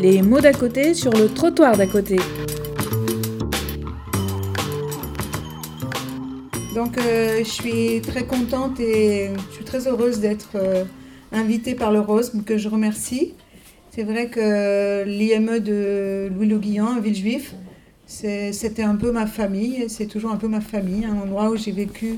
Les 0.00 0.22
mots 0.22 0.40
d'à 0.40 0.54
côté 0.54 0.94
sur 0.94 1.12
le 1.12 1.28
trottoir 1.28 1.76
d'à 1.76 1.86
côté. 1.86 2.16
Donc 6.74 6.96
euh, 6.96 7.40
je 7.40 7.50
suis 7.50 8.00
très 8.00 8.24
contente 8.24 8.80
et 8.80 9.28
je 9.50 9.54
suis 9.56 9.64
très 9.64 9.86
heureuse 9.86 10.20
d'être 10.20 10.52
euh, 10.54 10.84
invitée 11.32 11.74
par 11.74 11.92
le 11.92 12.00
ROSM 12.00 12.44
que 12.44 12.56
je 12.56 12.70
remercie. 12.70 13.34
C'est 13.90 14.04
vrai 14.04 14.28
que 14.28 15.04
l'IME 15.04 15.58
de 15.58 16.30
Louis 16.34 16.46
Le 16.46 16.58
Guillan 16.58 16.96
à 16.96 17.00
Villejuif, 17.00 17.54
c'était 18.06 18.82
un 18.82 18.96
peu 18.96 19.12
ma 19.12 19.26
famille, 19.26 19.84
c'est 19.88 20.06
toujours 20.06 20.30
un 20.30 20.36
peu 20.36 20.48
ma 20.48 20.62
famille, 20.62 21.04
un 21.04 21.20
endroit 21.20 21.50
où 21.50 21.56
j'ai 21.56 21.72
vécu 21.72 22.16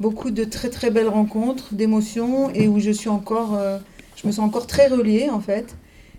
beaucoup 0.00 0.30
de 0.30 0.44
très 0.44 0.70
très 0.70 0.90
belles 0.90 1.08
rencontres, 1.08 1.74
d'émotions 1.74 2.50
et 2.54 2.68
où 2.68 2.78
je 2.80 2.90
suis 2.90 3.10
encore, 3.10 3.54
euh, 3.54 3.76
je 4.16 4.26
me 4.26 4.32
sens 4.32 4.46
encore 4.46 4.66
très 4.66 4.86
reliée 4.86 5.28
en 5.30 5.40
fait. 5.40 5.76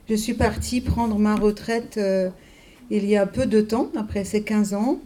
Je 0.10 0.16
suis 0.16 0.34
partie 0.34 0.82
prendre 0.82 1.20
ma 1.20 1.36
retraite 1.36 1.98
euh, 1.98 2.30
il 2.90 3.06
y 3.06 3.16
a 3.16 3.28
peu 3.28 3.46
de 3.46 3.62
temps, 3.62 3.92
après 3.96 4.24
ces 4.24 4.42
15 4.42 4.74
ans. 4.74 5.00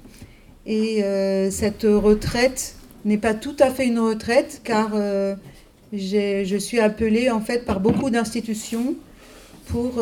Et 0.66 1.04
euh, 1.04 1.52
cette 1.52 1.84
retraite 1.84 2.76
n'est 3.04 3.18
pas 3.18 3.34
tout 3.34 3.56
à 3.60 3.70
fait 3.70 3.86
une 3.86 4.00
retraite 4.00 4.62
car 4.64 4.94
je 5.92 6.58
suis 6.58 6.80
appelée 6.80 7.30
en 7.30 7.42
fait 7.42 7.66
par 7.66 7.82
beaucoup 7.82 8.10
d'institutions 8.10 8.96
pour 9.68 10.02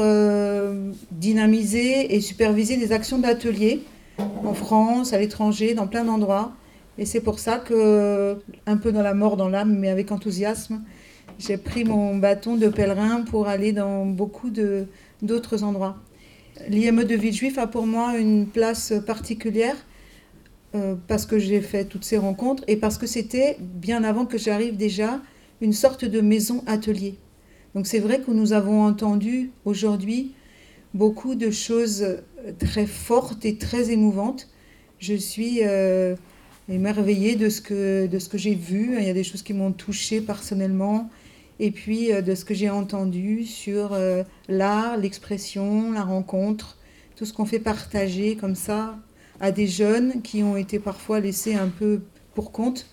dynamiser 1.12 2.14
et 2.14 2.22
superviser 2.22 2.78
des 2.78 2.92
actions 2.92 3.18
d'atelier 3.18 3.82
en 4.20 4.54
France, 4.54 5.14
à 5.14 5.18
l'étranger, 5.18 5.74
dans 5.74 5.88
plein 5.88 6.04
d'endroits. 6.04 6.52
Et 7.00 7.06
c'est 7.06 7.22
pour 7.22 7.40
ça 7.40 7.58
que, 7.58 8.38
un 8.68 8.78
peu 8.78 8.92
dans 8.92 9.02
la 9.02 9.16
mort 9.16 9.36
dans 9.36 9.50
l'âme, 9.50 9.76
mais 9.80 9.90
avec 9.90 10.12
enthousiasme, 10.12 10.84
j'ai 11.42 11.58
pris 11.58 11.84
mon 11.84 12.16
bâton 12.18 12.56
de 12.56 12.68
pèlerin 12.68 13.22
pour 13.22 13.48
aller 13.48 13.74
dans 13.74 14.06
beaucoup 14.06 14.52
d'autres 15.22 15.64
endroits. 15.64 15.98
L'IME 16.70 17.04
de 17.04 17.16
Villejuif 17.16 17.58
a 17.58 17.68
pour 17.68 17.88
moi 17.88 18.18
une 18.18 18.46
place 18.46 18.94
particulière 19.06 19.76
euh, 20.76 20.96
parce 21.08 21.26
que 21.26 21.40
j'ai 21.40 21.62
fait 21.62 21.86
toutes 21.86 22.06
ces 22.06 22.18
rencontres 22.18 22.64
et 22.68 22.76
parce 22.76 22.98
que 22.98 23.08
c'était, 23.08 23.58
bien 23.60 24.04
avant 24.04 24.26
que 24.26 24.38
j'arrive 24.38 24.78
déjà, 24.78 25.20
une 25.62 25.74
sorte 25.74 26.06
de 26.06 26.22
maison 26.22 26.64
atelier. 26.68 27.16
Donc 27.74 27.88
c'est 27.88 28.00
vrai 28.00 28.20
que 28.20 28.32
nous 28.32 28.54
avons 28.54 28.84
entendu 28.84 29.52
aujourd'hui 29.66 30.34
beaucoup 30.94 31.36
de 31.36 31.50
choses 31.50 32.06
très 32.60 32.86
fortes 32.86 33.46
et 33.46 33.56
très 33.56 33.92
émouvantes. 33.92 34.50
Je 35.00 35.16
suis 35.16 35.62
euh, 35.64 36.16
émerveillée 36.70 37.36
de 37.36 37.50
ce 37.50 37.62
que 37.62 38.38
j'ai 38.38 38.56
vu. 38.56 38.96
Il 39.00 39.06
y 39.06 39.10
a 39.10 39.14
des 39.14 39.24
choses 39.24 39.42
qui 39.42 39.54
m'ont 39.54 39.72
touchée 39.72 40.22
personnellement. 40.22 41.10
Et 41.62 41.70
puis 41.70 42.12
euh, 42.12 42.22
de 42.22 42.34
ce 42.34 42.44
que 42.44 42.56
j'ai 42.56 42.72
entendu 42.72 43.46
sur 43.46 43.94
euh, 43.94 44.24
l'art, 44.50 44.98
l'expression, 44.98 45.92
la 45.92 46.04
rencontre, 46.04 46.78
tout 47.16 47.24
ce 47.24 47.34
qu'on 47.34 47.46
fait 47.46 47.60
partager 47.60 48.36
comme 48.36 48.56
ça 48.56 48.98
à 49.40 49.52
des 49.52 49.68
jeunes 49.68 50.24
qui 50.24 50.42
ont 50.42 50.58
été 50.58 50.80
parfois 50.80 51.20
laissés 51.20 51.54
un 51.54 51.68
peu 51.68 52.02
pour 52.34 52.52
compte 52.52 52.88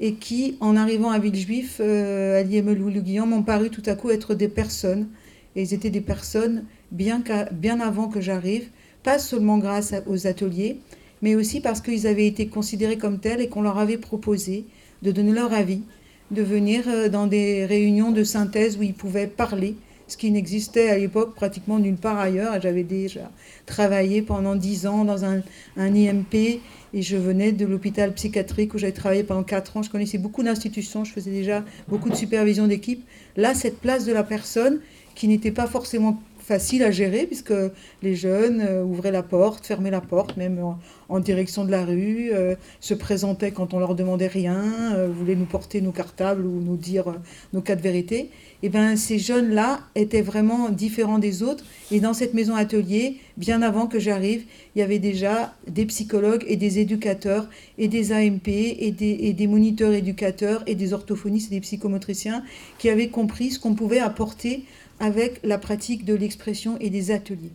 et 0.00 0.14
qui, 0.14 0.56
en 0.60 0.76
arrivant 0.76 1.10
à 1.10 1.20
Villejuif, 1.20 1.76
euh, 1.78 2.40
à 2.40 2.42
Liémelou-le-Guillan, 2.42 3.26
m'ont 3.26 3.42
paru 3.42 3.70
tout 3.70 3.82
à 3.86 3.94
coup 3.94 4.10
être 4.10 4.34
des 4.34 4.48
personnes. 4.48 5.08
Et 5.54 5.62
ils 5.62 5.74
étaient 5.74 5.90
des 5.90 6.00
personnes 6.00 6.64
bien, 6.90 7.22
bien 7.52 7.78
avant 7.80 8.08
que 8.08 8.20
j'arrive, 8.20 8.70
pas 9.04 9.20
seulement 9.20 9.58
grâce 9.58 9.94
aux 10.06 10.26
ateliers, 10.26 10.80
mais 11.22 11.36
aussi 11.36 11.60
parce 11.60 11.80
qu'ils 11.80 12.08
avaient 12.08 12.26
été 12.26 12.48
considérés 12.48 12.98
comme 12.98 13.20
tels 13.20 13.40
et 13.40 13.48
qu'on 13.48 13.62
leur 13.62 13.78
avait 13.78 13.98
proposé 13.98 14.64
de 15.02 15.12
donner 15.12 15.32
leur 15.32 15.52
avis, 15.52 15.82
de 16.30 16.42
venir 16.42 16.84
euh, 16.88 17.08
dans 17.08 17.26
des 17.26 17.64
réunions 17.66 18.12
de 18.12 18.24
synthèse 18.24 18.76
où 18.76 18.82
ils 18.82 18.94
pouvaient 18.94 19.26
parler, 19.26 19.76
ce 20.06 20.16
qui 20.16 20.30
n'existait 20.30 20.88
à 20.90 20.98
l'époque 20.98 21.34
pratiquement 21.34 21.78
nulle 21.78 21.96
part 21.96 22.18
ailleurs. 22.18 22.60
J'avais 22.60 22.82
déjà 22.82 23.30
travaillé 23.66 24.22
pendant 24.22 24.56
dix 24.56 24.86
ans 24.86 25.04
dans 25.04 25.24
un, 25.24 25.42
un 25.76 25.94
IMP 25.94 26.60
et 26.92 27.02
je 27.02 27.16
venais 27.16 27.52
de 27.52 27.66
l'hôpital 27.66 28.12
psychiatrique 28.14 28.74
où 28.74 28.78
j'avais 28.78 28.92
travaillé 28.92 29.22
pendant 29.22 29.44
quatre 29.44 29.76
ans. 29.76 29.82
Je 29.82 29.90
connaissais 29.90 30.18
beaucoup 30.18 30.42
d'institutions, 30.42 31.04
je 31.04 31.12
faisais 31.12 31.30
déjà 31.30 31.64
beaucoup 31.88 32.10
de 32.10 32.16
supervision 32.16 32.66
d'équipe. 32.66 33.04
Là, 33.36 33.54
cette 33.54 33.78
place 33.78 34.04
de 34.04 34.12
la 34.12 34.24
personne 34.24 34.80
qui 35.14 35.28
n'était 35.28 35.52
pas 35.52 35.66
forcément 35.66 36.20
facile 36.50 36.82
à 36.82 36.90
gérer 36.90 37.26
puisque 37.26 37.54
les 38.02 38.16
jeunes 38.16 38.60
euh, 38.60 38.82
ouvraient 38.82 39.12
la 39.12 39.22
porte, 39.22 39.64
fermaient 39.64 39.92
la 39.92 40.00
porte, 40.00 40.36
même 40.36 40.60
en, 41.08 41.20
direction 41.20 41.64
de 41.64 41.70
la 41.70 41.84
rue, 41.84 42.30
euh, 42.32 42.56
se 42.80 42.92
présentaient 42.92 43.52
quand 43.52 43.72
on 43.72 43.78
leur 43.78 43.94
demandait 43.94 44.26
rien, 44.26 44.64
euh, 44.96 45.06
voulaient 45.16 45.36
nous 45.36 45.44
porter 45.44 45.80
nos 45.80 45.92
cartables 45.92 46.44
ou 46.44 46.60
nous 46.60 46.76
dire 46.76 47.14
nos 47.52 47.60
cas 47.60 47.76
de 47.76 47.82
vérité. 47.82 48.18
Et 48.62 48.66
eh 48.66 48.68
bien 48.68 48.96
ces 48.96 49.20
jeunes-là 49.20 49.78
étaient 49.94 50.22
vraiment 50.22 50.70
différents 50.70 51.20
des 51.20 51.44
autres. 51.44 51.64
Et 51.92 52.00
dans 52.00 52.14
cette 52.14 52.34
maison 52.34 52.56
atelier, 52.56 53.18
bien 53.36 53.62
avant 53.62 53.86
que 53.86 54.00
j'arrive, 54.00 54.42
il 54.74 54.80
y 54.80 54.82
avait 54.82 54.98
déjà 54.98 55.54
des 55.68 55.86
psychologues 55.86 56.44
et 56.48 56.56
des 56.56 56.80
éducateurs 56.80 57.48
et 57.78 57.86
des 57.86 58.10
AMP 58.12 58.48
et 58.48 58.90
des, 58.90 59.16
et 59.20 59.32
des 59.34 59.46
moniteurs 59.46 59.92
éducateurs 59.92 60.64
et 60.66 60.74
des 60.74 60.92
orthophonistes 60.92 61.52
et 61.52 61.54
des 61.54 61.60
psychomotriciens 61.60 62.42
qui 62.78 62.90
avaient 62.90 63.08
compris 63.08 63.52
ce 63.52 63.60
qu'on 63.60 63.74
pouvait 63.74 64.00
apporter 64.00 64.64
avec 65.00 65.40
la 65.42 65.58
pratique 65.58 66.04
de 66.04 66.14
l'expression 66.14 66.76
et 66.78 66.90
des 66.90 67.10
ateliers. 67.10 67.52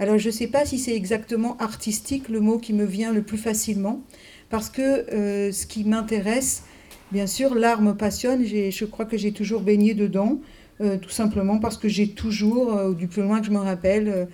Alors 0.00 0.16
je 0.16 0.28
ne 0.28 0.32
sais 0.32 0.46
pas 0.46 0.64
si 0.64 0.78
c'est 0.78 0.96
exactement 0.96 1.58
artistique 1.58 2.30
le 2.30 2.40
mot 2.40 2.58
qui 2.58 2.72
me 2.72 2.86
vient 2.86 3.12
le 3.12 3.22
plus 3.22 3.36
facilement, 3.36 4.02
parce 4.48 4.70
que 4.70 4.82
euh, 4.82 5.52
ce 5.52 5.66
qui 5.66 5.84
m'intéresse, 5.84 6.64
bien 7.12 7.26
sûr, 7.26 7.54
l'art 7.54 7.82
me 7.82 7.92
passionne, 7.92 8.44
je 8.44 8.84
crois 8.86 9.04
que 9.04 9.18
j'ai 9.18 9.32
toujours 9.32 9.60
baigné 9.60 9.92
dedans, 9.92 10.40
euh, 10.80 10.96
tout 10.96 11.10
simplement 11.10 11.58
parce 11.58 11.76
que 11.76 11.86
j'ai 11.88 12.08
toujours, 12.08 12.74
euh, 12.74 12.94
du 12.94 13.08
plus 13.08 13.20
loin 13.22 13.40
que 13.40 13.46
je 13.46 13.50
me 13.50 13.58
rappelle, 13.58 14.28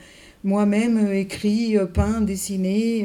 moi-même 0.45 1.13
écrit, 1.13 1.77
peint, 1.93 2.21
dessiné, 2.21 3.05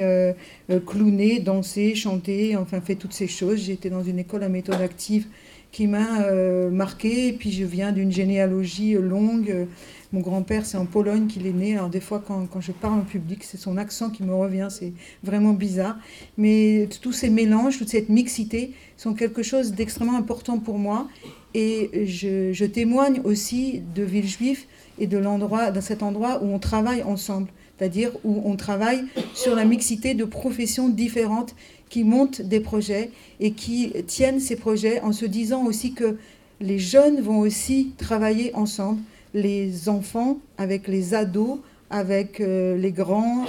clowné, 0.85 1.39
dansé, 1.39 1.95
chanté, 1.95 2.55
enfin 2.55 2.81
fait 2.81 2.93
toutes 2.93 3.13
ces 3.13 3.27
choses. 3.27 3.57
J'étais 3.63 3.89
dans 3.89 4.03
une 4.03 4.19
école 4.19 4.43
à 4.43 4.49
méthode 4.49 4.79
active 4.79 5.25
qui 5.71 5.87
m'a 5.87 6.23
euh, 6.23 6.69
marqué. 6.69 7.27
Et 7.27 7.33
puis 7.33 7.51
je 7.51 7.63
viens 7.63 7.91
d'une 7.91 8.11
généalogie 8.11 8.93
longue. 8.93 9.67
Mon 10.13 10.19
grand-père, 10.19 10.65
c'est 10.65 10.77
en 10.77 10.85
Pologne 10.85 11.27
qu'il 11.27 11.47
est 11.47 11.53
né. 11.53 11.77
Alors 11.77 11.89
des 11.89 12.01
fois, 12.01 12.21
quand, 12.25 12.45
quand 12.47 12.61
je 12.61 12.71
parle 12.71 12.99
en 12.99 13.03
public, 13.03 13.43
c'est 13.43 13.57
son 13.57 13.77
accent 13.77 14.09
qui 14.09 14.23
me 14.23 14.33
revient. 14.33 14.67
C'est 14.69 14.93
vraiment 15.23 15.53
bizarre. 15.53 15.97
Mais 16.37 16.89
tous 17.01 17.13
ces 17.13 17.29
mélanges, 17.29 17.77
toute 17.77 17.89
cette 17.89 18.09
mixité 18.09 18.73
sont 18.97 19.13
quelque 19.13 19.43
chose 19.43 19.71
d'extrêmement 19.71 20.17
important 20.17 20.59
pour 20.59 20.77
moi. 20.77 21.07
Et 21.53 22.05
je, 22.05 22.51
je 22.53 22.65
témoigne 22.65 23.21
aussi 23.23 23.81
de 23.95 24.03
Villejuif 24.03 24.67
et 24.99 25.07
de 25.07 25.17
l'endroit, 25.17 25.71
dans 25.71 25.81
cet 25.81 26.03
endroit 26.03 26.43
où 26.43 26.47
on 26.47 26.59
travaille 26.59 27.03
ensemble 27.03 27.47
c'est-à-dire 27.81 28.11
où 28.23 28.43
on 28.45 28.55
travaille 28.57 29.05
sur 29.33 29.55
la 29.55 29.65
mixité 29.65 30.13
de 30.13 30.23
professions 30.23 30.87
différentes 30.87 31.55
qui 31.91 32.03
montent 32.05 32.41
des 32.41 32.61
projets 32.61 33.11
et 33.39 33.51
qui 33.51 33.91
tiennent 34.07 34.39
ces 34.39 34.55
projets 34.55 35.01
en 35.01 35.11
se 35.11 35.25
disant 35.25 35.65
aussi 35.65 35.93
que 35.93 36.17
les 36.61 36.79
jeunes 36.79 37.21
vont 37.21 37.39
aussi 37.39 37.91
travailler 37.97 38.55
ensemble, 38.55 39.01
les 39.33 39.89
enfants 39.89 40.39
avec 40.57 40.87
les 40.87 41.13
ados, 41.13 41.59
avec 41.89 42.39
euh, 42.39 42.77
les 42.77 42.91
grands 42.91 43.45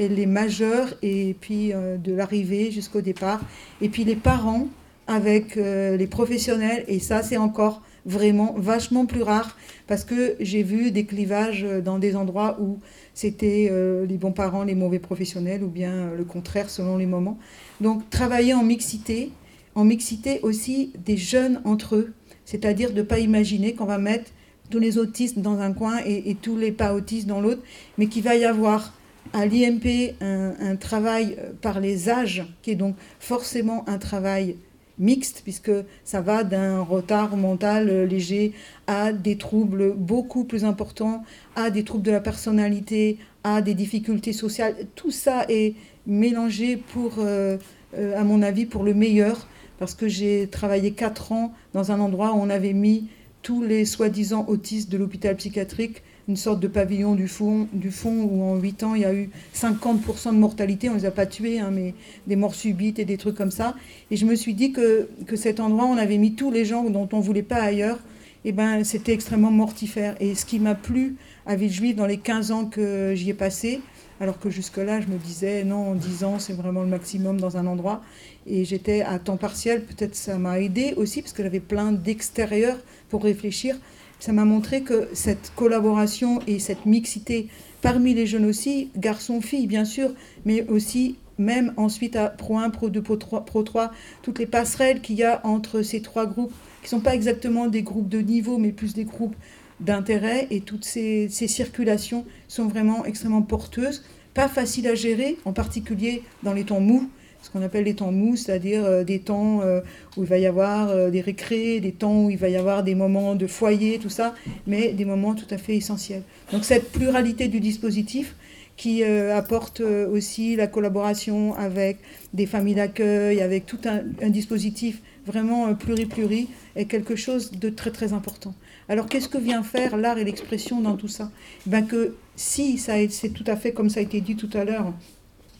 et 0.00 0.08
les 0.08 0.26
majeurs, 0.26 0.94
et 1.02 1.36
puis 1.40 1.72
euh, 1.72 1.96
de 1.96 2.12
l'arrivée 2.12 2.72
jusqu'au 2.72 3.00
départ, 3.00 3.40
et 3.80 3.88
puis 3.88 4.04
les 4.04 4.16
parents 4.16 4.66
avec 5.06 5.56
euh, 5.56 5.96
les 5.96 6.08
professionnels, 6.08 6.84
et 6.88 6.98
ça 6.98 7.22
c'est 7.22 7.36
encore 7.36 7.80
vraiment 8.06 8.54
vachement 8.58 9.06
plus 9.06 9.22
rare 9.22 9.56
parce 9.86 10.04
que 10.04 10.36
j'ai 10.40 10.62
vu 10.62 10.90
des 10.90 11.04
clivages 11.04 11.66
dans 11.84 11.98
des 11.98 12.16
endroits 12.16 12.58
où 12.60 12.78
c'était 13.14 13.68
euh, 13.70 14.06
les 14.06 14.18
bons 14.18 14.32
parents, 14.32 14.64
les 14.64 14.74
mauvais 14.74 14.98
professionnels 14.98 15.62
ou 15.62 15.68
bien 15.68 15.92
euh, 15.92 16.16
le 16.16 16.24
contraire 16.24 16.68
selon 16.70 16.96
les 16.96 17.06
moments. 17.06 17.38
Donc 17.80 18.08
travailler 18.10 18.54
en 18.54 18.62
mixité, 18.62 19.30
en 19.74 19.84
mixité 19.84 20.40
aussi 20.42 20.92
des 21.04 21.16
jeunes 21.16 21.60
entre 21.64 21.96
eux, 21.96 22.12
c'est-à-dire 22.44 22.90
de 22.90 22.98
ne 22.98 23.02
pas 23.02 23.20
imaginer 23.20 23.74
qu'on 23.74 23.86
va 23.86 23.98
mettre 23.98 24.30
tous 24.70 24.78
les 24.78 24.98
autistes 24.98 25.38
dans 25.38 25.60
un 25.60 25.72
coin 25.72 25.98
et, 26.04 26.36
tous 26.40 26.56
les 26.56 26.72
pas 26.72 26.94
autistes 26.94 27.26
dans 27.26 27.40
l'autre, 27.40 27.62
mais 27.98 28.06
qu'il 28.06 28.22
va 28.22 28.34
y 28.34 28.44
avoir 28.44 28.94
à 29.32 29.46
l'IMP 29.46 30.14
un, 30.20 30.76
travail 30.76 31.36
euh, 31.38 31.52
par 31.60 31.80
les 31.80 32.08
âges, 32.08 32.46
qui 32.62 32.70
est 32.70 32.76
donc 32.76 32.96
forcément 33.18 33.86
un 33.88 33.98
travail 33.98 34.56
mixte, 34.98 35.40
puisque 35.42 35.72
ça 36.04 36.20
va 36.20 36.44
d'un 36.44 36.80
retard 36.80 37.36
mental 37.36 37.88
euh, 37.88 38.06
léger 38.06 38.52
à 38.86 39.12
des 39.12 39.36
troubles 39.36 39.92
beaucoup 39.94 40.44
plus 40.44 40.64
importants, 40.64 41.24
à 41.56 41.70
des 41.70 41.84
troubles 41.84 42.04
de 42.04 42.10
la 42.10 42.20
personnalité, 42.20 43.18
à 43.42 43.60
des 43.60 43.74
difficultés 43.74 44.32
sociales. 44.32 44.74
Tout 44.94 45.10
ça 45.10 45.44
est 45.48 45.74
mélangé 46.06 46.76
pour, 46.76 47.14
euh, 47.18 47.56
euh, 47.98 48.18
à 48.18 48.24
mon 48.24 48.42
avis, 48.42 48.66
pour 48.66 48.82
le 48.82 48.94
meilleur, 48.94 49.46
parce 49.78 49.94
que 49.94 50.08
j'ai 50.08 50.48
travaillé 50.48 50.92
quatre 50.92 51.32
ans 51.32 51.52
dans 51.72 51.90
un 51.90 52.00
endroit 52.00 52.32
où 52.32 52.36
on 52.36 52.50
avait 52.50 52.72
mis 52.72 53.08
tous 53.42 53.62
les 53.62 53.84
soi-disant 53.84 54.46
autistes 54.48 54.90
de 54.90 54.96
l'hôpital 54.96 55.36
psychiatrique 55.36 56.02
une 56.28 56.36
sorte 56.36 56.60
de 56.60 56.68
pavillon 56.68 57.14
du 57.14 57.28
fond, 57.28 57.68
du 57.72 57.90
fond 57.90 58.22
où 58.22 58.42
en 58.42 58.56
8 58.56 58.82
ans, 58.82 58.94
il 58.94 59.02
y 59.02 59.04
a 59.04 59.12
eu 59.12 59.30
50% 59.54 60.30
de 60.32 60.38
mortalité. 60.38 60.88
On 60.88 60.94
ne 60.94 60.98
les 60.98 61.06
a 61.06 61.10
pas 61.10 61.26
tués, 61.26 61.58
hein, 61.58 61.70
mais 61.70 61.94
des 62.26 62.36
morts 62.36 62.54
subites 62.54 62.98
et 62.98 63.04
des 63.04 63.18
trucs 63.18 63.36
comme 63.36 63.50
ça. 63.50 63.74
Et 64.10 64.16
je 64.16 64.24
me 64.24 64.34
suis 64.34 64.54
dit 64.54 64.72
que, 64.72 65.08
que 65.26 65.36
cet 65.36 65.60
endroit, 65.60 65.84
on 65.84 65.96
avait 65.96 66.18
mis 66.18 66.34
tous 66.34 66.50
les 66.50 66.64
gens 66.64 66.84
dont 66.84 67.08
on 67.12 67.18
ne 67.18 67.22
voulait 67.22 67.42
pas 67.42 67.62
ailleurs. 67.62 67.98
eh 68.46 68.52
ben, 68.52 68.84
c'était 68.84 69.12
extrêmement 69.12 69.50
mortifère. 69.50 70.16
Et 70.20 70.34
ce 70.34 70.44
qui 70.46 70.58
m'a 70.58 70.74
plu 70.74 71.16
à 71.46 71.56
Villejuif 71.56 71.96
dans 71.96 72.06
les 72.06 72.18
15 72.18 72.50
ans 72.52 72.64
que 72.66 73.12
j'y 73.14 73.30
ai 73.30 73.34
passé, 73.34 73.80
alors 74.20 74.38
que 74.38 74.48
jusque-là, 74.48 75.00
je 75.00 75.08
me 75.08 75.18
disais, 75.18 75.64
non, 75.64 75.94
10 75.94 76.24
ans, 76.24 76.38
c'est 76.38 76.52
vraiment 76.52 76.82
le 76.82 76.88
maximum 76.88 77.40
dans 77.40 77.56
un 77.56 77.66
endroit. 77.66 78.02
Et 78.46 78.64
j'étais 78.64 79.02
à 79.02 79.18
temps 79.18 79.36
partiel, 79.36 79.84
peut-être 79.84 80.14
ça 80.14 80.38
m'a 80.38 80.60
aidé 80.60 80.94
aussi, 80.96 81.20
parce 81.20 81.32
que 81.32 81.42
j'avais 81.42 81.60
plein 81.60 81.92
d'extérieur 81.92 82.78
pour 83.08 83.24
réfléchir. 83.24 83.76
Ça 84.24 84.32
m'a 84.32 84.46
montré 84.46 84.80
que 84.80 85.10
cette 85.12 85.52
collaboration 85.54 86.40
et 86.46 86.58
cette 86.58 86.86
mixité 86.86 87.48
parmi 87.82 88.14
les 88.14 88.24
jeunes 88.24 88.46
aussi, 88.46 88.88
garçons, 88.96 89.42
filles, 89.42 89.66
bien 89.66 89.84
sûr, 89.84 90.14
mais 90.46 90.66
aussi 90.68 91.16
même 91.36 91.74
ensuite 91.76 92.16
à 92.16 92.30
Pro 92.30 92.56
1, 92.56 92.70
Pro 92.70 92.88
2, 92.88 93.02
Pro 93.02 93.16
3, 93.16 93.44
Pro 93.44 93.62
3 93.62 93.90
toutes 94.22 94.38
les 94.38 94.46
passerelles 94.46 95.02
qu'il 95.02 95.16
y 95.16 95.24
a 95.24 95.42
entre 95.44 95.82
ces 95.82 96.00
trois 96.00 96.24
groupes, 96.24 96.54
qui 96.80 96.86
ne 96.86 96.88
sont 96.88 97.00
pas 97.00 97.14
exactement 97.14 97.66
des 97.66 97.82
groupes 97.82 98.08
de 98.08 98.20
niveau, 98.20 98.56
mais 98.56 98.72
plus 98.72 98.94
des 98.94 99.04
groupes 99.04 99.36
d'intérêt, 99.80 100.46
et 100.50 100.62
toutes 100.62 100.86
ces, 100.86 101.28
circulations 101.28 102.24
sont 102.48 102.66
vraiment 102.66 103.04
extrêmement 103.04 103.42
porteuses, 103.42 104.04
pas 104.32 104.48
faciles 104.48 104.88
à 104.88 104.94
gérer, 104.94 105.36
en 105.44 105.52
particulier 105.52 106.22
dans 106.42 106.54
les 106.54 106.64
temps 106.64 106.80
mous, 106.80 107.10
ce 107.44 107.50
qu'on 107.50 107.60
appelle 107.60 107.84
les 107.84 107.94
temps 107.94 108.10
mous, 108.10 108.36
c'est-à-dire 108.36 108.84
euh, 108.86 109.04
des 109.04 109.18
temps 109.18 109.60
euh, 109.60 109.80
où 110.16 110.22
il 110.22 110.28
va 110.28 110.38
y 110.38 110.46
avoir 110.46 110.88
euh, 110.88 111.10
des 111.10 111.20
récrés, 111.20 111.78
des 111.78 111.92
temps 111.92 112.24
où 112.24 112.30
il 112.30 112.38
va 112.38 112.48
y 112.48 112.56
avoir 112.56 112.82
des 112.82 112.94
moments 112.94 113.34
de 113.34 113.46
foyer, 113.46 113.98
tout 113.98 114.08
ça, 114.08 114.34
mais 114.66 114.94
des 114.94 115.04
moments 115.04 115.34
tout 115.34 115.46
à 115.50 115.58
fait 115.58 115.76
essentiels. 115.76 116.22
Donc 116.52 116.64
cette 116.64 116.90
pluralité 116.90 117.48
du 117.48 117.60
dispositif, 117.60 118.34
qui 118.76 119.04
apporte 119.04 119.80
aussi 119.80 120.56
la 120.56 120.66
collaboration 120.66 121.54
avec 121.54 121.98
des 122.32 122.44
familles 122.44 122.74
d'accueil, 122.74 123.40
avec 123.40 123.66
tout 123.66 123.78
un, 123.84 124.30
dispositif 124.30 125.00
vraiment 125.24 125.72
pluri-pluri, 125.76 126.48
est 126.74 126.86
quelque 126.86 127.14
chose 127.14 127.52
de 127.52 127.68
très 127.68 127.92
très 127.92 128.12
important. 128.12 128.52
Alors 128.88 129.06
qu'est-ce 129.06 129.28
que 129.28 129.38
vient 129.38 129.62
faire 129.62 129.96
l'art 129.96 130.18
et 130.18 130.24
l'expression 130.24 130.80
dans 130.80 130.96
tout 130.96 131.06
ça? 131.06 131.30
Ben 131.66 131.86
que 131.86 132.16
si 132.34 132.76
c'est 132.76 133.32
tout 133.32 133.44
à 133.46 133.54
fait 133.54 133.70
comme 133.70 133.90
ça 133.90 134.00
a 134.00 134.02
été 134.02 134.20
dit 134.20 134.34
tout 134.34 134.50
à 134.54 134.64
l'heure 134.64 134.92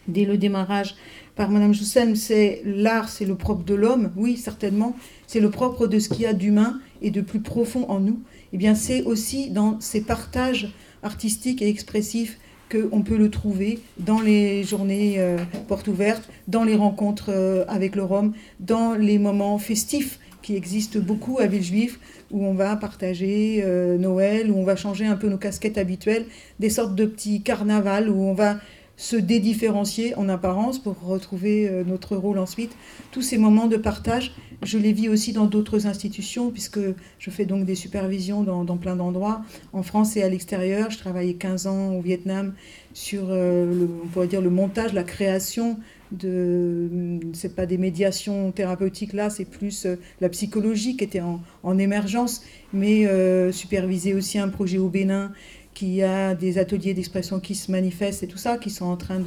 dès 0.09 0.25
le 0.25 0.37
démarrage 0.37 0.97
par 1.37 1.51
Madame 1.51 1.75
Joussem, 1.75 2.15
c'est 2.17 2.63
l'art, 2.65 3.09
c'est 3.09 3.25
le 3.25 3.35
propre 3.35 3.65
de 3.65 3.75
l'homme, 3.75 4.13
oui 4.17 4.37
certainement, 4.37 4.97
c'est 5.27 5.41
le 5.41 5.51
propre 5.51 5.87
de 5.87 5.99
ce 5.99 6.09
qu'il 6.09 6.23
y 6.23 6.27
a 6.27 6.33
d'humain 6.33 6.81
et 7.03 7.11
de 7.11 7.21
plus 7.21 7.41
profond 7.41 7.87
en 7.89 8.01
nous. 8.01 8.21
Eh 8.53 8.57
bien 8.57 8.75
c'est 8.75 9.03
aussi 9.03 9.51
dans 9.51 9.81
ces 9.81 10.01
partages 10.01 10.73
artistiques 11.03 11.61
et 11.63 11.69
expressifs 11.69 12.39
qu'on 12.71 13.03
peut 13.03 13.17
le 13.17 13.31
trouver 13.31 13.81
dans 13.99 14.21
les 14.21 14.65
journées 14.65 15.17
euh, 15.19 15.39
portes 15.69 15.89
ouvertes, 15.89 16.29
dans 16.49 16.65
les 16.65 16.77
rencontres 16.77 17.31
euh, 17.31 17.65
avec 17.69 17.95
le 17.95 18.05
Rhum, 18.05 18.33
dans 18.61 18.95
les 18.95 19.19
moments 19.19 19.59
festifs 19.59 20.19
qui 20.45 20.57
existent 20.57 20.99
beaucoup 20.99 21.39
à 21.41 21.47
Villejuif, 21.47 21.99
où 22.31 22.45
on 22.45 22.53
va 22.53 22.77
partager 22.77 23.63
euh, 23.65 23.97
Noël, 23.97 24.51
où 24.51 24.59
on 24.59 24.65
va 24.65 24.77
changer 24.77 25.07
un 25.07 25.17
peu 25.17 25.29
nos 25.29 25.39
casquettes 25.39 25.79
habituelles, 25.79 26.27
des 26.61 26.69
sortes 26.69 26.95
de 26.95 27.07
petits 27.07 27.41
carnavals 27.41 28.11
où 28.11 28.23
on 28.23 28.35
va 28.35 28.59
se 28.97 29.17
dédifférencier 29.17 30.15
en 30.17 30.29
apparence 30.29 30.79
pour 30.79 31.01
retrouver 31.01 31.69
euh, 31.69 31.85
notre 31.85 32.17
rôle 32.17 32.39
ensuite. 32.39 32.77
Tous 33.11 33.23
ces 33.23 33.39
moments 33.39 33.67
de 33.67 33.77
partage, 33.77 34.33
je 34.63 34.79
les 34.79 34.93
vis 34.93 35.09
aussi 35.09 35.33
dans 35.33 35.47
d'autres 35.47 35.87
institutions, 35.87 36.51
puisque 36.51 36.81
je 37.19 37.31
fais 37.31 37.45
donc 37.45 37.65
des 37.65 37.75
supervisions 37.75 38.43
dans, 38.43 38.77
plein 38.77 38.97
d'endroits, 38.97 39.43
en 39.73 39.83
France 39.83 40.17
et 40.17 40.23
à 40.23 40.29
l'extérieur. 40.29 40.91
Je 40.91 40.99
travaillais 40.99 41.35
15 41.35 41.67
ans 41.67 41.93
au 41.95 42.01
Vietnam 42.01 42.55
sur, 42.93 43.27
euh, 43.29 43.67
le, 43.67 43.89
on 44.05 44.07
pourrait 44.09 44.27
dire, 44.27 44.41
le 44.41 44.51
montage, 44.51 44.93
la 44.93 45.05
création 45.05 45.79
de... 46.13 47.19
C'est 47.33 47.55
pas 47.55 47.67
des 47.67 47.79
médiations 47.79 48.53
thérapeutiques 48.53 49.13
là, 49.13 49.31
c'est 49.31 49.45
plus 49.45 49.87
euh, 49.87 49.97
la 50.21 50.29
psychologie 50.29 50.97
qui 50.97 51.05
était 51.05 51.21
en, 51.21 51.41
en 51.63 51.79
émergence, 51.79 52.43
mais 52.73 53.07
euh, 53.07 53.53
superviser 53.53 54.15
aussi 54.15 54.39
un 54.39 54.49
projet 54.49 54.79
au 54.79 54.89
Bénin 54.89 55.33
qu'il 55.75 55.93
y 55.93 56.03
a 56.03 56.35
des 56.35 56.59
ateliers 56.59 56.95
d'expression 56.95 57.41
qui 57.41 57.55
se 57.55 57.71
manifestent 57.71 58.23
et 58.23 58.27
tout 58.27 58.39
ça, 58.39 58.57
qui 58.59 58.71
sont 58.71 58.87
en 58.87 58.97
train 58.97 59.21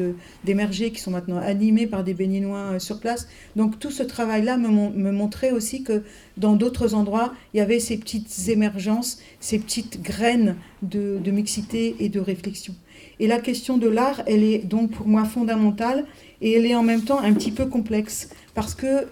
d'émerger, 0.43 0.91
qui 0.91 1.01
sont 1.01 1.11
maintenant 1.11 1.37
animés 1.37 1.87
par 1.87 2.03
des 2.03 2.13
béninois 2.13 2.73
euh, 2.73 2.79
sur 2.79 2.99
place. 2.99 3.27
Donc 3.55 3.79
tout 3.79 3.91
ce 3.91 4.03
travail-là 4.03 4.57
me, 4.57 4.69
me, 4.69 5.11
montrait 5.11 5.51
aussi 5.51 5.83
que 5.83 6.03
dans 6.37 6.55
d'autres 6.55 6.93
endroits, 6.93 7.33
il 7.53 7.57
y 7.57 7.61
avait 7.61 7.79
ces 7.79 7.97
petites 7.97 8.47
émergences, 8.47 9.19
ces 9.39 9.59
petites 9.59 10.01
graines 10.01 10.55
de, 10.81 11.19
de 11.23 11.31
mixité 11.31 11.95
et 11.99 12.09
de 12.09 12.19
réflexion. 12.19 12.73
Et 13.19 13.27
la 13.27 13.39
question 13.39 13.77
de 13.77 13.87
l'art, 13.87 14.23
elle 14.25 14.43
est 14.43 14.59
donc 14.59 14.91
pour 14.91 15.07
moi 15.07 15.25
fondamentale 15.25 16.05
et 16.41 16.53
elle 16.53 16.65
est 16.65 16.75
en 16.75 16.83
même 16.83 17.03
temps 17.03 17.19
un 17.19 17.33
petit 17.33 17.51
peu 17.51 17.65
complexe 17.65 18.29
parce 18.53 18.73
que 18.73 19.07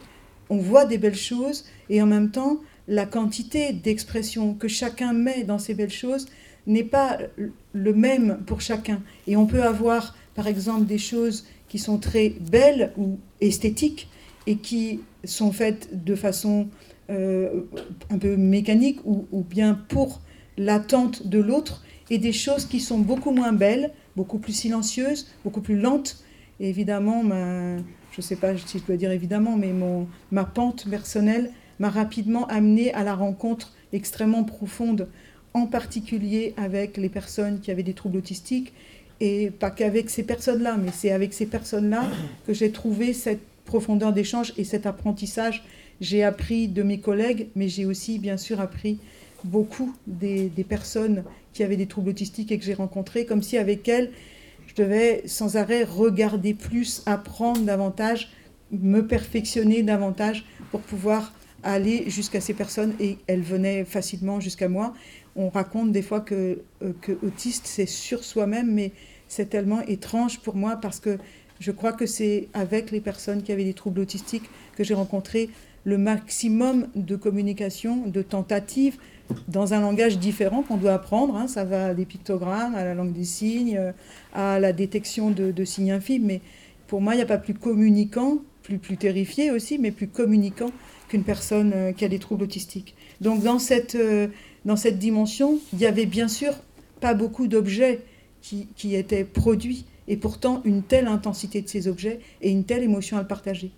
on 0.50 0.58
voit 0.58 0.86
des 0.86 0.98
belles 0.98 1.16
choses 1.16 1.66
et 1.90 2.02
en 2.02 2.06
même 2.06 2.30
temps 2.30 2.60
la 2.88 3.06
quantité 3.06 3.74
d'expression 3.74 4.54
que 4.54 4.68
chacun 4.68 5.14
met 5.14 5.44
dans 5.44 5.58
ces 5.58 5.74
belles 5.74 5.90
choses 5.92 6.28
n'est 6.68 6.84
pas 6.84 7.18
le 7.74 7.94
même 7.94 8.40
pour 8.46 8.62
chacun. 8.62 9.02
Et 9.28 9.36
on 9.36 9.46
peut 9.46 9.64
avoir, 9.64 10.16
par 10.34 10.48
exemple, 10.48 10.86
des 10.86 10.98
choses 10.98 11.46
qui 11.68 11.80
sont 11.80 11.98
très 11.98 12.30
belles 12.30 12.94
ou 12.98 13.20
esthétiques 13.42 14.10
et 14.48 14.58
qui 14.58 15.02
sont 15.24 15.52
faites 15.52 16.04
de 16.04 16.16
façon 16.16 16.68
euh, 17.10 17.62
un 18.10 18.18
peu 18.18 18.36
mécanique 18.36 19.00
ou, 19.06 19.44
bien 19.48 19.76
pour 19.90 20.22
l'attente 20.58 21.28
de 21.28 21.40
l'autre, 21.40 21.84
et 22.10 22.18
des 22.18 22.32
choses 22.32 22.66
qui 22.66 22.80
sont 22.80 23.00
beaucoup 23.00 23.32
moins 23.32 23.52
belles, 23.52 23.92
beaucoup 24.16 24.38
plus 24.38 24.54
silencieuses, 24.54 25.28
beaucoup 25.44 25.62
plus 25.62 25.78
lentes. 25.78 26.24
Et 26.60 26.70
évidemment, 26.70 27.24
ma, 27.24 27.78
je 27.78 27.82
ne 28.18 28.22
sais 28.22 28.36
pas 28.36 28.56
si 28.56 28.80
je 28.80 28.84
dois 28.86 28.96
dire 28.96 29.12
évidemment, 29.12 29.58
mais 29.58 29.74
mon, 29.74 30.08
ma 30.32 30.46
pente 30.46 30.88
personnelle 30.90 31.52
m'a 31.80 31.90
rapidement 31.90 32.48
amené 32.48 32.94
à 32.94 33.04
la 33.04 33.16
rencontre 33.16 33.74
extrêmement 33.92 34.44
profonde 34.44 35.10
en 35.56 35.68
particulier 35.68 36.54
avec 36.58 36.98
les 36.98 37.08
personnes 37.08 37.62
qui 37.62 37.72
avaient 37.72 37.82
des 37.82 37.94
troubles 37.94 38.18
autistiques, 38.18 38.74
et 39.22 39.50
pas 39.50 39.72
qu'avec 39.72 40.10
ces 40.10 40.24
personnes-là, 40.24 40.76
mais 40.78 40.92
c'est 40.94 41.12
avec 41.12 41.34
ces 41.34 41.46
personnes-là 41.46 42.04
que 42.46 42.54
j'ai 42.54 42.72
trouvé 42.72 43.14
cette 43.14 43.40
profondeur 43.64 44.12
d'échange 44.12 44.54
et 44.58 44.66
cet 44.66 44.86
apprentissage. 44.86 45.64
J'ai 46.02 46.26
appris 46.26 46.68
de 46.68 46.84
mes 46.84 47.00
collègues, 47.00 47.48
mais 47.56 47.70
j'ai 47.70 47.86
aussi 47.86 48.20
bien 48.20 48.36
sûr 48.36 48.60
appris 48.60 49.00
beaucoup 49.46 49.96
des, 50.08 50.52
personnes 50.68 51.24
qui 51.54 51.64
avaient 51.64 51.78
des 51.78 51.86
troubles 51.86 52.10
autistiques 52.10 52.52
et 52.52 52.60
que 52.60 52.66
j'ai 52.66 52.74
rencontrées, 52.74 53.26
comme 53.26 53.42
si 53.42 53.58
avec 53.58 53.88
elles, 53.88 54.12
je 54.68 54.76
devais 54.76 55.24
sans 55.26 55.56
arrêt 55.56 55.86
regarder 55.86 56.54
plus, 56.54 57.02
apprendre 57.06 57.62
davantage, 57.62 58.30
me 58.72 59.08
perfectionner 59.08 59.84
davantage 59.84 60.44
pour 60.72 60.82
pouvoir 60.82 61.34
aller 61.64 62.10
jusqu'à 62.10 62.42
ces 62.42 62.54
personnes 62.54 62.94
et 63.00 63.18
elles 63.28 63.42
venaient 63.42 63.86
facilement 63.86 64.42
jusqu'à 64.42 64.68
moi 64.68 64.94
on 65.36 65.50
raconte 65.50 65.92
des 65.92 66.02
fois 66.02 66.22
que, 66.22 66.60
euh, 66.82 66.94
que 67.02 67.14
autiste, 67.24 67.68
c'est 67.68 67.86
sur 67.86 68.24
soi-même, 68.24 68.72
mais 68.72 68.92
c'est 69.28 69.50
tellement 69.50 69.82
étrange 69.82 70.40
pour 70.40 70.56
moi 70.56 70.78
parce 70.82 71.00
que 71.00 71.18
je 71.60 71.72
crois 71.72 71.94
que 71.94 72.06
c'est 72.06 72.48
avec 72.54 72.92
les 72.92 73.02
personnes 73.02 73.42
qui 73.44 73.52
avaient 73.52 73.64
des 73.64 73.74
troubles 73.74 74.02
autistiques 74.02 74.50
que 74.76 74.84
j'ai 74.84 74.94
rencontré 74.94 75.50
le 75.86 75.98
maximum 75.98 76.88
de 76.96 77.16
communication, 77.16 78.08
de 78.08 78.22
tentatives, 78.22 78.98
dans 79.48 79.74
un 79.74 79.82
langage 79.82 80.20
différent 80.20 80.64
qu'on 80.64 80.78
doit 80.78 80.94
apprendre. 80.94 81.36
Hein. 81.36 81.48
Ça 81.48 81.64
va 81.64 81.94
des 81.94 82.06
pictogrammes, 82.06 82.76
à 82.76 82.84
la 82.84 82.94
langue 82.94 83.14
des 83.14 83.24
signes, 83.24 83.78
euh, 83.78 83.92
à 84.34 84.60
la 84.60 84.74
détection 84.74 85.32
de, 85.32 85.66
signes 85.66 85.92
infimes. 85.92 86.26
Mais 86.26 86.42
pour 86.88 87.02
moi, 87.02 87.14
il 87.14 87.18
n'y 87.18 87.24
a 87.24 87.28
pas 87.28 87.38
plus 87.38 87.54
communicant, 87.54 88.40
plus, 88.64 88.80
plus 88.80 88.98
terrifié 88.98 89.52
aussi, 89.52 89.78
mais 89.78 89.92
plus 89.92 90.08
communicant 90.08 90.72
qu'une 91.08 91.24
personne 91.24 91.72
euh, 91.74 91.92
qui 91.92 92.04
a 92.04 92.08
des 92.08 92.20
troubles 92.20 92.44
autistiques. 92.44 92.96
Donc 93.22 93.44
dans 93.44 93.60
cette, 93.60 93.98
dans 94.66 94.76
cette 94.76 95.00
dimension, 95.00 95.60
il 95.74 95.80
y 95.80 95.86
avait 95.86 96.06
bien 96.06 96.28
sûr 96.28 96.54
pas 97.00 97.14
beaucoup 97.14 97.48
d'objets 97.48 98.02
qui, 98.42 98.68
qui, 98.76 98.96
étaient 98.96 99.24
produits, 99.24 99.86
et 100.08 100.18
pourtant 100.18 100.62
une 100.66 100.84
telle 100.84 101.08
intensité 101.08 101.62
de 101.62 101.68
ces 101.68 101.88
objets 101.88 102.20
et 102.42 102.52
une 102.52 102.64
telle 102.64 102.84
émotion 102.84 103.18
à 103.18 103.22
le 103.22 103.28
partager. 103.28 103.72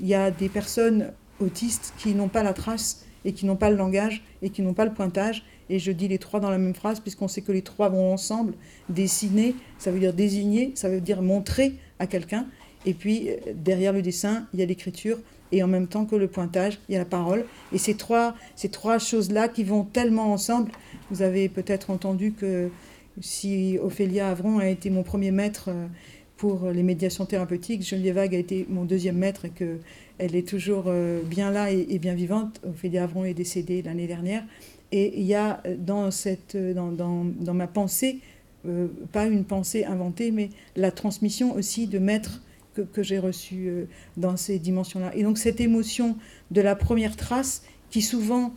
Il 0.00 0.06
y 0.06 0.14
a 0.14 0.30
des 0.30 0.48
personnes 0.48 1.12
autistes 1.40 1.94
qui 1.98 2.14
n'ont 2.14 2.28
pas 2.28 2.42
la 2.42 2.52
trace 2.52 3.04
et 3.24 3.32
qui 3.32 3.46
n'ont 3.46 3.56
pas 3.56 3.70
le 3.70 3.76
langage 3.76 4.22
et 4.42 4.50
qui 4.50 4.62
n'ont 4.62 4.74
pas 4.74 4.84
le 4.84 4.92
pointage. 4.92 5.44
Et 5.68 5.78
je 5.78 5.92
dis 5.92 6.08
les 6.08 6.18
trois 6.18 6.40
dans 6.40 6.50
la 6.50 6.58
même 6.58 6.74
phrase, 6.74 6.98
puisqu'on 7.00 7.28
sait 7.28 7.42
que 7.42 7.52
les 7.52 7.62
trois 7.62 7.88
vont 7.88 8.12
ensemble. 8.12 8.54
Dessiner, 8.88 9.54
ça 9.78 9.92
veut 9.92 10.00
dire 10.00 10.12
désigner, 10.12 10.72
ça 10.74 10.88
veut 10.88 11.00
dire 11.00 11.22
montrer 11.22 11.74
à 11.98 12.06
quelqu'un. 12.06 12.46
Et 12.86 12.94
puis, 12.94 13.28
derrière 13.54 13.92
le 13.92 14.02
dessin, 14.02 14.46
il 14.52 14.60
y 14.60 14.62
a 14.62 14.66
l'écriture, 14.66 15.18
et 15.52 15.62
en 15.62 15.66
même 15.66 15.86
temps 15.86 16.04
que 16.04 16.16
le 16.16 16.28
pointage, 16.28 16.78
il 16.88 16.92
y 16.92 16.96
a 16.96 16.98
la 16.98 17.04
parole. 17.04 17.44
Et 17.72 17.78
ces 17.78 17.94
trois, 17.94 18.34
ces 18.56 18.68
trois 18.68 18.98
choses-là 18.98 19.48
qui 19.48 19.64
vont 19.64 19.84
tellement 19.84 20.32
ensemble, 20.32 20.70
vous 21.10 21.22
avez 21.22 21.48
peut-être 21.48 21.90
entendu 21.90 22.32
que 22.32 22.70
si 23.20 23.78
Ophélia 23.82 24.30
Avron 24.30 24.58
a 24.58 24.68
été 24.68 24.90
mon 24.90 25.02
premier 25.02 25.30
maître 25.30 25.66
euh, 25.68 25.86
pour 26.36 26.70
les 26.70 26.82
médiations 26.82 27.26
thérapeutiques, 27.26 27.86
Geneviève 27.86 28.14
Vague 28.14 28.34
a 28.34 28.38
été 28.38 28.66
mon 28.70 28.84
deuxième 28.84 29.16
maître 29.16 29.44
et 29.44 29.50
qu'elle 29.50 30.34
est 30.34 30.48
toujours 30.48 30.84
euh, 30.86 31.20
bien 31.22 31.50
là 31.50 31.70
et, 31.70 31.98
bien 31.98 32.14
vivante. 32.14 32.60
Ophélia 32.66 33.04
Avron 33.04 33.24
est 33.24 33.34
décédée 33.34 33.82
l'année 33.82 34.06
dernière. 34.06 34.44
Et 34.92 35.20
il 35.20 35.26
y 35.26 35.34
a 35.34 35.62
dans, 35.78 36.10
cette, 36.10 36.56
dans, 36.56 36.90
dans, 36.90 37.24
dans 37.24 37.54
ma 37.54 37.66
pensée, 37.66 38.20
euh, 38.66 38.88
pas 39.12 39.26
une 39.26 39.44
pensée 39.44 39.84
inventée, 39.84 40.30
mais 40.30 40.50
la 40.76 40.90
transmission 40.90 41.54
aussi 41.54 41.86
de 41.86 41.98
maîtres 41.98 42.42
que, 42.74 43.02
j'ai 43.02 43.18
reçu 43.18 43.86
dans 44.16 44.36
ces 44.36 44.58
dimensions-là. 44.58 45.12
Et 45.14 45.22
donc 45.22 45.38
cette 45.38 45.60
émotion 45.60 46.16
de 46.50 46.60
la 46.60 46.76
première 46.76 47.16
trace, 47.16 47.62
qui 47.90 48.02
souvent 48.02 48.54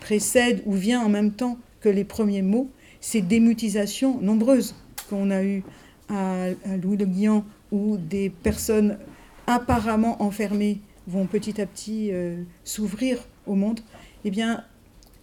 précède 0.00 0.62
ou 0.66 0.72
vient 0.72 1.00
en 1.00 1.08
même 1.08 1.32
temps 1.32 1.58
que 1.80 1.88
les 1.88 2.04
premiers 2.04 2.42
mots, 2.42 2.70
ces 3.00 3.20
démutisations 3.20 4.20
nombreuses 4.20 4.74
qu'on 5.08 5.30
a 5.30 5.42
eues 5.42 5.62
à, 6.08 6.48
Louis 6.82 6.96
de 6.96 7.04
Guian, 7.04 7.44
où 7.72 7.96
des 7.96 8.30
personnes 8.30 8.98
apparemment 9.46 10.22
enfermées 10.22 10.80
vont 11.06 11.26
petit 11.26 11.60
à 11.60 11.66
petit 11.66 12.10
euh, 12.12 12.42
s'ouvrir 12.64 13.18
au 13.46 13.54
monde, 13.54 13.80
eh 14.24 14.30
bien, 14.30 14.64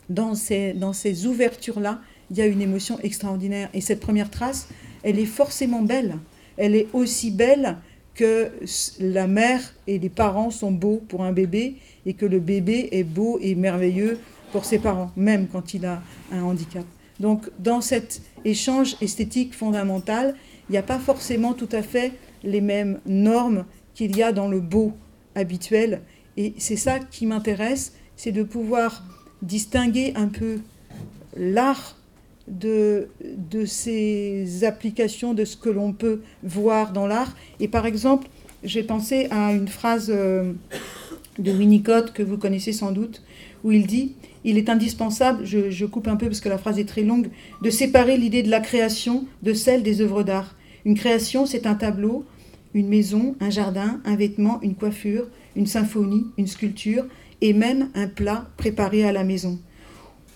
dans 0.10 0.36
ces, 0.36 0.74
dans 0.74 0.94
ces 0.94 1.26
ouvertures-là, 1.26 2.02
il 2.32 2.38
y 2.38 2.42
a 2.42 2.46
une 2.46 2.62
émotion 2.62 3.00
extraordinaire. 3.02 3.70
Et 3.74 3.82
cette 3.82 4.00
première 4.00 4.30
trace, 4.30 4.70
elle 5.04 5.20
est 5.20 5.26
forcément 5.26 5.82
belle. 5.82 6.16
Elle 6.58 6.76
est 6.76 6.88
aussi 6.94 7.32
belle 7.32 7.78
que 8.16 8.52
la 9.00 9.28
mère 9.28 9.74
et 9.88 9.98
les 9.98 10.10
parents 10.10 10.52
sont 10.52 10.72
beaux 10.72 11.02
pour 11.08 11.24
un 11.24 11.32
bébé 11.32 11.76
et 12.06 12.14
que 12.14 12.26
le 12.26 12.40
bébé 12.40 12.90
est 12.92 13.04
beau 13.04 13.40
et 13.42 13.56
merveilleux 13.56 14.20
pour 14.52 14.66
ses 14.66 14.80
parents, 14.80 15.12
même 15.16 15.48
quand 15.48 15.74
il 15.74 15.86
a 15.86 16.02
un 16.32 16.44
handicap. 16.44 16.86
Donc 17.20 17.50
dans 17.60 17.82
cet 17.82 18.22
échange 18.46 18.96
esthétique 19.02 19.54
fondamental, 19.56 20.36
il 20.70 20.74
n'y 20.74 20.78
a 20.78 20.84
pas 20.84 21.00
forcément 21.00 21.54
tout 21.54 21.70
à 21.72 21.82
fait 21.82 22.14
les 22.44 22.62
mêmes 22.62 23.00
normes 23.06 23.66
qu'il 23.96 24.16
y 24.16 24.24
a 24.24 24.32
dans 24.32 24.48
le 24.48 24.60
beau 24.60 24.94
habituel. 25.36 26.02
Et 26.38 26.54
c'est 26.58 26.78
ça 26.78 27.00
qui 27.00 27.26
m'intéresse, 27.26 27.94
c'est 28.16 28.32
de 28.32 28.44
pouvoir 28.44 29.04
distinguer 29.42 30.14
un 30.16 30.28
peu 30.28 30.60
l'art 31.36 31.98
de, 32.48 33.08
ces 33.66 34.64
applications, 34.64 35.34
de 35.34 35.46
ce 35.46 35.58
que 35.58 35.70
l'on 35.70 35.94
peut 35.94 36.22
voir 36.44 36.92
dans 36.92 37.08
l'art. 37.08 37.36
Et 37.60 37.68
par 37.68 37.86
exemple, 37.86 38.28
j'ai 38.64 38.84
pensé 38.84 39.28
à 39.32 39.54
une 39.54 39.68
phrase 39.68 40.12
euh, 40.14 40.54
de 41.40 41.52
Winnicott 41.52 42.14
que 42.14 42.24
vous 42.24 42.38
connaissez 42.38 42.74
sans 42.74 42.92
doute, 42.92 43.24
où 43.64 43.72
il 43.72 43.88
dit 43.88 44.16
Il 44.44 44.58
est 44.58 44.70
indispensable, 44.70 45.46
je, 45.46 45.70
je 45.70 45.86
coupe 45.86 46.08
un 46.08 46.16
peu 46.16 46.28
parce 46.28 46.42
que 46.42 46.50
la 46.50 46.58
phrase 46.58 46.80
est 46.80 46.88
très 46.88 47.04
longue, 47.04 47.30
de 47.62 47.70
séparer 47.70 48.18
l'idée 48.18 48.44
de 48.44 48.50
la 48.50 48.60
création 48.60 49.26
de 49.42 49.54
celle 49.54 49.84
des 49.84 50.02
œuvres 50.02 50.24
d'art. 50.24 50.56
Une 50.86 50.96
création, 50.96 51.46
c'est 51.46 51.66
un 51.66 51.76
tableau, 51.76 52.26
une 52.74 52.90
maison, 52.90 53.36
un 53.40 53.50
jardin, 53.50 54.02
un 54.06 54.16
vêtement, 54.16 54.60
une 54.62 54.76
coiffure, 54.76 55.28
une 55.56 55.68
symphonie, 55.68 56.26
une 56.38 56.48
sculpture, 56.48 57.06
et 57.42 57.54
même 57.54 57.90
un 57.94 58.08
plat 58.08 58.48
préparé 58.58 59.06
à 59.06 59.12
la 59.12 59.24
maison. 59.24 59.60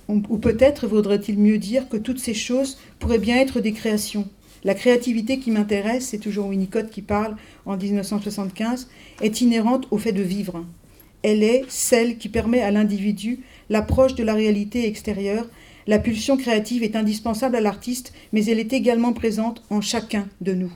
Ou 0.08 0.38
peut-être 0.38 0.88
vaudrait-il 0.88 1.38
mieux 1.38 1.58
dire 1.58 1.90
que 1.90 1.98
toutes 1.98 2.20
ces 2.20 2.34
choses 2.34 2.78
pourraient 2.98 3.18
bien 3.18 3.38
être 3.38 3.60
des 3.60 3.74
créations. 3.74 4.28
La 4.64 4.74
créativité 4.74 5.40
qui 5.40 5.52
m'intéresse, 5.52 6.08
c'est 6.08 6.18
toujours 6.18 6.48
Winnicott 6.48 6.90
qui 6.90 7.02
parle 7.02 7.36
en 7.66 7.78
1975, 7.78 8.90
est 9.22 9.42
inhérente 9.42 9.88
au 9.92 9.98
fait 9.98 10.14
de 10.14 10.24
vivre. 10.24 10.66
Elle 11.24 11.44
est 11.44 11.66
celle 11.68 12.18
qui 12.18 12.30
permet 12.30 12.62
à 12.62 12.72
l'individu 12.72 13.42
l'approche 13.70 14.16
de 14.16 14.24
la 14.24 14.34
réalité 14.34 14.88
extérieure. 14.88 15.48
La 15.88 16.00
pulsion 16.00 16.38
créative 16.38 16.84
est 16.84 16.96
indispensable 16.96 17.56
à 17.56 17.62
l'artiste, 17.62 18.14
mais 18.34 18.46
elle 18.46 18.60
est 18.60 18.74
également 18.74 19.14
présente 19.14 19.64
en 19.70 19.82
chacun 19.82 20.28
de 20.42 20.54
nous. 20.54 20.72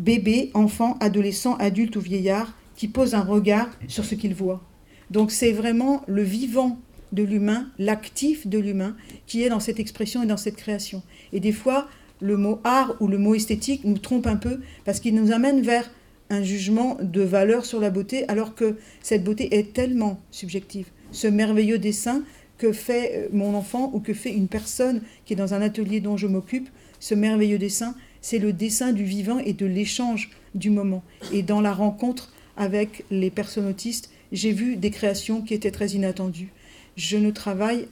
Bébé, 0.00 0.50
enfant, 0.54 0.96
adolescent, 1.00 1.56
adulte 1.56 1.96
ou 1.96 2.00
vieillard, 2.00 2.54
qui 2.76 2.88
pose 2.88 3.14
un 3.14 3.22
regard 3.22 3.70
sur 3.88 4.04
ce 4.04 4.14
qu'il 4.14 4.34
voit. 4.34 4.62
Donc 5.10 5.30
c'est 5.30 5.52
vraiment 5.52 6.02
le 6.06 6.22
vivant 6.22 6.78
de 7.12 7.22
l'humain, 7.22 7.68
l'actif 7.78 8.46
de 8.46 8.58
l'humain, 8.58 8.96
qui 9.26 9.42
est 9.42 9.48
dans 9.48 9.60
cette 9.60 9.80
expression 9.80 10.22
et 10.22 10.26
dans 10.26 10.36
cette 10.36 10.56
création. 10.56 11.02
Et 11.32 11.40
des 11.40 11.52
fois, 11.52 11.88
le 12.20 12.36
mot 12.36 12.60
art 12.64 12.94
ou 13.00 13.08
le 13.08 13.18
mot 13.18 13.34
esthétique 13.34 13.84
nous 13.84 13.98
trompe 13.98 14.26
un 14.26 14.36
peu 14.36 14.60
parce 14.84 15.00
qu'il 15.00 15.14
nous 15.14 15.32
amène 15.32 15.60
vers 15.62 15.90
un 16.30 16.42
jugement 16.42 16.96
de 17.00 17.22
valeur 17.22 17.64
sur 17.64 17.80
la 17.80 17.90
beauté, 17.90 18.28
alors 18.28 18.54
que 18.54 18.76
cette 19.02 19.22
beauté 19.22 19.56
est 19.56 19.72
tellement 19.72 20.20
subjective. 20.30 20.86
Ce 21.12 21.28
merveilleux 21.28 21.78
dessin 21.78 22.22
que 22.58 22.72
fait 22.72 23.12
euh, 23.14 23.28
mon 23.32 23.54
enfant 23.54 23.90
ou 23.94 24.00
que 24.00 24.14
fait 24.14 24.32
une 24.32 24.48
personne 24.48 25.02
qui 25.24 25.34
est 25.34 25.36
dans 25.36 25.54
un 25.54 25.62
atelier 25.62 26.00
dont 26.00 26.16
je 26.16 26.26
m'occupe, 26.26 26.68
ce 26.98 27.14
merveilleux 27.14 27.58
dessin, 27.58 27.94
c'est 28.22 28.38
le 28.38 28.52
dessin 28.52 28.92
du 28.92 29.04
vivant 29.04 29.38
et 29.38 29.52
de 29.52 29.66
l'échange 29.66 30.30
du 30.54 30.70
moment. 30.70 31.04
Et 31.32 31.42
dans 31.42 31.60
la 31.60 31.72
rencontre 31.72 32.32
avec 32.56 33.04
les 33.10 33.30
personnes 33.30 33.68
autistes, 33.68 34.10
j'ai 34.32 34.52
vu 34.52 34.76
des 34.76 34.90
créations 34.90 35.42
qui 35.42 35.54
étaient 35.54 35.70
très 35.70 35.90
inattendues 35.90 36.50
je 36.96 37.16
ne 37.16 37.30
travaille 37.30 37.88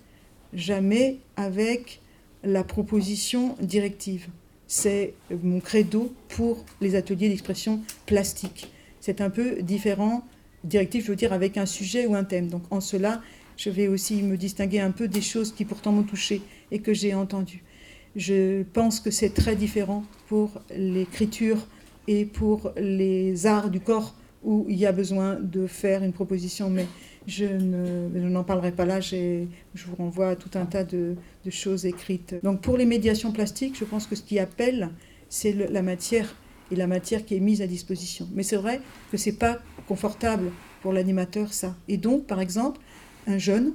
jamais 0.52 1.18
avec 1.36 2.00
la 2.42 2.64
proposition 2.64 3.56
directive. 3.60 4.28
C'est 4.66 5.14
mon 5.42 5.60
credo 5.60 6.12
pour 6.28 6.64
les 6.80 6.94
ateliers 6.94 7.28
d'expression 7.28 7.80
plastique. 8.06 8.70
C'est 9.00 9.20
un 9.20 9.30
peu 9.30 9.62
différent, 9.62 10.24
directive, 10.64 11.04
je 11.04 11.10
veux 11.10 11.16
dire, 11.16 11.32
avec 11.32 11.56
un 11.58 11.66
sujet 11.66 12.06
ou 12.06 12.14
un 12.14 12.24
thème. 12.24 12.48
Donc 12.48 12.62
en 12.70 12.80
cela, 12.80 13.20
je 13.56 13.70
vais 13.70 13.88
aussi 13.88 14.22
me 14.22 14.36
distinguer 14.36 14.80
un 14.80 14.90
peu 14.90 15.08
des 15.08 15.20
choses 15.20 15.52
qui 15.52 15.64
pourtant 15.64 15.92
m'ont 15.92 16.02
touché 16.02 16.42
et 16.70 16.78
que 16.80 16.94
j'ai 16.94 17.14
entendues. 17.14 17.62
Je 18.16 18.62
pense 18.62 19.00
que 19.00 19.10
c'est 19.10 19.34
très 19.34 19.56
différent 19.56 20.04
pour 20.28 20.60
l'écriture 20.74 21.66
et 22.08 22.24
pour 22.24 22.72
les 22.76 23.46
arts 23.46 23.70
du 23.70 23.80
corps 23.80 24.14
où 24.42 24.66
il 24.68 24.76
y 24.76 24.86
a 24.86 24.92
besoin 24.92 25.38
de 25.40 25.66
faire 25.66 26.02
une 26.04 26.12
proposition, 26.12 26.70
je 27.26 27.46
n'en 27.46 28.44
parlerai 28.44 28.72
pas 28.72 28.84
là, 28.84 29.00
je 29.00 29.46
vous 29.74 29.96
renvoie 29.96 30.30
à 30.30 30.36
tout 30.36 30.50
un 30.54 30.66
tas 30.66 30.84
de, 30.84 31.16
choses 31.50 31.86
écrites. 31.86 32.36
Donc 32.42 32.60
pour 32.60 32.76
les 32.76 32.86
médiations 32.86 33.32
plastiques, 33.32 33.76
je 33.78 33.84
pense 33.84 34.06
que 34.06 34.16
ce 34.16 34.22
qui 34.22 34.38
appelle, 34.38 34.90
c'est 35.28 35.52
la 35.52 35.82
matière 35.82 36.34
et 36.70 36.76
la 36.76 36.86
matière 36.86 37.24
qui 37.24 37.36
est 37.36 37.40
mise 37.40 37.62
à 37.62 37.66
disposition. 37.66 38.28
Mais 38.34 38.42
c'est 38.42 38.56
vrai 38.56 38.80
que 39.10 39.16
ce 39.16 39.30
n'est 39.30 39.36
pas 39.36 39.60
confortable 39.86 40.50
pour 40.80 40.92
l'animateur 40.92 41.52
ça. 41.52 41.76
Et 41.88 41.96
donc, 41.96 42.26
par 42.26 42.40
exemple, 42.40 42.80
un 43.26 43.38
jeune, 43.38 43.72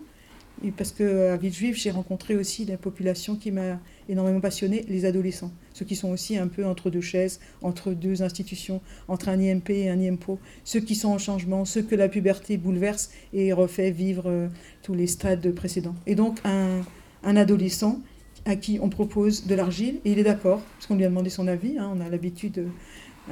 parce 0.77 0.91
qu'à 0.91 1.37
Villejuif, 1.37 1.77
j'ai 1.77 1.91
rencontré 1.91 2.35
aussi 2.35 2.65
la 2.65 2.77
population 2.77 3.35
qui 3.35 3.51
m'a 3.51 3.79
énormément 4.07 4.41
passionné, 4.41 4.85
les 4.89 5.05
adolescents 5.05 5.51
ceux 5.79 5.85
qui 5.85 5.95
sont 5.95 6.09
aussi 6.09 6.37
un 6.37 6.47
peu 6.47 6.65
entre 6.65 6.89
deux 6.89 6.99
chaises, 6.99 7.39
entre 7.61 7.91
deux 7.91 8.21
institutions, 8.21 8.81
entre 9.07 9.29
un 9.29 9.39
IMP 9.39 9.69
et 9.69 9.89
un 9.89 9.97
IMPO, 9.97 10.37
ceux 10.65 10.81
qui 10.81 10.93
sont 10.93 11.07
en 11.07 11.17
changement, 11.17 11.63
ceux 11.63 11.83
que 11.83 11.95
la 11.95 12.09
puberté 12.09 12.57
bouleverse 12.57 13.11
et 13.31 13.53
refait 13.53 13.89
vivre 13.89 14.23
euh, 14.25 14.49
tous 14.83 14.93
les 14.93 15.07
stades 15.07 15.55
précédents. 15.55 15.95
Et 16.05 16.15
donc 16.15 16.39
un, 16.43 16.81
adolescent 17.23 18.01
à 18.45 18.57
qui 18.57 18.77
on 18.81 18.89
propose 18.89 19.47
de 19.47 19.55
l'argile, 19.55 20.01
et 20.03 20.11
il 20.11 20.19
est 20.19 20.23
d'accord, 20.23 20.61
parce 20.75 20.87
qu'on 20.87 20.95
lui 20.95 21.05
a 21.05 21.09
demandé 21.09 21.29
son 21.29 21.47
avis, 21.47 21.77
hein, 21.77 21.89
on 21.95 22.01
a 22.01 22.09
l'habitude 22.09 22.65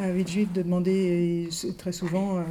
à 0.02 0.12
Villejuif 0.12 0.52
de 0.54 0.62
demander, 0.62 1.48
et 1.48 1.74
très 1.78 1.92
souvent 1.92 2.38
euh, 2.38 2.42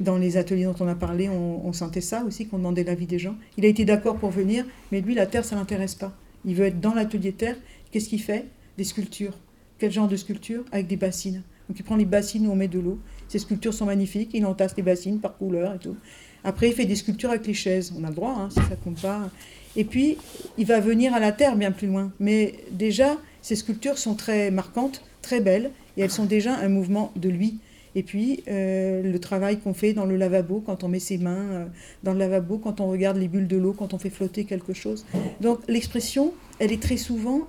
dans 0.00 0.16
les 0.16 0.36
ateliers 0.36 0.64
dont 0.64 0.76
on 0.80 0.88
a 0.88 0.94
parlé, 0.94 1.28
on, 1.28 1.72
sentait 1.72 2.00
ça 2.00 2.24
aussi, 2.24 2.46
qu'on 2.46 2.58
demandait 2.58 2.84
l'avis 2.84 3.06
des 3.06 3.18
gens. 3.18 3.36
Il 3.56 3.64
a 3.64 3.68
été 3.68 3.84
d'accord 3.84 4.16
pour 4.16 4.30
venir, 4.30 4.64
mais 4.90 5.00
lui, 5.00 5.14
la 5.14 5.26
terre, 5.26 5.44
ça 5.44 5.56
l'intéresse 5.56 5.94
pas. 5.94 6.16
Il 6.44 6.54
veut 6.54 6.66
être 6.66 6.80
dans 6.80 6.94
l'atelier 6.94 7.32
terre. 7.32 7.56
Qu'est-ce 7.90 8.08
qu'il 8.08 8.20
fait? 8.20 8.46
Des 8.78 8.84
sculptures. 8.84 9.38
Quel 9.78 9.92
genre 9.92 10.08
de 10.08 10.16
sculpture? 10.16 10.64
Avec 10.72 10.86
des 10.86 10.96
bassines. 10.96 11.42
Donc 11.68 11.78
il 11.78 11.84
prend 11.84 11.96
les 11.96 12.04
bassines 12.04 12.46
où 12.46 12.50
on 12.50 12.56
met 12.56 12.68
de 12.68 12.78
l'eau. 12.78 12.98
Ces 13.28 13.38
sculptures 13.38 13.72
sont 13.72 13.86
magnifiques, 13.86 14.30
il 14.34 14.44
entasse 14.44 14.76
les 14.76 14.82
bassines 14.82 15.20
par 15.20 15.36
couleur 15.36 15.74
et 15.74 15.78
tout. 15.78 15.96
Après, 16.44 16.68
il 16.68 16.74
fait 16.74 16.84
des 16.84 16.96
sculptures 16.96 17.30
avec 17.30 17.46
les 17.46 17.54
chaises. 17.54 17.92
On 17.96 18.04
a 18.04 18.08
le 18.08 18.14
droit, 18.14 18.34
hein, 18.36 18.48
si 18.50 18.56
ça 18.56 18.76
compte 18.82 19.00
pas. 19.00 19.30
Et 19.76 19.84
puis, 19.84 20.18
il 20.58 20.66
va 20.66 20.80
venir 20.80 21.14
à 21.14 21.20
la 21.20 21.32
terre 21.32 21.56
bien 21.56 21.70
plus 21.70 21.86
loin. 21.86 22.12
Mais 22.18 22.54
déjà, 22.72 23.16
ces 23.42 23.56
sculptures 23.56 23.98
sont 23.98 24.14
très 24.14 24.50
marquantes, 24.50 25.02
très 25.22 25.40
belles, 25.40 25.70
et 25.96 26.02
elles 26.02 26.10
sont 26.10 26.24
déjà 26.24 26.56
un 26.56 26.68
mouvement 26.68 27.12
de 27.16 27.28
lui. 27.28 27.58
Et 27.94 28.02
puis, 28.02 28.42
euh, 28.48 29.02
le 29.02 29.18
travail 29.18 29.58
qu'on 29.58 29.74
fait 29.74 29.92
dans 29.92 30.06
le 30.06 30.16
lavabo, 30.16 30.62
quand 30.64 30.82
on 30.82 30.88
met 30.88 30.98
ses 30.98 31.18
mains 31.18 31.50
euh, 31.50 31.66
dans 32.02 32.12
le 32.12 32.18
lavabo, 32.18 32.58
quand 32.58 32.80
on 32.80 32.90
regarde 32.90 33.18
les 33.18 33.28
bulles 33.28 33.48
de 33.48 33.56
l'eau, 33.56 33.74
quand 33.74 33.92
on 33.92 33.98
fait 33.98 34.10
flotter 34.10 34.44
quelque 34.44 34.72
chose. 34.72 35.04
Donc, 35.40 35.60
l'expression, 35.68 36.32
elle 36.58 36.72
est 36.72 36.82
très 36.82 36.96
souvent 36.96 37.42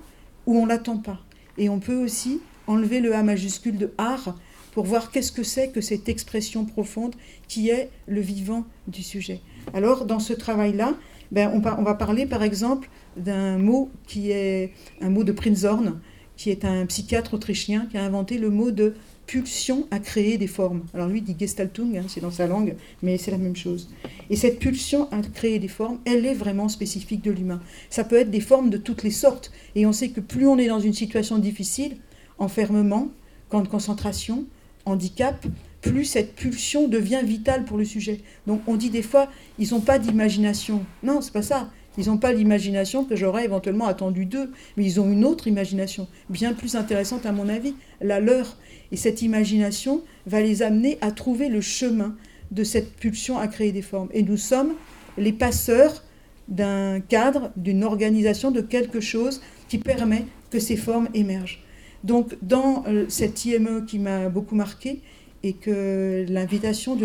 où 0.46 0.58
on 0.58 0.66
l'attend 0.66 0.98
pas. 0.98 1.20
Et 1.56 1.68
on 1.68 1.80
peut 1.80 1.96
aussi 1.96 2.40
enlever 2.66 3.00
le 3.00 3.14
A 3.14 3.22
majuscule 3.22 3.78
de 3.78 3.92
art 3.96 4.36
pour 4.72 4.84
voir 4.84 5.10
qu'est-ce 5.10 5.32
que 5.32 5.42
c'est 5.42 5.68
que 5.68 5.80
cette 5.80 6.08
expression 6.08 6.64
profonde 6.64 7.14
qui 7.48 7.70
est 7.70 7.88
le 8.06 8.20
vivant 8.20 8.64
du 8.88 9.02
sujet. 9.02 9.40
Alors, 9.72 10.04
dans 10.04 10.18
ce 10.18 10.32
travail-là, 10.32 10.94
ben, 11.32 11.50
on, 11.54 11.62
on, 11.78 11.82
va 11.82 11.94
parler 11.94 12.26
par 12.26 12.42
exemple 12.42 12.90
d'un 13.16 13.56
mot 13.56 13.90
qui 14.06 14.30
est 14.30 14.72
un 15.00 15.10
mot 15.10 15.24
de 15.24 15.32
Prinzhorn, 15.32 16.00
qui 16.36 16.50
est 16.50 16.64
un 16.64 16.86
psychiatre 16.86 17.34
autrichien 17.34 17.86
qui 17.90 17.96
a 17.96 18.04
inventé 18.04 18.38
le 18.38 18.50
mot 18.50 18.70
de 18.70 18.94
pulsion 19.26 19.86
à 19.90 19.98
créer 19.98 20.36
des 20.38 20.46
formes. 20.46 20.82
Alors 20.92 21.08
lui 21.08 21.22
dit 21.22 21.34
Gestaltung, 21.38 21.96
hein, 21.96 22.04
c'est 22.08 22.20
dans 22.20 22.30
sa 22.30 22.46
langue, 22.46 22.74
mais 23.02 23.16
c'est 23.18 23.30
la 23.30 23.38
même 23.38 23.56
chose. 23.56 23.88
Et 24.30 24.36
cette 24.36 24.58
pulsion 24.58 25.10
à 25.12 25.20
créer 25.22 25.58
des 25.58 25.68
formes, 25.68 25.98
elle 26.04 26.26
est 26.26 26.34
vraiment 26.34 26.68
spécifique 26.68 27.22
de 27.22 27.30
l'humain. 27.30 27.60
Ça 27.90 28.04
peut 28.04 28.16
être 28.16 28.30
des 28.30 28.40
formes 28.40 28.70
de 28.70 28.76
toutes 28.76 29.02
les 29.02 29.10
sortes. 29.10 29.50
Et 29.74 29.86
on 29.86 29.92
sait 29.92 30.10
que 30.10 30.20
plus 30.20 30.46
on 30.46 30.58
est 30.58 30.68
dans 30.68 30.80
une 30.80 30.92
situation 30.92 31.38
difficile, 31.38 31.96
enfermement, 32.38 33.08
camp 33.48 33.62
de 33.62 33.68
concentration, 33.68 34.44
handicap, 34.84 35.46
plus 35.80 36.04
cette 36.04 36.34
pulsion 36.34 36.88
devient 36.88 37.20
vitale 37.24 37.64
pour 37.64 37.76
le 37.76 37.84
sujet. 37.84 38.20
Donc 38.46 38.60
on 38.66 38.76
dit 38.76 38.90
des 38.90 39.02
fois, 39.02 39.28
ils 39.58 39.70
n'ont 39.70 39.80
pas 39.80 39.98
d'imagination. 39.98 40.84
Non, 41.02 41.20
c'est 41.20 41.32
pas 41.32 41.42
ça. 41.42 41.70
Ils 41.96 42.06
n'ont 42.06 42.18
pas 42.18 42.32
l'imagination 42.32 43.04
que 43.04 43.16
j'aurais 43.16 43.44
éventuellement 43.44 43.86
attendu 43.86 44.24
d'eux, 44.26 44.50
mais 44.76 44.84
ils 44.84 45.00
ont 45.00 45.10
une 45.10 45.24
autre 45.24 45.46
imagination, 45.46 46.08
bien 46.28 46.52
plus 46.52 46.76
intéressante 46.76 47.26
à 47.26 47.32
mon 47.32 47.48
avis, 47.48 47.74
la 48.00 48.20
leur. 48.20 48.56
Et 48.92 48.96
cette 48.96 49.22
imagination 49.22 50.02
va 50.26 50.40
les 50.40 50.62
amener 50.62 50.98
à 51.00 51.12
trouver 51.12 51.48
le 51.48 51.60
chemin 51.60 52.16
de 52.50 52.64
cette 52.64 52.94
pulsion 52.94 53.38
à 53.38 53.48
créer 53.48 53.72
des 53.72 53.82
formes. 53.82 54.08
Et 54.12 54.22
nous 54.22 54.36
sommes 54.36 54.74
les 55.18 55.32
passeurs 55.32 56.02
d'un 56.48 57.00
cadre, 57.00 57.50
d'une 57.56 57.84
organisation, 57.84 58.50
de 58.50 58.60
quelque 58.60 59.00
chose 59.00 59.40
qui 59.68 59.78
permet 59.78 60.26
que 60.50 60.58
ces 60.58 60.76
formes 60.76 61.08
émergent. 61.14 61.62
Donc 62.02 62.36
dans 62.42 62.84
euh, 62.86 63.06
cette 63.08 63.44
IME 63.46 63.86
qui 63.86 63.98
m'a 63.98 64.28
beaucoup 64.28 64.54
marqué 64.54 65.00
et 65.42 65.54
que 65.54 66.24
l'invitation 66.28 66.98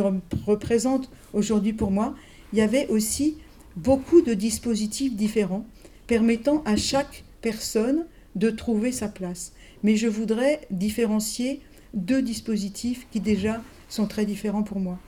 représente 0.46 1.10
aujourd'hui 1.34 1.74
pour 1.74 1.92
moi, 1.92 2.16
il 2.52 2.60
y 2.60 2.62
avait 2.62 2.88
aussi 2.88 3.38
beaucoup 3.84 4.22
de 4.22 4.34
dispositifs 4.34 5.16
différents 5.16 5.66
permettant 6.08 6.62
à 6.66 6.76
chaque 6.76 7.24
personne 7.42 8.06
de 8.36 8.50
trouver 8.50 8.92
sa 8.92 9.08
place. 9.08 9.54
Mais 9.84 9.96
je 9.96 10.08
voudrais 10.08 10.62
différencier 10.72 11.62
deux 11.94 12.22
dispositifs 12.22 13.08
qui 13.12 13.20
déjà 13.20 13.62
sont 13.88 14.06
très 14.06 14.26
différents 14.26 14.64
pour 14.64 14.80
moi. 14.80 15.00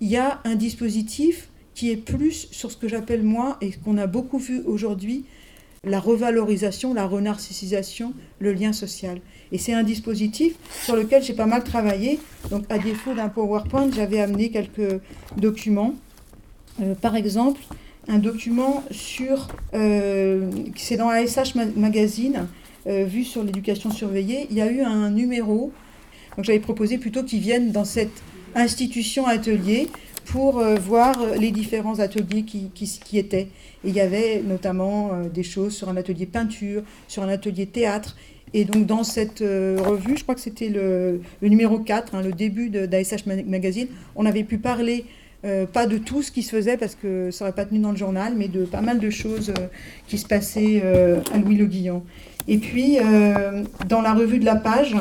Il 0.00 0.08
y 0.08 0.16
a 0.16 0.40
un 0.44 0.54
dispositif 0.54 1.50
qui 1.74 1.90
est 1.90 1.96
plus 1.96 2.48
sur 2.50 2.70
ce 2.70 2.76
que 2.76 2.88
j'appelle 2.88 3.22
moi, 3.22 3.56
et 3.60 3.72
qu'on 3.72 3.98
a 3.98 4.06
beaucoup 4.06 4.38
vu 4.38 4.62
aujourd'hui, 4.64 5.24
la 5.84 5.98
revalorisation, 5.98 6.92
la 6.94 7.06
renarcissisation, 7.06 8.12
le 8.38 8.52
lien 8.52 8.72
social. 8.72 9.20
Et 9.50 9.58
c'est 9.58 9.72
un 9.72 9.82
dispositif 9.82 10.54
sur 10.84 10.94
lequel 10.94 11.22
j'ai 11.22 11.32
pas 11.32 11.46
mal 11.46 11.64
travaillé. 11.64 12.18
Donc 12.50 12.64
à 12.68 12.78
défaut 12.78 13.14
d'un 13.14 13.28
PowerPoint, 13.28 13.90
j'avais 13.90 14.20
amené 14.20 14.50
quelques 14.50 15.00
documents. 15.38 15.94
Euh, 16.82 16.94
par 16.94 17.16
exemple, 17.16 17.60
un 18.08 18.18
document 18.18 18.82
sur, 18.90 19.48
euh, 19.74 20.50
c'est 20.76 20.96
dans 20.96 21.08
ASH 21.08 21.54
Magazine, 21.76 22.46
euh, 22.86 23.04
vu 23.04 23.24
sur 23.24 23.44
l'éducation 23.44 23.90
surveillée, 23.90 24.46
il 24.50 24.56
y 24.56 24.60
a 24.62 24.70
eu 24.70 24.80
un 24.80 25.10
numéro. 25.10 25.72
Donc 26.36 26.44
j'avais 26.44 26.60
proposé 26.60 26.98
plutôt 26.98 27.22
qu'ils 27.22 27.40
viennent 27.40 27.72
dans 27.72 27.84
cette 27.84 28.22
institution 28.54 29.26
atelier 29.26 29.88
pour 30.26 30.58
euh, 30.58 30.76
voir 30.76 31.14
les 31.38 31.50
différents 31.50 32.00
ateliers 32.00 32.44
qui, 32.44 32.70
qui, 32.70 33.18
étaient. 33.18 33.48
Et 33.84 33.88
il 33.88 33.94
y 33.94 34.00
avait 34.00 34.42
notamment 34.46 35.10
des 35.32 35.42
choses 35.42 35.74
sur 35.74 35.88
un 35.88 35.96
atelier 35.96 36.26
peinture, 36.26 36.82
sur 37.08 37.22
un 37.22 37.28
atelier 37.28 37.66
théâtre. 37.66 38.16
Et 38.52 38.64
donc 38.64 38.86
dans 38.86 39.04
cette 39.04 39.40
revue, 39.40 40.16
je 40.16 40.22
crois 40.24 40.34
que 40.34 40.40
c'était 40.40 40.68
le, 40.68 41.20
numéro 41.42 41.78
4, 41.78 42.14
hein, 42.14 42.22
le 42.22 42.32
début 42.32 42.68
d'ASH 42.68 43.26
Magazine, 43.26 43.86
on 44.16 44.26
avait 44.26 44.42
pu 44.42 44.58
parler 44.58 45.04
pas 45.72 45.86
de 45.86 45.96
tout 45.98 46.22
ce 46.22 46.30
qui 46.30 46.42
se 46.42 46.50
faisait 46.50 46.76
parce 46.76 46.94
que 46.94 47.30
ça 47.30 47.44
n'aurait 47.44 47.54
pas 47.54 47.64
tenu 47.64 47.78
dans 47.78 47.92
le 47.92 47.96
journal, 47.96 48.34
mais 48.36 48.48
de 48.48 48.64
pas 48.64 48.82
mal 48.82 48.98
de 48.98 49.10
choses 49.10 49.52
qui 50.06 50.18
se 50.18 50.26
passaient 50.26 50.82
à 51.32 51.38
Louis 51.38 51.56
Le 51.56 51.66
Guillon. 51.66 52.02
Et 52.48 52.58
puis, 52.58 52.98
euh, 52.98 53.62
dans 53.88 54.00
la 54.00 54.12
revue 54.12 54.38
de 54.38 54.44
la 54.44 54.56
page, 54.56 54.96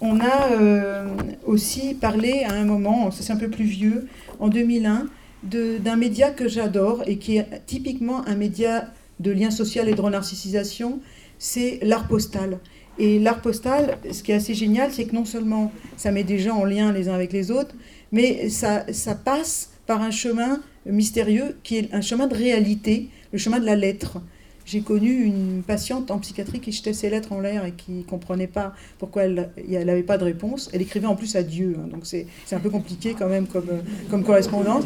on 0.00 0.20
a 0.20 0.50
euh, 0.52 1.06
aussi 1.46 1.94
parlé 1.94 2.44
à 2.44 2.54
un 2.54 2.64
moment, 2.64 3.10
ça 3.10 3.22
c'est 3.22 3.32
un 3.32 3.36
peu 3.36 3.48
plus 3.48 3.64
vieux, 3.64 4.08
en 4.40 4.48
2001, 4.48 5.06
d'un 5.44 5.96
média 5.96 6.30
que 6.30 6.48
j'adore 6.48 7.02
et 7.06 7.18
qui 7.18 7.36
est 7.36 7.62
typiquement 7.66 8.26
un 8.26 8.36
média 8.36 8.88
de 9.20 9.30
lien 9.30 9.50
social 9.50 9.88
et 9.88 9.94
de 9.94 10.00
renarcissisation, 10.00 11.00
c'est 11.38 11.78
l'art 11.82 12.08
postal. 12.08 12.58
Et 12.98 13.18
l'art 13.18 13.40
postal, 13.40 13.98
ce 14.10 14.22
qui 14.22 14.32
est 14.32 14.36
assez 14.36 14.54
génial, 14.54 14.92
c'est 14.92 15.04
que 15.04 15.14
non 15.14 15.24
seulement 15.24 15.72
ça 15.96 16.10
met 16.10 16.24
des 16.24 16.38
gens 16.38 16.58
en 16.58 16.64
lien 16.64 16.92
les 16.92 17.08
uns 17.08 17.14
avec 17.14 17.32
les 17.32 17.50
autres, 17.50 17.74
mais 18.12 18.48
ça, 18.50 18.84
passe 19.24 19.70
par 19.86 20.02
un 20.02 20.10
chemin 20.10 20.60
mystérieux 20.86 21.56
qui 21.62 21.78
est 21.78 21.92
un 21.92 22.02
chemin 22.02 22.26
de 22.26 22.34
réalité, 22.34 23.08
le 23.32 23.38
chemin 23.38 23.58
de 23.58 23.66
la 23.66 23.76
lettre. 23.76 24.20
J'ai 24.64 24.80
connu 24.80 25.24
une 25.24 25.64
patiente 25.66 26.12
en 26.12 26.18
psychiatrie 26.18 26.60
qui 26.60 26.70
jetait 26.70 26.92
ses 26.92 27.10
lettres 27.10 27.32
en 27.32 27.40
l'air 27.40 27.64
et 27.64 27.72
qui 27.72 27.90
ne 27.90 28.02
comprenait 28.04 28.46
pas 28.46 28.74
pourquoi 28.98 29.24
elle 29.24 29.50
n'avait 29.68 30.04
pas 30.04 30.18
de 30.18 30.24
réponse. 30.24 30.70
Elle 30.72 30.82
écrivait 30.82 31.08
en 31.08 31.16
plus 31.16 31.34
à 31.34 31.42
Dieu, 31.42 31.76
hein, 31.76 31.88
donc 31.88 32.02
c'est 32.04 32.26
un 32.52 32.60
peu 32.60 32.70
compliqué 32.70 33.16
quand 33.18 33.28
même 33.28 33.48
comme, 33.48 33.82
comme 34.08 34.22
correspondance. 34.22 34.84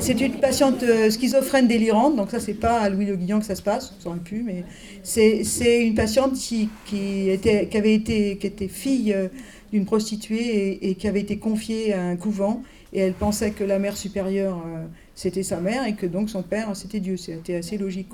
C'est 0.00 0.18
une 0.18 0.40
patiente 0.40 0.82
euh, 0.82 1.10
schizophrène 1.10 1.68
délirante, 1.68 2.16
donc 2.16 2.30
ça 2.30 2.40
c'est 2.40 2.54
pas 2.54 2.80
à 2.80 2.88
Louis 2.88 3.04
Le 3.04 3.16
Guillon 3.16 3.40
que 3.40 3.44
ça 3.44 3.54
se 3.54 3.62
passe, 3.62 3.92
ça 4.00 4.08
aurait 4.08 4.18
pu, 4.18 4.42
mais 4.42 4.64
c'est 5.02 5.84
une 5.84 5.94
patiente 5.94 6.32
qui, 6.32 6.70
qui, 6.86 7.28
était, 7.28 7.68
qui 7.68 7.76
avait 7.76 7.94
été 7.94 8.38
qui 8.38 8.46
était 8.46 8.68
fille 8.68 9.12
euh, 9.12 9.28
d'une 9.72 9.84
prostituée 9.84 10.88
et, 10.88 10.94
qui 10.94 11.08
avait 11.08 11.20
été 11.20 11.38
confiée 11.38 11.92
à 11.92 12.02
un 12.02 12.16
couvent 12.16 12.62
et 12.92 13.00
elle 13.00 13.14
pensait 13.14 13.52
que 13.52 13.64
la 13.64 13.78
mère 13.78 13.96
supérieure 13.96 14.62
euh, 14.66 14.84
c'était 15.14 15.42
sa 15.42 15.60
mère 15.60 15.86
et 15.86 15.94
que 15.94 16.06
donc 16.06 16.30
son 16.30 16.42
père, 16.42 16.74
c'était 16.74 17.00
Dieu. 17.00 17.16
C'était 17.16 17.56
assez 17.56 17.78
logique. 17.78 18.08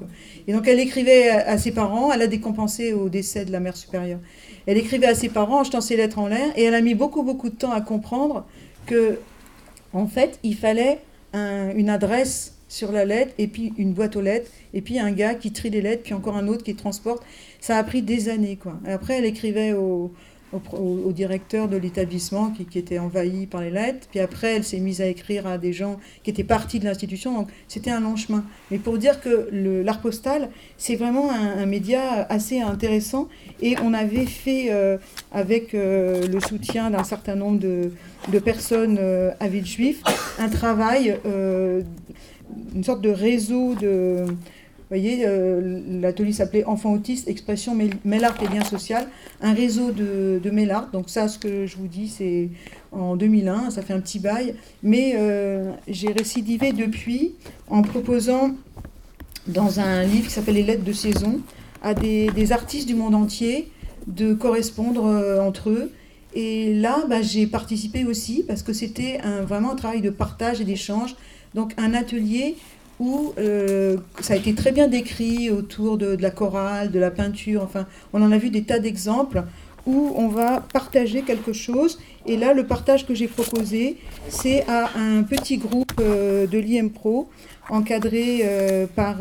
Et 0.47 0.53
donc 0.53 0.67
elle 0.69 0.81
écrivait 0.81 1.31
à, 1.31 1.59
ses 1.59 1.73
parents, 1.73 2.13
elle 2.13 2.23
a 2.23 2.27
décompensé 2.27 2.93
au 2.93 3.09
décès 3.09 3.45
de 3.45 3.53
la 3.53 3.61
mère 3.61 3.77
supérieure. 3.77 4.21
Elle 4.67 4.77
écrivait 4.77 5.07
à 5.07 5.15
ses 5.15 5.29
parents 5.29 5.61
en 5.61 5.65
jetant 5.65 5.81
ses 5.81 5.97
lettres 5.97 6.19
en 6.19 6.29
l'air 6.29 6.53
et 6.57 6.65
elle 6.65 6.75
a 6.75 6.81
mis 6.81 6.95
beaucoup, 6.95 7.23
beaucoup 7.23 7.51
de 7.51 7.55
temps 7.55 7.73
à 7.73 7.81
comprendre 7.81 8.47
que, 8.87 9.19
en 9.93 10.07
fait, 10.07 10.39
il 10.43 10.57
fallait 10.57 11.01
une 11.35 11.89
adresse 11.89 12.55
sur 12.69 12.91
la 12.91 13.05
lettre 13.05 13.33
et 13.39 13.47
puis 13.47 13.73
une 13.79 13.93
boîte 13.93 14.17
aux 14.17 14.21
lettres 14.21 14.51
et 14.75 14.83
puis 14.83 14.99
un 14.99 15.11
gars 15.11 15.35
qui 15.35 15.53
trie 15.53 15.71
les 15.71 15.81
lettres 15.81 16.03
puis 16.03 16.15
encore 16.15 16.37
un 16.37 16.49
autre 16.49 16.65
qui 16.65 16.75
transporte. 16.75 17.23
Ça 17.61 17.77
a 17.77 17.85
pris 17.85 18.03
des 18.03 18.29
années, 18.29 18.57
quoi. 18.57 18.79
Après, 18.87 19.15
elle 19.15 19.25
écrivait 19.25 19.73
au, 19.73 20.13
au, 20.53 21.13
directeur 21.13 21.69
de 21.69 21.77
l'établissement 21.77 22.51
qui, 22.51 22.79
était 22.79 22.99
envahi 22.99 23.47
par 23.47 23.61
les 23.61 23.71
lettres. 23.71 24.07
Puis 24.11 24.21
après, 24.21 24.57
elle 24.57 24.65
s'est 24.65 24.79
mise 24.79 25.01
à 25.01 25.07
écrire 25.07 25.47
à 25.47 25.59
des 25.59 25.73
gens 25.73 25.99
qui 26.23 26.31
étaient 26.31 26.45
partis 26.45 26.79
de 26.79 26.85
l'institution. 26.85 27.35
Donc 27.35 27.49
c'était 27.67 27.91
un 27.91 28.01
long 28.01 28.17
chemin. 28.17 28.45
Mais 28.71 28.79
pour 28.79 28.99
dire 28.99 29.21
que 29.21 29.49
l'art 29.53 30.01
postal, 30.01 30.51
c'est 30.77 30.97
vraiment 30.97 31.31
un, 31.31 31.67
média 31.67 32.27
assez 32.31 32.61
intéressant. 32.61 33.29
Et 33.61 33.77
on 33.83 33.93
avait 33.93 34.27
fait, 34.27 34.69
euh, 34.71 34.97
avec 35.33 35.75
euh, 35.75 36.27
le 36.27 36.41
soutien 36.41 36.91
d'un 36.91 37.05
certain 37.05 37.35
nombre 37.35 37.59
de, 37.59 37.91
personnes 38.39 38.99
euh, 39.01 39.33
à 39.41 39.49
Villejuif, 39.49 40.03
un 40.39 40.49
travail, 40.49 41.19
une 42.75 42.85
sorte 42.85 43.03
de 43.03 43.11
réseau 43.11 43.75
de 43.75 44.25
voyez, 44.89 45.27
euh, 45.27 45.81
l'atelier 46.01 46.33
s'appelait 46.33 46.65
Enfants 46.65 46.93
autistes, 46.93 47.29
expression 47.29 47.77
Mélart 48.05 48.43
et 48.43 48.47
lien 48.47 48.65
social, 48.65 49.07
un 49.43 49.53
réseau 49.53 49.91
de, 49.91 50.41
de 50.43 50.93
Donc 50.93 51.11
ça, 51.11 51.29
ce 51.29 51.39
que 51.39 51.67
je 51.67 51.77
vous 51.77 51.89
dis, 51.89 52.09
c'est 52.09 52.49
en 52.93 53.17
2001, 53.17 53.71
ça 53.71 53.83
fait 53.83 53.93
un 53.93 54.01
petit 54.01 54.19
bail. 54.19 54.55
Mais 54.83 55.13
euh, 55.17 55.73
j'ai 55.89 56.13
récidivé 56.13 56.73
depuis 56.73 57.35
en 57.69 57.83
proposant 57.83 58.53
dans 59.47 59.81
un 59.81 60.05
livre 60.05 60.29
qui 60.29 60.33
s'appelle 60.33 60.55
Les 60.55 60.63
lettres 60.63 60.85
de 60.85 60.93
saison 60.93 61.41
à 61.83 61.95
des, 61.95 62.53
artistes 62.53 62.89
du 62.89 62.95
monde 62.95 63.15
entier 63.15 63.71
de 64.07 64.33
correspondre 64.33 65.07
euh, 65.07 65.41
entre 65.41 65.71
eux. 65.71 65.93
Et 66.35 66.75
là, 66.75 67.05
bah, 67.09 67.21
j'ai 67.21 67.47
participé 67.47 68.05
aussi 68.05 68.45
parce 68.47 68.63
que 68.63 68.73
c'était 68.73 69.21
vraiment 69.47 69.73
un 69.73 69.77
travail 69.77 70.03
de 70.03 70.11
partage 70.11 70.61
et 70.61 70.65
d'échange. 70.65 71.15
Donc 71.55 71.73
un 71.79 71.95
atelier 71.95 72.57
où 73.01 73.33
euh, 73.39 73.97
ça 74.21 74.35
a 74.35 74.37
été 74.37 74.55
très 74.55 74.73
bien 74.73 74.89
décrit 74.89 75.51
autour 75.51 75.99
de, 75.99 76.17
la 76.21 76.31
chorale, 76.31 76.91
de 76.91 76.99
la 76.99 77.11
peinture, 77.11 77.63
enfin, 77.63 77.87
on 78.13 78.23
en 78.23 78.33
a 78.33 78.39
vu 78.39 78.51
des 78.51 78.63
tas 78.63 78.79
d'exemples 78.79 79.45
où 79.87 80.13
on 80.17 80.29
va 80.29 80.61
partager 80.73 81.23
quelque 81.23 81.53
chose. 81.53 81.99
Et 82.27 82.37
là, 82.37 82.53
le 82.53 82.67
partage 82.67 83.07
que 83.07 83.15
j'ai 83.15 83.27
proposé, 83.27 83.97
c'est 84.29 84.65
à 84.69 84.91
un 84.99 85.23
petit 85.23 85.57
groupe 85.57 85.93
euh, 86.01 86.47
de 86.47 86.59
l'IMPRO, 86.59 87.31
encadré 87.69 88.41
euh, 88.45 88.87
par 88.87 89.17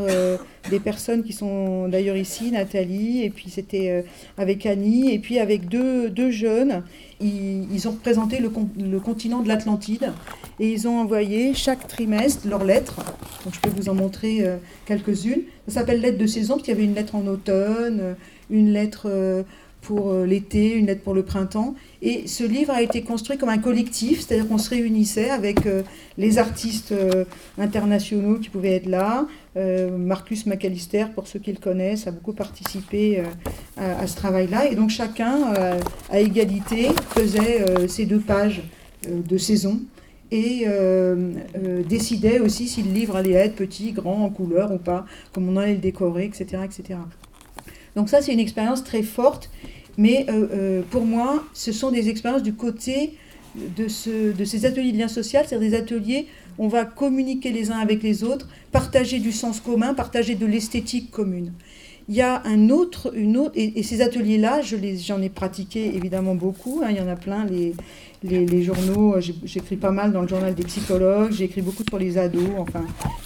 des 0.69 0.79
personnes 0.79 1.23
qui 1.23 1.33
sont 1.33 1.88
d'ailleurs 1.88 2.17
ici, 2.17 2.51
Nathalie, 2.51 3.23
et 3.23 3.29
puis 3.29 3.49
c'était 3.49 4.03
avec 4.38 4.65
Annie, 4.65 5.13
et 5.13 5.19
puis 5.19 5.39
avec 5.39 5.67
deux, 5.67 6.31
jeunes. 6.31 6.83
Ils, 7.19 7.88
ont 7.88 7.91
représenté 7.91 8.39
le, 8.39 8.99
continent 8.99 9.41
de 9.41 9.47
l'Atlantide 9.47 10.12
et 10.60 10.71
ils 10.71 10.88
ont 10.88 10.99
envoyé 10.99 11.53
chaque 11.53 11.88
trimestre 11.88 12.47
leurs 12.47 12.63
lettres. 12.63 12.99
Je 13.51 13.60
peux 13.60 13.69
vous 13.69 13.89
en 13.89 13.93
montrer 13.93 14.39
euh, 14.41 14.57
quelques-unes. 14.86 15.43
Ça 15.67 15.75
s'appelle 15.75 16.01
lettre 16.01 16.17
de 16.17 16.25
saison 16.25 16.55
parce 16.55 16.63
qu'il 16.63 16.73
y 16.73 16.77
avait 16.77 16.86
une 16.86 16.95
lettre 16.95 17.15
en 17.15 17.25
automne, 17.27 17.99
euh, 18.01 18.13
une 18.49 18.71
lettre 18.71 19.07
euh, 19.10 19.43
pour 19.88 20.13
l'été, 20.13 20.73
une 20.73 20.88
lettre 20.88 21.02
pour 21.02 21.13
le 21.13 21.23
printemps. 21.23 21.73
Et 22.02 22.28
ce 22.28 22.43
livre 22.43 22.73
a 22.73 22.82
été 22.82 23.02
construit 23.02 23.38
comme 23.38 23.50
un 23.50 23.58
collectif, 23.58 24.19
c'est-à-dire 24.19 24.47
qu'on 24.47 24.58
se 24.58 24.69
réunissait 24.69 25.30
avec 25.30 25.60
les 26.17 26.38
artistes 26.38 26.93
internationaux 27.58 28.38
qui 28.39 28.50
pouvaient 28.50 28.76
être 28.76 28.86
là. 28.88 29.26
Marcus 29.56 30.45
McAllister, 30.45 31.06
pour 31.15 31.28
ceux 31.28 31.39
qui 31.39 31.54
le 31.54 31.60
connaissent, 31.60 32.06
a 32.06 32.12
beaucoup 32.12 32.34
participé 32.34 33.23
à, 33.78 34.06
ce 34.06 34.15
travail-là. 34.17 34.69
Et 34.69 34.76
donc 34.76 34.89
chacun, 34.89 35.54
à 36.10 36.19
égalité, 36.19 36.89
faisait 37.15 37.88
ces 37.88 38.06
deux 38.06 38.19
pages 38.19 38.63
de 39.08 39.38
saison 39.38 39.80
et 40.32 40.63
euh, 40.67 41.32
euh, 41.56 41.84
décidait 41.84 42.39
aussi 42.39 42.67
si 42.67 42.84
le 42.84 42.91
livre 42.91 43.15
allait 43.15 43.32
être 43.32 43.56
petit, 43.56 43.91
grand, 43.91 44.23
en 44.23 44.30
couleur 44.30 44.71
ou 44.71 44.78
pas, 44.78 45.06
comme 45.34 45.47
on 45.50 45.58
allait 45.58 45.73
le 45.73 45.80
décorer, 45.80 46.26
etc. 46.26 46.63
etc. 46.65 47.00
Donc 47.95 48.10
ça, 48.10 48.21
c'est 48.21 48.34
une 48.34 48.39
expérience 48.39 48.84
très 48.84 49.04
forte, 49.04 49.50
mais 49.97 50.25
euh, 50.29 50.81
pour 50.89 51.05
moi, 51.05 51.43
ce 51.53 51.71
sont 51.71 51.91
des 51.91 52.10
expériences 52.10 52.43
du 52.43 52.53
côté 52.53 53.13
de, 53.55 53.88
ce, 53.88 54.31
de 54.31 54.45
ces 54.45 54.65
ateliers 54.65 54.91
de 54.91 54.97
lien 54.97 55.07
social, 55.07 55.45
c'est-à-dire 55.47 55.71
des 55.71 55.75
ateliers 55.75 56.27
où 56.57 56.65
on 56.65 56.67
va 56.67 56.86
communiquer 56.86 57.51
les 57.51 57.71
uns 57.71 57.77
avec 57.77 58.03
les 58.03 58.23
autres, 58.23 58.47
partager 58.71 59.19
du 59.19 59.31
sens 59.31 59.60
commun, 59.60 59.93
partager 59.93 60.36
de 60.36 60.45
l'esthétique 60.45 61.12
commune. 61.12 61.53
Il 62.10 62.15
y 62.15 62.21
a 62.21 62.41
un 62.45 62.69
autre, 62.69 63.12
une 63.15 63.36
autre, 63.36 63.51
et, 63.55 63.83
ces 63.83 64.01
ateliers-là, 64.01 64.62
j'en 64.62 65.21
ai 65.21 65.29
pratiqué 65.29 65.93
évidemment 65.93 66.36
beaucoup, 66.36 66.81
hein, 66.81 66.88
il 66.89 66.97
y 66.97 67.01
en 67.01 67.07
a 67.10 67.17
plein, 67.17 67.45
les, 67.45 68.63
journaux. 68.63 69.15
J'écris 69.43 69.75
pas 69.75 69.91
mal 69.91 70.13
dans 70.13 70.21
le 70.21 70.27
journal 70.27 70.55
des 70.55 70.63
psychologues, 70.63 71.33
j'ai 71.33 71.45
écrit 71.45 71.62
beaucoup 71.62 71.83
sur 71.88 71.99
les 71.99 72.17
ados, 72.17 72.49
enfin, 72.60 72.86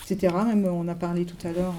etc. 0.09 0.33
Même 0.47 0.65
on 0.65 0.87
a 0.87 0.95
parlé 0.95 1.25
tout 1.25 1.47
à 1.47 1.51
l'heure 1.51 1.75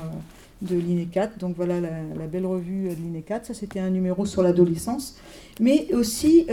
de 0.62 0.76
l'INECAT. 0.76 1.32
Donc 1.38 1.56
voilà 1.56 1.80
la, 1.80 2.26
belle 2.26 2.46
revue 2.46 2.88
de 2.88 2.94
l'INECAT. 2.94 3.44
Ça, 3.44 3.54
c'était 3.54 3.80
un 3.80 3.90
numéro 3.90 4.24
sur 4.26 4.42
l'adolescence. 4.42 5.16
Mais 5.60 5.88
aussi, 5.92 6.46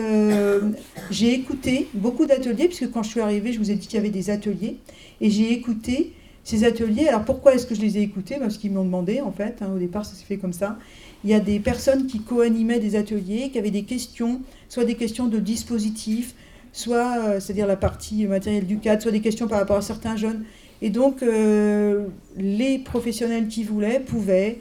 j'ai 1.10 1.34
écouté 1.34 1.88
beaucoup 1.94 2.26
d'ateliers, 2.26 2.68
puisque 2.68 2.92
quand 2.92 3.04
je 3.04 3.10
suis 3.10 3.22
arrivée, 3.22 3.54
je 3.54 3.60
vous 3.60 3.72
ai 3.72 3.76
dit 3.76 3.88
qu'il 3.88 3.98
y 3.98 4.00
avait 4.00 4.10
des 4.10 4.30
ateliers. 4.30 4.78
Et 5.22 5.30
j'ai 5.30 5.54
écouté 5.54 6.14
ces 6.44 6.64
ateliers. 6.64 7.08
Alors 7.08 7.24
pourquoi 7.24 7.54
est-ce 7.54 7.68
que 7.68 7.76
je 7.76 7.82
les 7.82 7.98
ai 7.98 8.02
écoutés? 8.02 8.38
Parce 8.40 8.58
qu'ils 8.58 8.72
m'ont 8.72 8.84
demandé, 8.84 9.22
en 9.22 9.32
fait. 9.32 9.62
Hein, 9.62 9.72
au 9.76 9.78
départ, 9.78 10.06
ça 10.06 10.16
s'est 10.16 10.26
fait 10.26 10.38
comme 10.38 10.54
ça. 10.54 10.78
Il 11.24 11.30
y 11.30 11.34
a 11.34 11.40
des 11.40 11.60
personnes 11.60 12.08
qui 12.08 12.22
co-animaient 12.22 12.80
des 12.80 12.96
ateliers, 12.96 13.50
qui 13.52 13.60
avaient 13.60 13.72
des 13.72 13.84
questions, 13.84 14.42
soit 14.70 14.86
des 14.86 14.96
questions 14.96 15.28
de 15.28 15.38
dispositifs, 15.38 16.34
soit, 16.72 17.18
euh, 17.20 17.40
c'est-à-dire 17.40 17.68
la 17.68 17.76
partie 17.76 18.26
matérielle 18.26 18.66
du 18.66 18.80
cadre, 18.80 19.02
soit 19.02 19.12
des 19.12 19.22
questions 19.22 19.48
par 19.48 19.60
rapport 19.60 19.78
à 19.78 19.82
certains 19.82 20.16
jeunes. 20.16 20.44
Et 20.82 20.90
donc, 20.90 21.24
euh, 21.24 22.08
les 22.38 22.80
professionnels 22.80 23.48
qui 23.48 23.64
voulaient 23.64 24.00
pouvaient, 24.00 24.60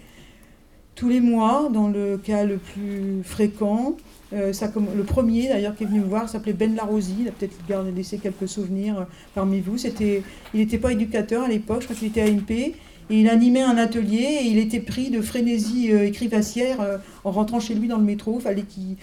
tous 0.95 1.09
les 1.09 1.21
mois, 1.21 1.69
dans 1.73 1.89
le 1.89 2.19
cas 2.19 2.45
le 2.45 2.57
plus 2.57 3.23
fréquent, 3.23 3.97
euh, 4.33 4.53
ça, 4.53 4.69
comme, 4.69 4.89
le 4.97 5.05
premier 5.05 5.49
d'ailleurs 5.49 5.75
qui 5.75 5.85
est 5.85 5.87
venu 5.87 6.01
me 6.01 6.07
voir 6.07 6.29
s'appelait 6.29 6.53
Ben 6.53 6.75
Larosie, 6.75 7.19
il 7.21 7.29
a 7.29 7.31
peut-être 7.31 7.55
laissé 7.95 8.19
quelques 8.19 8.49
souvenirs 8.49 9.01
euh, 9.01 9.05
parmi 9.35 9.61
vous. 9.61 9.79
C'était, 9.79 10.23
il 10.53 10.61
n'était 10.61 10.79
pas 10.79 10.93
éducateur 10.93 11.45
à 11.45 11.49
l'époque, 11.49 11.83
je 11.83 11.85
crois 11.87 11.97
qu'il 11.97 12.09
était 12.09 12.23
AMP, 12.23 12.75
et 13.11 13.21
il 13.21 13.29
animait 13.29 13.63
un 13.63 13.77
atelier 13.79 14.41
et 14.43 14.47
il 14.47 14.59
était 14.59 14.81
pris 14.81 15.11
de 15.11 15.21
frénésie 15.21 15.93
euh, 15.93 16.07
écrivassière 16.07 16.79
en 17.25 17.31
rentrant 17.31 17.61
chez 17.61 17.75
lui 17.75 17.89
dans 17.89 17.99
le 17.99 18.05
métro. 18.05 18.39
Fallait 18.41 18.63
qu'il 18.63 18.97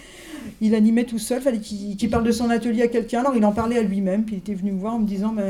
il 0.60 0.74
animait 0.74 1.04
tout 1.04 1.18
seul, 1.18 1.42
fallait 1.42 1.58
qu'il, 1.58 2.10
parle 2.10 2.24
de 2.24 2.32
son 2.32 2.50
atelier 2.50 2.82
à 2.82 2.88
quelqu'un. 2.88 3.20
Alors 3.20 3.36
il 3.36 3.44
en 3.44 3.52
parlait 3.52 3.78
à 3.78 3.82
lui-même, 3.82 4.24
puis 4.24 4.36
il 4.36 4.38
était 4.38 4.54
venu 4.54 4.72
me 4.72 4.80
voir 4.80 4.94
en 4.94 5.00
me 5.00 5.06
disant 5.06 5.32
bah, 5.32 5.42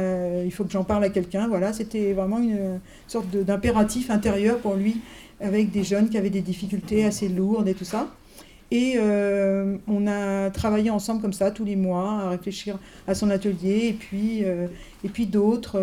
il 0.44 0.52
faut 0.52 0.64
que 0.64 0.72
j'en 0.72 0.84
parle 0.84 1.04
à 1.04 1.10
quelqu'un. 1.10 1.48
Voilà, 1.48 1.72
c'était 1.72 2.12
vraiment 2.12 2.38
une 2.38 2.80
sorte 3.06 3.30
d'impératif 3.30 4.10
intérieur 4.10 4.58
pour 4.58 4.74
lui 4.74 4.96
avec 5.40 5.70
des 5.70 5.84
jeunes 5.84 6.08
qui 6.08 6.16
avaient 6.16 6.30
des 6.30 6.40
difficultés 6.40 7.04
assez 7.04 7.28
lourdes 7.28 7.68
et 7.68 7.74
tout 7.74 7.84
ça. 7.84 8.08
Et 8.70 8.94
euh, 8.96 9.76
on 9.86 10.06
a 10.08 10.50
travaillé 10.50 10.90
ensemble 10.90 11.22
comme 11.22 11.32
ça 11.32 11.50
tous 11.50 11.64
les 11.64 11.76
mois 11.76 12.22
à 12.22 12.30
réfléchir 12.30 12.78
à 13.06 13.14
son 13.14 13.30
atelier 13.30 13.88
et 13.88 13.92
puis, 13.92 14.44
euh, 14.44 14.66
et 15.04 15.08
puis 15.08 15.26
d'autres. 15.26 15.78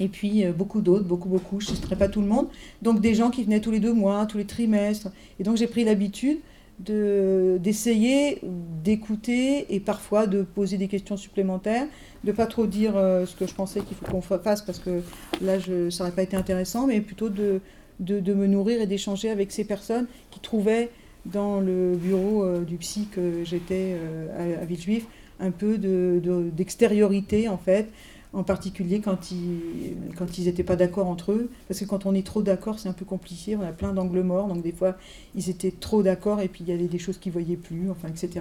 Euh, 0.00 0.04
et 0.04 0.08
puis 0.08 0.44
beaucoup 0.56 0.80
d'autres, 0.80 1.04
beaucoup, 1.04 1.28
beaucoup. 1.28 1.60
Je 1.60 1.70
ne 1.70 1.76
citerai 1.76 1.96
pas 1.96 2.08
tout 2.08 2.20
le 2.20 2.26
monde. 2.26 2.48
Donc 2.82 3.00
des 3.00 3.14
gens 3.14 3.30
qui 3.30 3.44
venaient 3.44 3.60
tous 3.60 3.70
les 3.70 3.80
deux 3.80 3.92
mois, 3.92 4.26
tous 4.26 4.38
les 4.38 4.46
trimestres. 4.46 5.08
Et 5.38 5.42
donc 5.42 5.56
j'ai 5.56 5.66
pris 5.66 5.84
l'habitude 5.84 6.38
d'essayer 6.78 8.40
d'écouter 8.82 9.66
et 9.68 9.80
parfois 9.80 10.26
de 10.26 10.40
poser 10.40 10.78
des 10.78 10.88
questions 10.88 11.18
supplémentaires, 11.18 11.86
de 12.24 12.32
pas 12.32 12.46
trop 12.46 12.66
dire 12.66 12.94
ce 12.94 13.36
que 13.36 13.46
je 13.46 13.52
pensais 13.52 13.80
qu'il 13.82 13.94
faut 13.98 14.06
qu'on 14.06 14.22
fasse 14.22 14.62
parce 14.62 14.78
que 14.78 15.02
là 15.42 15.60
ça 15.60 16.04
n'aurait 16.04 16.16
pas 16.16 16.22
été 16.22 16.38
intéressant, 16.38 16.86
mais 16.86 17.02
plutôt 17.02 17.28
de, 17.28 17.60
de, 18.00 18.34
me 18.34 18.46
nourrir 18.46 18.80
et 18.80 18.86
d'échanger 18.86 19.30
avec 19.30 19.52
ces 19.52 19.64
personnes 19.64 20.06
qui 20.30 20.40
trouvaient 20.40 20.90
dans 21.26 21.60
le 21.60 21.94
bureau 21.96 22.44
euh, 22.44 22.64
du 22.64 22.76
psy 22.76 23.08
que 23.12 23.44
j'étais 23.44 23.94
euh, 23.94 24.62
à, 24.62 24.64
Villejuif, 24.64 25.06
un 25.38 25.50
peu 25.50 25.78
d'extériorité 25.78 27.48
en 27.48 27.58
fait, 27.58 27.88
en 28.32 28.44
particulier 28.44 29.00
quand 29.00 29.32
ils 29.32 29.96
quand 30.16 30.38
ils 30.38 30.44
n'étaient 30.44 30.62
pas 30.62 30.76
d'accord 30.76 31.08
entre 31.08 31.32
eux, 31.32 31.50
parce 31.68 31.80
que 31.80 31.84
quand 31.84 32.06
on 32.06 32.14
est 32.14 32.26
trop 32.26 32.42
d'accord, 32.42 32.78
c'est 32.78 32.88
un 32.88 32.92
peu 32.92 33.04
compliqué, 33.04 33.56
on 33.56 33.62
a 33.62 33.72
plein 33.72 33.92
d'angles 33.92 34.22
morts, 34.22 34.46
donc 34.46 34.62
des 34.62 34.72
fois 34.72 34.96
ils 35.34 35.50
étaient 35.50 35.72
trop 35.72 36.02
d'accord 36.02 36.40
et 36.40 36.48
puis 36.48 36.62
il 36.64 36.70
y 36.70 36.72
avait 36.72 36.88
des 36.88 36.98
choses 36.98 37.18
qu'ils 37.18 37.32
voyaient 37.32 37.56
plus, 37.56 37.90
enfin 37.90 38.08
etc. 38.08 38.40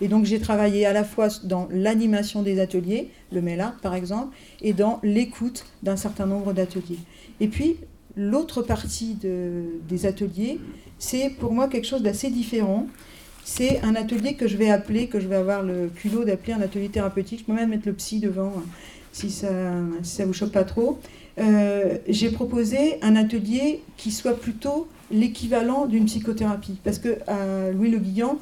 Et 0.00 0.08
donc 0.08 0.24
j'ai 0.24 0.40
travaillé 0.40 0.86
à 0.86 0.92
la 0.92 1.04
fois 1.04 1.28
dans 1.44 1.68
l'animation 1.70 2.42
des 2.42 2.58
ateliers, 2.58 3.10
le 3.32 3.42
MELA 3.42 3.74
par 3.82 3.94
exemple, 3.94 4.36
et 4.62 4.72
dans 4.72 4.98
l'écoute 5.02 5.66
d'un 5.82 5.96
certain 5.96 6.26
nombre 6.26 6.52
d'ateliers. 6.52 6.98
Et 7.38 7.48
puis 7.48 7.76
l'autre 8.16 8.62
partie 8.62 9.14
de, 9.14 9.64
des 9.88 10.06
ateliers, 10.06 10.58
c'est 10.98 11.30
pour 11.30 11.52
moi 11.52 11.68
quelque 11.68 11.86
chose 11.86 12.02
d'assez 12.02 12.30
différent. 12.30 12.86
C'est 13.44 13.80
un 13.80 13.94
atelier 13.94 14.34
que 14.34 14.46
je 14.46 14.56
vais 14.56 14.70
appeler, 14.70 15.06
que 15.06 15.18
je 15.18 15.26
vais 15.26 15.36
avoir 15.36 15.62
le 15.62 15.88
culot 15.88 16.24
d'appeler 16.24 16.52
un 16.52 16.60
atelier 16.60 16.88
thérapeutique. 16.88 17.40
Je 17.40 17.44
peux 17.44 17.52
même 17.52 17.70
mettre 17.70 17.86
le 17.86 17.94
psy 17.94 18.20
devant 18.20 18.52
si 19.12 19.30
ça 19.30 19.50
ne 19.50 20.24
vous 20.24 20.32
choque 20.32 20.52
pas 20.52 20.64
trop. 20.64 20.98
Euh, 21.38 21.98
j'ai 22.08 22.30
proposé 22.30 22.98
un 23.02 23.16
atelier 23.16 23.82
qui 23.96 24.10
soit 24.10 24.38
plutôt 24.38 24.88
l'équivalent 25.10 25.86
d'une 25.86 26.04
psychothérapie. 26.04 26.78
Parce 26.84 26.98
qu'à 26.98 27.70
Louis 27.72 27.90
Le 27.90 27.98
Guillan, 27.98 28.38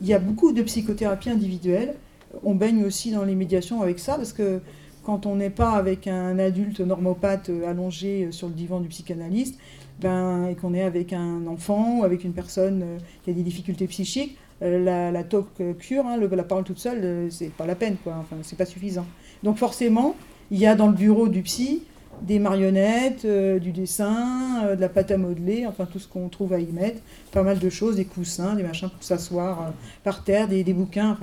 il 0.00 0.08
y 0.08 0.14
a 0.14 0.18
beaucoup 0.18 0.52
de 0.52 0.62
psychothérapie 0.62 1.30
individuelle. 1.30 1.94
On 2.42 2.54
baigne 2.54 2.84
aussi 2.84 3.12
dans 3.12 3.24
les 3.24 3.34
médiations 3.34 3.82
avec 3.82 3.98
ça, 3.98 4.16
parce 4.16 4.32
que 4.32 4.60
quand 5.04 5.26
on 5.26 5.36
n'est 5.36 5.50
pas 5.50 5.72
avec 5.72 6.06
un 6.06 6.38
adulte 6.38 6.80
normopathe 6.80 7.50
euh, 7.50 7.68
allongé 7.68 8.24
euh, 8.24 8.32
sur 8.32 8.48
le 8.48 8.54
divan 8.54 8.80
du 8.80 8.88
psychanalyste, 8.88 9.58
ben, 10.00 10.48
et 10.48 10.54
qu'on 10.56 10.74
est 10.74 10.82
avec 10.82 11.12
un 11.12 11.46
enfant 11.46 12.00
ou 12.00 12.04
avec 12.04 12.24
une 12.24 12.32
personne 12.32 12.84
qui 13.22 13.30
a 13.30 13.32
des 13.32 13.42
difficultés 13.42 13.86
psychiques, 13.86 14.36
la, 14.60 15.12
la 15.12 15.24
talk 15.24 15.46
cure, 15.78 16.04
hein, 16.06 16.16
la 16.16 16.42
parole 16.42 16.64
toute 16.64 16.78
seule, 16.78 17.28
c'est 17.30 17.52
pas 17.52 17.66
la 17.66 17.76
peine, 17.76 17.96
quoi. 18.02 18.16
Enfin, 18.18 18.36
c'est 18.42 18.56
pas 18.56 18.64
suffisant. 18.64 19.06
Donc 19.44 19.58
forcément, 19.58 20.16
il 20.50 20.58
y 20.58 20.66
a 20.66 20.74
dans 20.74 20.88
le 20.88 20.94
bureau 20.94 21.28
du 21.28 21.42
psy 21.42 21.82
des 22.22 22.38
marionnettes, 22.38 23.26
du 23.26 23.72
dessin, 23.72 24.74
de 24.74 24.80
la 24.80 24.88
pâte 24.88 25.10
à 25.10 25.16
modeler, 25.16 25.66
enfin 25.66 25.84
tout 25.84 25.98
ce 25.98 26.06
qu'on 26.06 26.28
trouve 26.28 26.52
à 26.52 26.60
y 26.60 26.66
mettre, 26.66 27.00
pas 27.32 27.42
mal 27.42 27.58
de 27.58 27.68
choses, 27.68 27.96
des 27.96 28.04
coussins, 28.04 28.54
des 28.54 28.62
machins 28.62 28.88
pour 28.88 29.02
s'asseoir 29.02 29.72
par 30.04 30.22
terre, 30.22 30.46
des, 30.46 30.62
bouquins. 30.72 31.18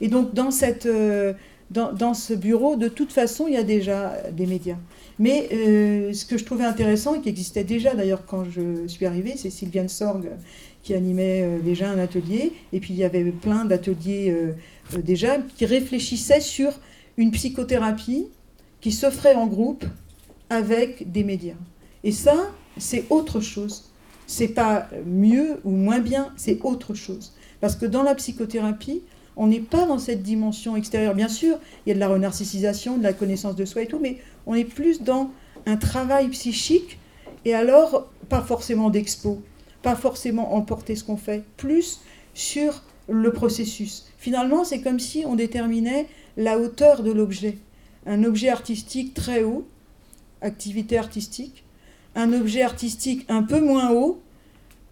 Et 0.00 0.08
donc 0.08 0.34
dans 0.34 0.50
cette 0.50 0.88
dans, 1.72 2.14
ce 2.14 2.34
bureau, 2.34 2.76
de 2.76 2.88
toute 2.88 3.12
façon, 3.12 3.46
il 3.48 3.54
y 3.54 3.56
a 3.56 3.62
déjà 3.62 4.14
des 4.32 4.46
médias. 4.46 4.76
Mais 5.18 5.48
euh, 5.52 6.12
ce 6.12 6.24
que 6.24 6.36
je 6.36 6.44
trouvais 6.44 6.64
intéressant, 6.64 7.14
et 7.14 7.20
qui 7.20 7.28
existait 7.28 7.64
déjà 7.64 7.94
d'ailleurs 7.94 8.26
quand 8.26 8.44
je 8.44 8.86
suis 8.86 9.06
arrivée, 9.06 9.34
c'est 9.36 9.50
Sylviane 9.50 9.88
Sorg 9.88 10.28
qui 10.82 10.94
animait 10.94 11.42
euh, 11.42 11.60
déjà 11.60 11.90
un 11.90 11.98
atelier, 11.98 12.52
et 12.72 12.80
puis 12.80 12.92
il 12.92 12.96
y 12.96 13.04
avait 13.04 13.24
plein 13.24 13.64
d'ateliers 13.64 14.30
euh, 14.30 14.98
déjà 14.98 15.38
qui 15.56 15.64
réfléchissaient 15.64 16.40
sur 16.40 16.72
une 17.16 17.30
psychothérapie 17.30 18.26
qui 18.80 18.92
s'offrait 18.92 19.34
en 19.34 19.46
groupe 19.46 19.84
avec 20.50 21.10
des 21.10 21.24
médias. 21.24 21.54
Et 22.04 22.12
ça, 22.12 22.50
c'est 22.78 23.04
autre 23.10 23.40
chose. 23.40 23.90
C'est 24.26 24.48
pas 24.48 24.88
mieux 25.06 25.60
ou 25.64 25.70
moins 25.70 25.98
bien, 25.98 26.32
c'est 26.36 26.60
autre 26.62 26.94
chose. 26.94 27.32
Parce 27.60 27.76
que 27.76 27.86
dans 27.86 28.02
la 28.02 28.14
psychothérapie, 28.14 29.02
on 29.36 29.46
n'est 29.46 29.60
pas 29.60 29.86
dans 29.86 29.98
cette 29.98 30.22
dimension 30.22 30.76
extérieure. 30.76 31.14
Bien 31.14 31.28
sûr, 31.28 31.58
il 31.84 31.90
y 31.90 31.92
a 31.92 31.94
de 31.94 32.00
la 32.00 32.08
renarcissisation, 32.08 32.98
de 32.98 33.02
la 33.02 33.12
connaissance 33.12 33.56
de 33.56 33.64
soi 33.64 33.82
et 33.82 33.86
tout, 33.86 33.98
mais 34.00 34.18
on 34.46 34.54
est 34.54 34.64
plus 34.64 35.02
dans 35.02 35.30
un 35.66 35.76
travail 35.76 36.28
psychique 36.28 36.98
et 37.44 37.54
alors 37.54 38.10
pas 38.28 38.42
forcément 38.42 38.90
d'expo, 38.90 39.42
pas 39.82 39.96
forcément 39.96 40.54
emporter 40.54 40.96
ce 40.96 41.04
qu'on 41.04 41.16
fait, 41.16 41.44
plus 41.56 42.00
sur 42.34 42.82
le 43.08 43.32
processus. 43.32 44.06
Finalement, 44.18 44.64
c'est 44.64 44.80
comme 44.80 45.00
si 45.00 45.24
on 45.26 45.34
déterminait 45.34 46.06
la 46.36 46.58
hauteur 46.58 47.02
de 47.02 47.12
l'objet. 47.12 47.58
Un 48.06 48.24
objet 48.24 48.48
artistique 48.48 49.14
très 49.14 49.42
haut, 49.42 49.66
activité 50.40 50.98
artistique, 50.98 51.64
un 52.14 52.32
objet 52.32 52.62
artistique 52.62 53.24
un 53.28 53.42
peu 53.42 53.60
moins 53.60 53.90
haut, 53.92 54.20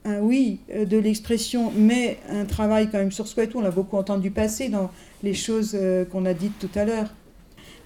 oui 0.07 0.59
euh, 0.75 0.85
de 0.85 0.97
l'expression, 0.97 1.73
mais 1.77 2.19
un 2.31 2.45
travail 2.45 2.89
quand 2.91 2.99
même 2.99 3.13
sur 3.13 3.27
soi 3.27 3.45
et 3.45 3.49
tout. 3.49 3.59
On 3.59 3.63
l'a 3.63 3.71
beaucoup 3.71 3.97
entendu 3.97 4.31
passer 4.31 4.69
dans 4.69 4.91
les 5.23 5.35
choses 5.35 5.73
euh, 5.75 6.05
qu'on 6.05 6.25
a 6.25 6.35
dites 6.35 6.59
tout 6.59 6.79
à 6.79 6.85
l'heure. 6.85 7.09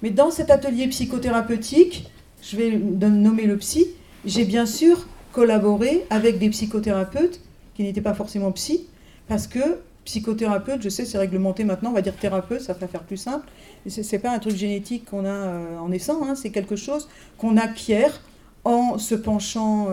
Mais 0.01 0.09
dans 0.11 0.31
cet 0.31 0.51
atelier 0.51 0.87
psychothérapeutique, 0.87 2.09
je 2.41 2.57
vais 2.57 2.77
nommer 2.77 3.45
le 3.45 3.57
psy, 3.57 3.87
j'ai 4.25 4.45
bien 4.45 4.65
sûr 4.65 5.07
collaboré 5.31 6.05
avec 6.09 6.37
des 6.37 6.49
psychothérapeutes 6.49 7.41
qui 7.75 7.83
n'étaient 7.83 8.01
pas 8.01 8.13
forcément 8.13 8.51
psy, 8.51 8.85
parce 9.27 9.47
que 9.47 9.79
psychothérapeute, 10.05 10.81
je 10.81 10.89
sais, 10.89 11.03
c'est 11.03 11.17
réglementé 11.17 11.63
maintenant, 11.63 11.89
on 11.89 11.93
va 11.93 12.01
dire 12.01 12.15
thérapeute, 12.15 12.61
ça 12.61 12.73
va 12.73 12.87
faire 12.87 13.03
plus 13.03 13.17
simple. 13.17 13.47
Ce 13.87 13.99
n'est 13.99 14.19
pas 14.19 14.31
un 14.31 14.39
truc 14.39 14.55
génétique 14.55 15.05
qu'on 15.05 15.25
a 15.25 15.29
euh, 15.29 15.77
en 15.77 15.89
naissant, 15.89 16.23
hein, 16.23 16.35
c'est 16.35 16.51
quelque 16.51 16.75
chose 16.75 17.09
qu'on 17.37 17.57
acquiert 17.57 18.21
en 18.63 18.97
se 18.97 19.13
penchant 19.13 19.87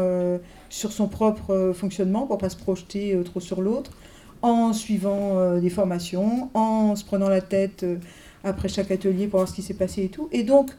sur 0.73 0.91
son 0.91 1.07
propre 1.07 1.51
euh, 1.51 1.75
fonctionnement 1.75 2.27
pour 2.27 2.39
pas 2.39 2.49
se 2.49 2.57
projeter 2.57 3.15
euh, 3.15 3.23
trop 3.23 3.41
sur 3.41 3.61
l'autre, 3.61 3.93
en 4.41 4.73
suivant 4.73 5.37
euh, 5.37 5.61
des 5.61 5.69
formations, 5.69 6.49
en 6.55 6.97
se 6.97 7.05
prenant 7.05 7.29
la 7.29 7.43
tête 7.43 7.85
après 8.43 8.69
chaque 8.69 8.91
atelier 8.91 9.29
pour 9.29 9.41
voir 9.41 9.49
ce 9.49 9.55
qui 9.55 9.63
s'est 9.63 9.75
passé 9.75 10.05
et 10.05 10.09
tout. 10.09 10.31
Et 10.33 10.45
donc, 10.45 10.71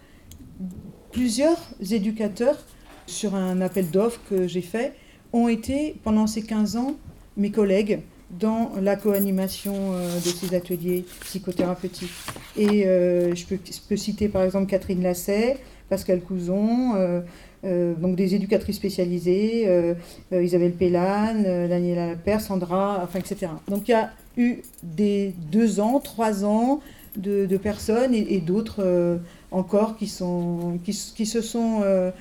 plusieurs 1.11 1.59
éducateurs, 1.91 2.57
sur 3.05 3.35
un 3.35 3.61
appel 3.61 3.91
d'offres 3.91 4.21
que 4.29 4.47
j'ai 4.47 4.61
fait, 4.61 4.95
ont 5.31 5.47
été, 5.47 5.95
pendant 6.03 6.25
ces 6.25 6.41
15 6.41 6.75
ans, 6.77 6.95
mes 7.37 7.51
collègues 7.51 8.01
dans 8.39 8.71
la 8.81 8.95
co-animation 8.95 9.93
de 9.93 10.29
ces 10.29 10.55
ateliers 10.55 11.05
psychothérapeutiques. 11.21 12.11
Et 12.57 12.83
je, 12.83 13.45
peux, 13.45 13.57
je, 13.63 13.79
peux, 13.87 13.97
citer 13.97 14.29
par 14.29 14.43
exemple 14.43 14.67
Catherine 14.67 15.01
Lasset, 15.01 15.57
Pascal 15.89 16.21
Couzon, 16.21 17.23
euh, 17.65 17.93
donc 17.95 18.15
des 18.17 18.35
éducatrices 18.35 18.75
spécialisées, 18.75 19.63
euh, 19.67 19.93
euh, 20.33 20.43
Isabelle 20.43 20.73
Pellane, 20.73 21.43
Daniela 21.43 22.07
Lapère, 22.07 22.41
Sandra, 22.41 22.99
enfin, 23.03 23.19
etc. 23.19 23.51
Donc 23.69 23.87
il 23.87 23.91
y 23.91 23.93
a 23.93 24.11
eu 24.35 24.61
des 24.81 25.33
deux 25.51 25.79
ans, 25.79 26.01
trois 26.01 26.43
ans 26.43 26.81
de, 27.15 27.45
personnes 27.57 28.13
et, 28.13 28.39
d'autres 28.39 29.19
encore 29.51 29.95
qui, 29.97 30.07
se 30.07 31.41
sont 31.41 32.11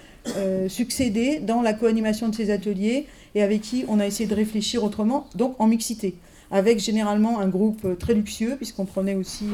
succédés 0.69 1.41
dans 1.41 1.63
la 1.63 1.73
co-animation 1.73 2.29
de 2.29 2.35
ces 2.35 2.51
ateliers 2.51 3.07
et 3.35 3.43
avec 3.43 3.63
qui 3.63 3.85
on 3.89 4.01
a 4.01 4.07
essayé 4.07 4.29
de 4.29 4.35
réfléchir 4.35 4.85
autrement, 4.85 5.29
donc 5.35 5.55
en 5.59 5.67
mixité, 5.67 6.15
avec 6.51 6.79
généralement 6.79 7.41
un 7.41 7.49
groupe 7.49 7.99
très 7.99 8.15
luxueux, 8.15 8.57
puisqu'on 8.57 8.85
prenait 8.85 9.15
aussi 9.15 9.47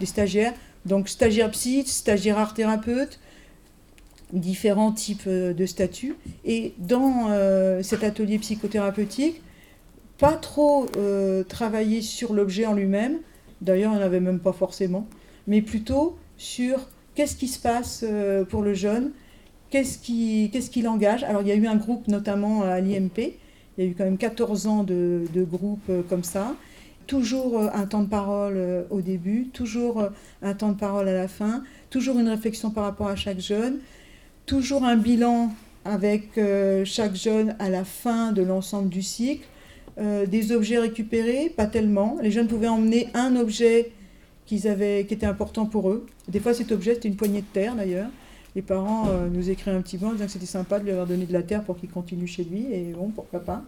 des 0.00 0.06
stagiaires, 0.06 0.54
donc 0.84 1.08
stagiaires 1.08 1.50
psy, 1.50 1.84
stagiaires 1.86 2.38
art 2.38 2.54
thérapeutes, 2.54 3.18
différents 4.32 4.92
types 4.92 5.22
euh, 5.26 5.52
de 5.52 5.66
statuts. 5.66 6.16
Et 6.44 6.74
dans 6.78 7.28
euh, 7.30 7.82
cet 7.82 8.04
atelier 8.04 8.38
psychothérapeutique, 8.38 9.42
pas 10.18 10.32
trop 10.32 10.86
euh, 10.96 11.44
travailler 11.44 12.02
sur 12.02 12.32
l'objet 12.32 12.66
en 12.66 12.74
lui-même, 12.74 13.18
d'ailleurs 13.60 13.92
il 13.92 13.98
n'y 13.98 14.02
en 14.02 14.06
avait 14.06 14.20
même 14.20 14.40
pas 14.40 14.52
forcément, 14.52 15.06
mais 15.46 15.62
plutôt 15.62 16.16
sur 16.38 16.88
qu'est-ce 17.14 17.36
qui 17.36 17.48
se 17.48 17.58
passe 17.58 18.04
pour 18.50 18.62
le 18.62 18.74
jeune, 18.74 19.12
qu'est-ce 19.70 19.98
qui, 19.98 20.82
l'engage? 20.82 21.24
Alors 21.24 21.42
il 21.42 21.48
y 21.48 21.52
a 21.52 21.54
eu 21.54 21.66
un 21.66 21.76
groupe 21.76 22.08
notamment 22.08 22.62
à 22.62 22.80
l'IMP, 22.80 23.18
il 23.78 23.84
y 23.84 23.86
a 23.86 23.90
eu 23.90 23.94
quand 23.94 24.04
même 24.04 24.18
14 24.18 24.66
ans 24.66 24.84
de, 24.84 25.26
groupes 25.36 25.90
comme 26.08 26.24
ça, 26.24 26.54
toujours 27.06 27.60
un 27.60 27.86
temps 27.86 28.02
de 28.02 28.08
parole 28.08 28.86
au 28.90 29.00
début, 29.00 29.48
toujours 29.52 30.08
un 30.42 30.54
temps 30.54 30.70
de 30.70 30.78
parole 30.78 31.08
à 31.08 31.14
la 31.14 31.28
fin, 31.28 31.62
toujours 31.90 32.18
une 32.18 32.28
réflexion 32.28 32.70
par 32.70 32.84
rapport 32.84 33.08
à 33.08 33.16
chaque 33.16 33.40
jeune, 33.40 33.78
toujours 34.46 34.84
un 34.84 34.96
bilan 34.96 35.52
avec 35.86 36.36
euh, 36.36 36.84
chaque 36.84 37.14
jeune 37.14 37.54
à 37.58 37.68
la 37.68 37.84
fin 37.84 38.32
de 38.32 38.42
l'ensemble 38.42 38.88
du 38.88 39.02
cycle. 39.02 39.46
Euh, 39.98 40.26
des 40.26 40.52
objets 40.52 40.78
récupérés, 40.78 41.50
pas 41.56 41.66
tellement. 41.66 42.18
Les 42.20 42.30
jeunes 42.30 42.48
pouvaient 42.48 42.68
emmener 42.68 43.08
un 43.14 43.34
objet 43.36 43.92
qu'ils 44.44 44.68
avaient, 44.68 45.06
qui 45.06 45.14
était 45.14 45.26
important 45.26 45.64
pour 45.64 45.88
eux. 45.88 46.06
Des 46.28 46.40
fois, 46.40 46.52
cet 46.52 46.70
objet, 46.70 46.94
c'était 46.94 47.08
une 47.08 47.16
poignée 47.16 47.40
de 47.40 47.46
terre 47.52 47.74
d'ailleurs. 47.74 48.10
Les 48.56 48.62
parents 48.62 49.08
euh, 49.10 49.28
nous 49.30 49.50
écrivaient 49.50 49.76
un 49.76 49.82
petit 49.82 49.98
mot 49.98 50.06
en 50.06 50.12
disant 50.12 50.24
que 50.24 50.30
c'était 50.30 50.46
sympa 50.46 50.78
de 50.78 50.84
lui 50.84 50.90
avoir 50.90 51.06
donné 51.06 51.26
de 51.26 51.32
la 51.34 51.42
terre 51.42 51.62
pour 51.62 51.76
qu'il 51.76 51.90
continue 51.90 52.26
chez 52.26 52.42
lui, 52.42 52.66
et 52.72 52.94
bon, 52.96 53.10
pourquoi 53.14 53.40
pas. 53.40 53.62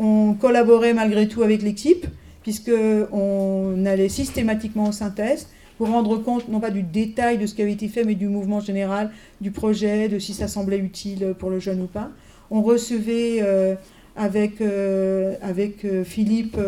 On 0.00 0.34
collaborait 0.34 0.92
malgré 0.92 1.28
tout 1.28 1.44
avec 1.44 1.62
l'équipe, 1.62 2.04
puisqu'on 2.42 3.86
allait 3.86 4.08
systématiquement 4.08 4.86
en 4.86 4.92
synthèse 4.92 5.46
pour 5.78 5.86
rendre 5.86 6.18
compte 6.18 6.48
non 6.48 6.58
pas 6.58 6.70
du 6.70 6.82
détail 6.82 7.38
de 7.38 7.46
ce 7.46 7.54
qui 7.54 7.62
avait 7.62 7.72
été 7.72 7.86
fait, 7.86 8.02
mais 8.02 8.16
du 8.16 8.26
mouvement 8.26 8.58
général 8.58 9.12
du 9.40 9.52
projet, 9.52 10.08
de 10.08 10.18
si 10.18 10.34
ça 10.34 10.48
semblait 10.48 10.78
utile 10.78 11.36
pour 11.38 11.48
le 11.48 11.60
jeune 11.60 11.80
ou 11.82 11.86
pas. 11.86 12.10
On 12.50 12.60
recevait 12.60 13.38
euh, 13.40 13.76
avec, 14.16 14.60
euh, 14.60 15.36
avec 15.42 15.86
Philippe, 16.02 16.58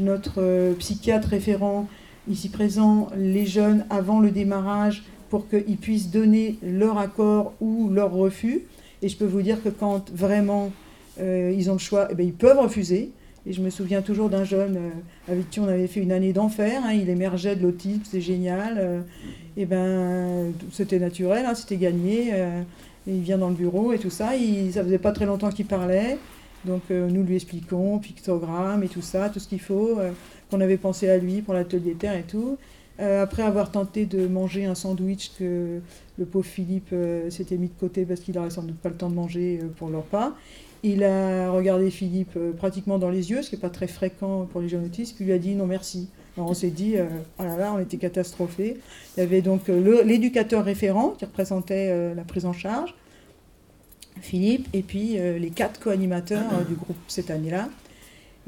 notre 0.00 0.74
psychiatre 0.80 1.28
référent 1.28 1.86
ici 2.28 2.48
présent, 2.48 3.08
les 3.16 3.46
jeunes 3.46 3.86
avant 3.88 4.18
le 4.18 4.30
démarrage 4.32 5.04
pour 5.30 5.48
qu'ils 5.48 5.76
puissent 5.76 6.10
donner 6.10 6.58
leur 6.62 6.98
accord 6.98 7.54
ou 7.60 7.88
leur 7.90 8.12
refus. 8.12 8.62
Et 9.02 9.08
je 9.08 9.16
peux 9.16 9.26
vous 9.26 9.42
dire 9.42 9.62
que 9.62 9.68
quand 9.68 10.10
vraiment 10.10 10.70
ils 11.20 11.68
ont 11.68 11.72
le 11.72 11.78
choix, 11.80 12.06
eh 12.10 12.14
bien, 12.14 12.26
ils 12.26 12.32
peuvent 12.32 12.60
refuser. 12.60 13.10
Et 13.48 13.52
je 13.54 13.62
me 13.62 13.70
souviens 13.70 14.02
toujours 14.02 14.28
d'un 14.28 14.44
jeune 14.44 14.76
euh, 14.76 15.32
avec 15.32 15.48
qui 15.48 15.58
on 15.58 15.68
avait 15.68 15.86
fait 15.86 16.00
une 16.00 16.12
année 16.12 16.34
d'enfer. 16.34 16.82
Hein. 16.84 16.92
il 16.92 17.08
émergeait 17.08 17.56
de 17.56 17.62
l'autisme, 17.62 18.02
c'est 18.04 18.20
génial. 18.20 18.76
Euh, 18.78 19.00
et 19.56 19.64
ben, 19.64 20.52
c'était 20.70 20.98
naturel, 20.98 21.46
hein, 21.46 21.54
c'était 21.54 21.78
gagné. 21.78 22.30
Euh, 22.32 22.60
il 23.06 23.20
vient 23.20 23.38
dans 23.38 23.48
le 23.48 23.54
bureau 23.54 23.94
et 23.94 23.98
tout 23.98 24.10
ça. 24.10 24.36
Il, 24.36 24.70
ça 24.72 24.84
faisait 24.84 24.98
pas 24.98 25.12
très 25.12 25.24
longtemps 25.24 25.48
qu'il 25.48 25.64
parlait. 25.64 26.18
Donc 26.64 26.90
nous 26.90 27.22
lui 27.22 27.36
expliquons, 27.36 27.98
pictogramme 27.98 28.82
et 28.82 28.88
tout 28.88 29.00
ça, 29.00 29.30
tout 29.30 29.38
ce 29.38 29.46
qu'il 29.46 29.60
faut, 29.60 30.00
qu'on 30.50 30.60
avait 30.60 30.76
pensé 30.76 31.08
à 31.08 31.16
lui 31.16 31.40
pour 31.40 31.54
l'atelier 31.54 31.94
terre 31.94 32.16
et 32.16 32.24
tout. 32.24 32.58
Après 32.98 33.42
avoir 33.42 33.70
tenté 33.70 34.06
de 34.06 34.26
manger 34.26 34.64
un 34.64 34.74
sandwich 34.74 35.30
que 35.38 35.80
le 36.18 36.24
pauvre 36.24 36.46
Philippe 36.46 36.94
s'était 37.30 37.56
mis 37.56 37.68
de 37.68 37.78
côté 37.78 38.04
parce 38.04 38.20
qu'il 38.20 38.34
n'aurait 38.34 38.50
sans 38.50 38.62
doute 38.62 38.78
pas 38.78 38.88
le 38.88 38.96
temps 38.96 39.08
de 39.08 39.14
manger 39.14 39.60
pour 39.76 39.88
leur 39.88 40.02
repas, 40.02 40.34
il 40.82 41.02
a 41.02 41.50
regardé 41.50 41.90
Philippe 41.90 42.34
euh, 42.36 42.52
pratiquement 42.52 42.98
dans 42.98 43.10
les 43.10 43.30
yeux, 43.30 43.42
ce 43.42 43.50
qui 43.50 43.56
n'est 43.56 43.60
pas 43.60 43.70
très 43.70 43.88
fréquent 43.88 44.46
pour 44.50 44.60
les 44.60 44.68
jeunes 44.68 44.84
autistes, 44.84 45.16
puis 45.16 45.24
lui 45.24 45.32
a 45.32 45.38
dit 45.38 45.54
non 45.54 45.66
merci. 45.66 46.08
Alors 46.36 46.50
on 46.50 46.54
s'est 46.54 46.70
dit, 46.70 46.96
euh, 46.96 47.06
oh 47.40 47.42
là 47.42 47.56
là, 47.56 47.72
on 47.74 47.80
était 47.80 47.96
catastrophés. 47.96 48.76
Il 49.16 49.20
y 49.20 49.22
avait 49.22 49.42
donc 49.42 49.68
euh, 49.68 50.04
l'éducateur 50.04 50.64
référent 50.64 51.10
qui 51.10 51.24
représentait 51.24 52.14
la 52.14 52.22
prise 52.22 52.44
en 52.44 52.52
charge, 52.52 52.94
Philippe, 54.20 54.68
et 54.72 54.82
puis 54.82 55.16
les 55.16 55.50
quatre 55.50 55.80
co-animateurs 55.80 56.64
du 56.68 56.74
groupe 56.74 56.96
cette 57.08 57.30
année-là. 57.30 57.68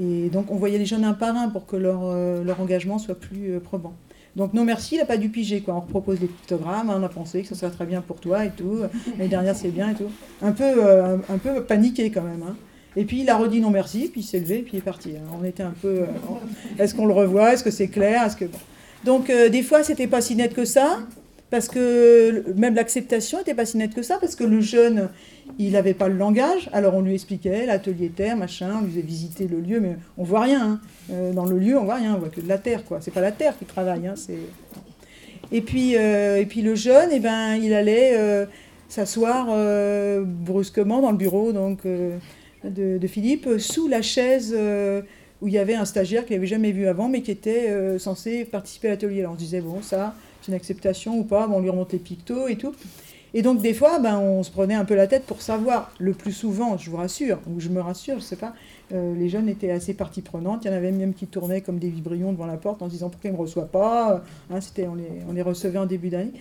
Et 0.01 0.29
donc 0.29 0.51
on 0.51 0.57
voyait 0.57 0.79
les 0.79 0.87
jeunes 0.87 1.05
un 1.05 1.15
par 1.15 1.37
un 1.37 1.49
pour 1.49 1.67
que 1.67 1.77
leur, 1.77 2.15
leur 2.45 2.61
engagement 2.61 2.99
soit 2.99 3.15
plus 3.15 3.59
probant. 3.61 3.95
Donc 4.37 4.55
non 4.55 4.65
merci, 4.65 4.95
il 4.95 4.99
n'a 4.99 5.05
pas 5.05 5.17
dû 5.17 5.29
piger 5.29 5.61
quoi. 5.61 5.75
On 5.75 5.81
propose 5.81 6.21
des 6.21 6.27
pictogrammes, 6.27 6.91
hein, 6.91 6.99
on 7.01 7.03
a 7.05 7.09
pensé 7.09 7.43
que 7.43 7.49
ça 7.49 7.55
serait 7.55 7.71
très 7.71 7.87
bien 7.87 8.01
pour 8.01 8.21
toi 8.21 8.45
et 8.45 8.51
tout. 8.51 8.79
L'année 9.19 9.29
dernière 9.29 9.57
c'est 9.57 9.69
bien 9.69 9.91
et 9.91 9.95
tout. 9.95 10.11
Un 10.43 10.53
peu, 10.53 10.65
euh, 10.65 11.17
un, 11.29 11.39
peu 11.39 11.63
paniqué 11.65 12.11
quand 12.11 12.23
même. 12.23 12.43
Hein. 12.43 12.57
Et 12.97 13.05
puis 13.05 13.23
il 13.23 13.31
a 13.31 13.37
redit 13.37 13.61
non 13.61 13.71
merci, 13.71 14.09
puis 14.11 14.21
il 14.21 14.25
s'est 14.25 14.41
levé, 14.41 14.59
puis 14.59 14.73
il 14.75 14.79
est 14.79 14.83
parti. 14.83 15.11
Hein. 15.17 15.39
On 15.41 15.45
était 15.45 15.63
un 15.63 15.75
peu. 15.83 16.03
Euh, 16.03 16.07
est-ce 16.79 16.95
qu'on 16.95 17.07
le 17.07 17.15
revoit? 17.15 17.53
Est-ce 17.53 17.65
que 17.65 17.71
c'est 17.71 17.89
clair? 17.89 18.25
Est-ce 18.25 18.37
que 18.37 18.45
donc 19.05 19.31
euh, 19.31 19.49
des 19.49 19.63
fois 19.63 19.83
c'était 19.83 20.07
pas 20.07 20.21
si 20.21 20.37
net 20.37 20.55
que 20.55 20.65
ça 20.65 21.01
parce 21.51 21.67
que 21.69 22.45
même 22.57 22.75
l'acceptation 22.75 23.39
n'était 23.39 23.55
pas 23.55 23.67
si 23.67 23.77
nette 23.77 23.95
que 23.95 24.03
ça, 24.03 24.19
parce 24.21 24.37
que 24.37 24.45
le 24.45 24.61
jeune, 24.61 25.09
il 25.59 25.73
n'avait 25.73 25.95
pas 25.95 26.09
le 26.09 26.17
langage, 26.17 26.69
alors 26.73 26.95
on 26.95 27.03
lui 27.03 27.15
expliquait 27.15 27.67
l'atelier 27.67 28.09
terre, 28.09 28.37
machin, 28.37 28.79
on 28.79 28.85
lui 28.85 28.91
faisait 28.91 29.03
visiter 29.03 29.49
le 29.49 29.61
lieu, 29.61 29.81
mais 29.81 29.97
on 30.17 30.25
voit 30.25 30.43
rien. 30.43 30.63
Hein. 30.63 30.81
Euh, 31.13 31.33
dans 31.33 31.45
le 31.45 31.59
lieu, 31.59 31.79
on 31.79 31.85
voit 31.85 31.97
rien, 31.97 32.15
on 32.15 32.19
voit 32.19 32.29
que 32.29 32.41
de 32.41 32.49
la 32.49 32.59
terre, 32.59 32.85
quoi. 32.85 32.99
C'est 33.01 33.11
pas 33.11 33.21
la 33.21 33.33
terre 33.33 33.59
qui 33.59 33.65
travaille, 33.65 34.07
hein, 34.07 34.15
c'est... 34.17 34.39
Et 35.53 35.63
puis, 35.63 35.97
euh, 35.97 36.41
et 36.41 36.47
puis 36.47 36.63
le 36.63 36.77
jeune, 36.77 37.11
eh 37.13 37.19
ben, 37.19 37.57
il 37.57 37.75
allait 37.75 38.13
euh, 38.17 38.47
s'asseoir 38.89 39.47
brusquement 40.25 41.01
dans 41.01 41.11
le 41.11 41.17
bureau 41.17 41.53
donc, 41.53 41.81
de, 41.85 42.99
de, 42.99 43.07
Philippe, 43.09 43.49
sous 43.59 43.89
la 43.89 44.01
chaise 44.01 44.57
où 45.43 45.49
il 45.49 45.53
y 45.53 45.59
avait 45.59 45.75
un 45.75 45.85
stagiaire 45.85 46.25
qu'il 46.25 46.37
n'avait 46.37 46.47
jamais 46.47 46.71
vu 46.71 46.87
avant, 46.87 47.09
mais 47.09 47.23
qui 47.23 47.33
était 47.33 47.99
censé 47.99 48.45
participer 48.45 48.89
à 48.89 48.91
l'atelier. 48.93 49.21
Alors 49.21 49.33
on 49.33 49.35
se 49.35 49.41
disait, 49.41 49.61
bon, 49.61 49.83
ça, 49.83 50.15
c'est 50.41 50.53
une 50.53 50.57
acceptation 50.57 51.19
ou 51.19 51.25
pas, 51.25 51.49
on 51.51 51.61
lui 51.61 51.71
remonte 51.71 51.93
les 51.93 51.99
pictos 51.99 52.47
et 52.47 52.57
tout. 52.57 52.75
Et 53.35 53.43
donc 53.43 53.63
des 53.63 53.75
fois, 53.75 53.99
ben, 53.99 54.19
on 54.19 54.43
se 54.43 54.51
prenait 54.51 54.75
un 54.75 54.85
peu 54.85 54.95
la 54.95 55.07
tête 55.07 55.25
pour 55.25 55.43
savoir. 55.43 55.93
Le 55.99 56.13
plus 56.13 56.33
souvent, 56.33 56.77
je 56.77 56.91
vous 56.91 56.97
rassure, 56.97 57.39
ou 57.49 57.61
je 57.61 57.69
me 57.69 57.81
rassure, 57.81 58.17
je 58.17 58.25
sais 58.25 58.37
pas, 58.37 58.55
euh, 58.93 59.15
les 59.15 59.29
jeunes 59.29 59.49
étaient 59.49 59.71
assez 59.71 59.95
partie 59.95 60.23
prenante. 60.23 60.65
Il 60.65 60.69
y 60.69 60.71
en 60.71 60.77
avait 60.77 60.93
même 60.93 61.15
qui 61.15 61.27
tournaient 61.27 61.61
comme 61.61 61.79
des 61.79 61.89
vibrions 61.89 62.33
devant 62.33 62.47
la 62.47 62.57
porte 62.57 62.83
en 62.83 62.87
se 62.87 62.93
disant 62.93 63.09
pourquoi 63.09 63.31
ils 63.31 63.33
ne 63.33 63.39
me 63.39 63.43
reçoivent 63.43 63.69
pas. 63.69 64.23
Hein, 64.51 64.61
c'était, 64.61 64.87
on, 64.89 65.33
les, 65.33 65.43
recevait 65.43 65.79
en 65.79 65.87
début 65.87 66.09
d'année. 66.09 66.33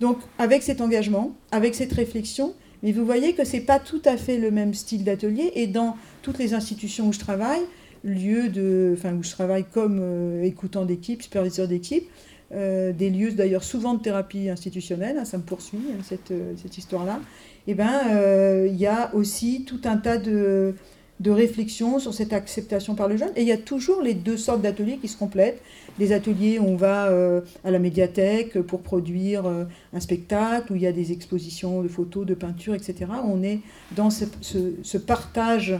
Donc 0.00 0.18
avec 0.38 0.62
cet 0.62 0.80
engagement, 0.80 1.32
avec 1.50 1.74
cette 1.74 1.92
réflexion, 1.92 2.54
mais 2.82 2.92
vous 2.92 3.04
voyez 3.04 3.34
que 3.34 3.44
c'est 3.44 3.60
pas 3.60 3.80
tout 3.80 4.02
à 4.04 4.16
fait 4.16 4.38
le 4.38 4.50
même 4.50 4.72
style 4.72 5.04
d'atelier. 5.04 5.52
Et 5.54 5.66
dans 5.66 5.96
toutes 6.22 6.38
les 6.38 6.54
institutions 6.54 7.08
où 7.08 7.12
je 7.12 7.18
travaille, 7.18 7.62
lieu 8.04 8.48
de, 8.48 8.94
enfin 8.96 9.12
où 9.14 9.22
je 9.22 9.30
travaille 9.30 9.64
comme 9.64 9.98
euh, 10.00 10.42
écoutant 10.44 10.84
d'équipe, 10.84 11.22
superviseur 11.22 11.66
d'équipe, 11.68 12.08
euh, 12.50 12.92
des 12.94 13.10
lieux 13.10 13.32
d'ailleurs 13.32 13.62
souvent 13.62 13.92
de 13.92 14.00
thérapie 14.00 14.48
institutionnelle, 14.48 15.18
hein, 15.18 15.26
ça 15.26 15.36
me 15.36 15.42
poursuit 15.42 15.80
hein, 15.92 16.00
cette, 16.02 16.30
euh, 16.30 16.54
cette 16.56 16.78
histoire-là, 16.78 17.20
et 17.66 17.72
eh 17.72 17.74
ben 17.74 17.90
euh, 18.10 18.66
il 18.70 18.78
y 18.78 18.86
a 18.86 19.14
aussi 19.14 19.66
tout 19.66 19.82
un 19.84 19.98
tas 19.98 20.16
de, 20.16 20.74
de 21.20 21.30
réflexions 21.30 21.98
sur 21.98 22.14
cette 22.14 22.32
acceptation 22.32 22.94
par 22.94 23.06
le 23.06 23.18
jeune. 23.18 23.28
Et 23.36 23.42
il 23.42 23.48
y 23.48 23.52
a 23.52 23.58
toujours 23.58 24.00
les 24.00 24.14
deux 24.14 24.38
sortes 24.38 24.62
d'ateliers 24.62 24.96
qui 24.96 25.08
se 25.08 25.18
complètent. 25.18 25.60
Des 25.98 26.12
ateliers 26.12 26.58
où 26.58 26.64
on 26.64 26.76
va 26.76 27.12
à 27.64 27.70
la 27.70 27.78
médiathèque 27.80 28.58
pour 28.62 28.80
produire 28.80 29.44
un 29.46 30.00
spectacle, 30.00 30.72
où 30.72 30.76
il 30.76 30.82
y 30.82 30.86
a 30.86 30.92
des 30.92 31.10
expositions 31.10 31.82
de 31.82 31.88
photos, 31.88 32.24
de 32.24 32.34
peintures, 32.34 32.74
etc. 32.74 33.10
On 33.26 33.42
est 33.42 33.58
dans 33.96 34.08
ce, 34.08 34.24
ce, 34.40 34.96
partage 34.96 35.74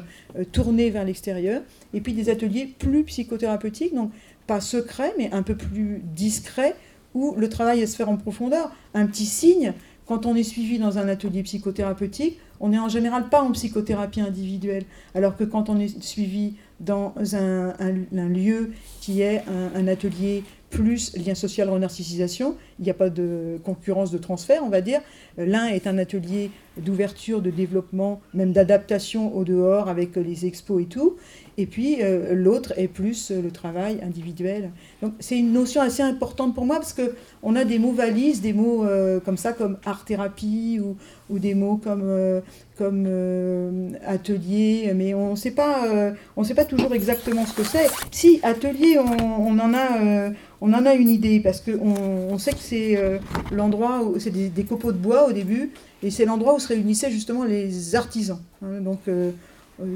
tourné 0.51 0.91
vers 0.91 1.05
l'extérieur. 1.05 1.63
Et 1.95 2.01
puis 2.01 2.15
des 2.15 2.31
ateliers 2.31 2.67
plus 2.67 3.05
psychothérapeutiques. 3.05 3.95
Donc 3.95 4.11
pas 4.49 4.61
secret, 4.61 5.15
mais 5.17 5.31
un 5.33 5.45
peu 5.45 5.55
plus 5.55 6.03
discret, 6.03 6.75
où 7.15 7.35
le 7.37 7.49
travail 7.49 7.81
est 7.81 7.87
se 7.87 7.95
faire 7.95 8.09
en 8.09 8.17
profondeur. 8.17 8.73
Un 8.95 9.07
petit 9.07 9.27
signe, 9.27 9.75
quand 10.07 10.27
on 10.27 10.35
est 10.35 10.43
suivi 10.43 10.79
dans 10.79 10.99
un 10.99 11.07
atelier 11.07 11.43
psychothérapeutique, 11.45 12.41
on 12.59 12.71
n'est 12.71 12.79
en 12.79 12.89
général 12.89 13.29
pas 13.29 13.43
en 13.43 13.53
psychothérapie 13.53 14.21
individuelle, 14.21 14.85
alors 15.15 15.37
que 15.37 15.45
quand 15.45 15.69
on 15.69 15.79
est 15.79 16.03
suivi 16.03 16.55
dans 16.81 17.15
un, 17.35 17.75
lieu 18.11 18.73
qui 19.01 19.21
est 19.21 19.45
un, 19.75 19.87
atelier 19.87 20.45
plus 20.71 21.17
lien 21.17 21.35
social 21.35 21.69
renarcissisation, 21.69 22.57
il 22.79 22.85
n'y 22.85 22.91
a 22.91 22.95
pas 22.95 23.11
de 23.11 23.59
concurrence 23.65 24.11
de 24.11 24.19
transfert, 24.19 24.63
on 24.65 24.71
va 24.71 24.81
dire. 24.81 25.01
L'un 25.39 25.69
est 25.69 25.87
un 25.87 25.99
atelier 25.99 26.51
d'ouverture, 26.79 27.43
de 27.43 27.51
développement, 27.51 28.21
même 28.35 28.53
d'adaptation 28.53 29.37
au 29.37 29.45
dehors 29.45 29.89
avec 29.89 30.17
les 30.17 30.47
expos 30.47 30.83
et 30.83 30.87
tout. 30.87 31.17
Et 31.61 31.67
puis 31.67 31.97
euh, 32.03 32.35
l'autre 32.35 32.73
est 32.77 32.87
plus 32.87 33.33
le 33.33 33.51
travail 33.51 33.99
individuel. 34.01 34.71
Donc 35.03 35.15
c'est 35.19 35.37
une 35.37 35.53
notion 35.53 35.81
assez 35.81 36.05
importante 36.05 36.55
pour 36.55 36.65
moi 36.65 36.77
parce 36.77 36.93
que 36.93 37.17
on 37.43 37.57
a 37.57 37.65
des 37.65 37.81
mots 37.81 37.91
valises, 37.91 38.41
des 38.41 38.53
mots 38.53 38.85
euh, 38.85 39.19
comme 39.19 39.37
ça 39.37 39.53
comme 39.53 39.77
art 39.85 40.05
thérapie 40.05 40.81
ou, 40.81 41.39
des 41.39 41.55
mots 41.55 41.77
comme, 41.77 42.05
euh, 42.05 42.41
comme 42.77 43.97
atelier, 44.07 44.93
mais 44.95 45.15
on 45.15 45.35
sait 45.35 45.51
pas, 45.51 46.15
on 46.37 46.45
sait 46.45 46.55
pas 46.55 46.65
toujours 46.65 46.95
exactement 46.95 47.45
ce 47.45 47.55
que 47.55 47.65
c'est. 47.65 47.89
Si 48.13 48.39
atelier, 48.45 48.99
on, 48.99 49.59
en 49.59 49.75
a 49.75 50.31
on 50.61 50.73
en 50.73 50.87
a 50.87 50.95
une 50.95 51.09
idée 51.09 51.41
parce 51.41 51.61
qu'on 51.61 51.95
on 52.31 52.39
sait 52.39 52.53
que 52.53 52.61
c'est 52.61 53.21
l'endroit 53.51 54.03
où 54.05 54.19
c'est 54.19 54.31
des, 54.31 54.65
copeaux 54.65 54.93
de 54.93 54.97
bois 54.97 55.28
au 55.29 55.33
début 55.33 55.71
et 56.03 56.11
c'est 56.11 56.25
l'endroit 56.25 56.55
où 56.55 56.59
se 56.59 56.69
réunissaient 56.69 57.11
justement 57.11 57.45
les 57.45 57.95
artisans. 57.95 58.41
Hein. 58.63 58.81
donc 58.81 59.01
euh, 59.09 59.31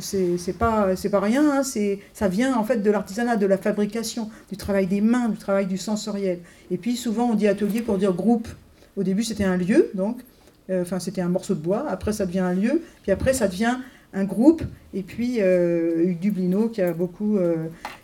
c'est 0.00 0.58
pas 0.58 0.94
pas 1.10 1.20
rien 1.20 1.50
hein, 1.50 1.62
ça 2.12 2.28
vient 2.28 2.56
en 2.56 2.62
fait 2.62 2.78
de 2.78 2.90
l'artisanat 2.90 3.36
de 3.36 3.46
la 3.46 3.58
fabrication 3.58 4.30
du 4.48 4.56
travail 4.56 4.86
des 4.86 5.00
mains 5.00 5.28
du 5.28 5.36
travail 5.36 5.66
du 5.66 5.76
sensoriel 5.76 6.38
et 6.70 6.76
puis 6.76 6.96
souvent 6.96 7.30
on 7.30 7.34
dit 7.34 7.48
atelier 7.48 7.82
pour 7.82 7.98
dire 7.98 8.12
groupe 8.12 8.46
au 8.96 9.02
début 9.02 9.24
c'était 9.24 9.44
un 9.44 9.56
lieu 9.56 9.90
donc 9.94 10.20
euh, 10.70 10.82
enfin 10.82 11.00
c'était 11.00 11.20
un 11.20 11.28
morceau 11.28 11.54
de 11.54 11.60
bois 11.60 11.84
après 11.88 12.12
ça 12.12 12.26
devient 12.26 12.40
un 12.40 12.54
lieu 12.54 12.82
puis 13.02 13.10
après 13.10 13.32
ça 13.32 13.48
devient 13.48 13.76
un 14.12 14.24
groupe 14.24 14.62
et 14.94 15.02
puis 15.02 15.38
euh, 15.40 16.04
Hugues 16.04 16.20
Dublino 16.20 16.68
qui 16.68 16.82
a 16.82 16.92
beaucoup 16.92 17.38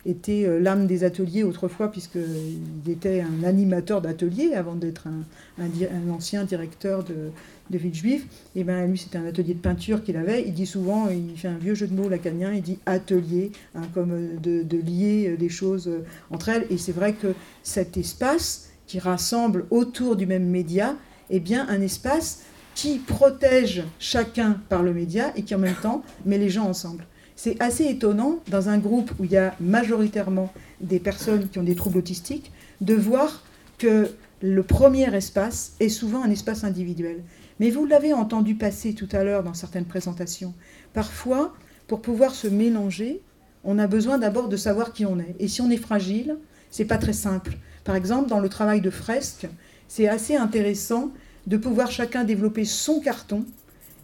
été 0.06 0.46
l'âme 0.60 0.86
des 0.86 1.04
ateliers 1.04 1.42
autrefois 1.42 1.90
puisqu'il 1.90 2.90
était 2.90 3.20
un 3.20 3.44
animateur 3.44 4.00
d'ateliers 4.00 4.54
avant 4.54 4.74
d'être 4.74 5.06
un, 5.06 6.10
ancien 6.10 6.44
directeur 6.44 7.04
de, 7.04 7.30
de 7.70 7.78
ville 7.78 7.94
juive, 7.94 8.24
et 8.56 8.64
ben 8.64 8.86
lui 8.86 8.98
c'était 8.98 9.18
un 9.18 9.26
atelier 9.26 9.54
de 9.54 9.60
peinture 9.60 10.02
qu'il 10.02 10.16
avait. 10.16 10.44
Il 10.46 10.54
dit 10.54 10.66
souvent, 10.66 11.08
il 11.10 11.36
fait 11.36 11.48
un 11.48 11.58
vieux 11.58 11.74
jeu 11.74 11.86
de 11.86 11.94
mots 11.94 12.08
lacanien, 12.08 12.52
il 12.52 12.62
dit 12.62 12.78
atelier, 12.86 13.52
hein, 13.74 13.82
comme 13.94 14.36
de, 14.40 14.78
lier 14.78 15.36
des 15.38 15.48
choses 15.48 15.90
entre 16.30 16.48
elles. 16.48 16.66
Et 16.70 16.78
c'est 16.78 16.92
vrai 16.92 17.12
que 17.12 17.34
cet 17.62 17.96
espace 17.96 18.70
qui 18.86 18.98
rassemble 18.98 19.66
autour 19.70 20.16
du 20.16 20.26
même 20.26 20.48
média 20.48 20.96
est 21.30 21.40
bien 21.40 21.66
un 21.68 21.80
espace 21.80 22.42
qui 22.78 22.98
protège 22.98 23.82
chacun 23.98 24.60
par 24.68 24.84
le 24.84 24.94
média 24.94 25.32
et 25.34 25.42
qui 25.42 25.52
en 25.52 25.58
même 25.58 25.74
temps 25.74 26.04
met 26.24 26.38
les 26.38 26.48
gens 26.48 26.66
ensemble. 26.66 27.08
C'est 27.34 27.60
assez 27.60 27.86
étonnant 27.86 28.38
dans 28.46 28.68
un 28.68 28.78
groupe 28.78 29.10
où 29.18 29.24
il 29.24 29.32
y 29.32 29.36
a 29.36 29.56
majoritairement 29.58 30.52
des 30.80 31.00
personnes 31.00 31.48
qui 31.48 31.58
ont 31.58 31.64
des 31.64 31.74
troubles 31.74 31.98
autistiques 31.98 32.52
de 32.80 32.94
voir 32.94 33.42
que 33.78 34.12
le 34.42 34.62
premier 34.62 35.12
espace 35.12 35.72
est 35.80 35.88
souvent 35.88 36.22
un 36.22 36.30
espace 36.30 36.62
individuel. 36.62 37.24
Mais 37.58 37.70
vous 37.70 37.84
l'avez 37.84 38.12
entendu 38.12 38.54
passer 38.54 38.94
tout 38.94 39.08
à 39.10 39.24
l'heure 39.24 39.42
dans 39.42 39.54
certaines 39.54 39.86
présentations. 39.86 40.54
Parfois, 40.92 41.54
pour 41.88 42.00
pouvoir 42.00 42.32
se 42.32 42.46
mélanger, 42.46 43.22
on 43.64 43.80
a 43.80 43.88
besoin 43.88 44.18
d'abord 44.18 44.48
de 44.48 44.56
savoir 44.56 44.92
qui 44.92 45.04
on 45.04 45.18
est. 45.18 45.34
Et 45.40 45.48
si 45.48 45.60
on 45.62 45.70
est 45.70 45.78
fragile, 45.78 46.36
c'est 46.70 46.84
pas 46.84 46.98
très 46.98 47.12
simple. 47.12 47.58
Par 47.82 47.96
exemple, 47.96 48.28
dans 48.28 48.38
le 48.38 48.48
travail 48.48 48.80
de 48.80 48.90
fresque, 48.90 49.48
c'est 49.88 50.06
assez 50.06 50.36
intéressant 50.36 51.10
de 51.48 51.56
pouvoir 51.56 51.90
chacun 51.90 52.24
développer 52.24 52.66
son 52.66 53.00
carton 53.00 53.44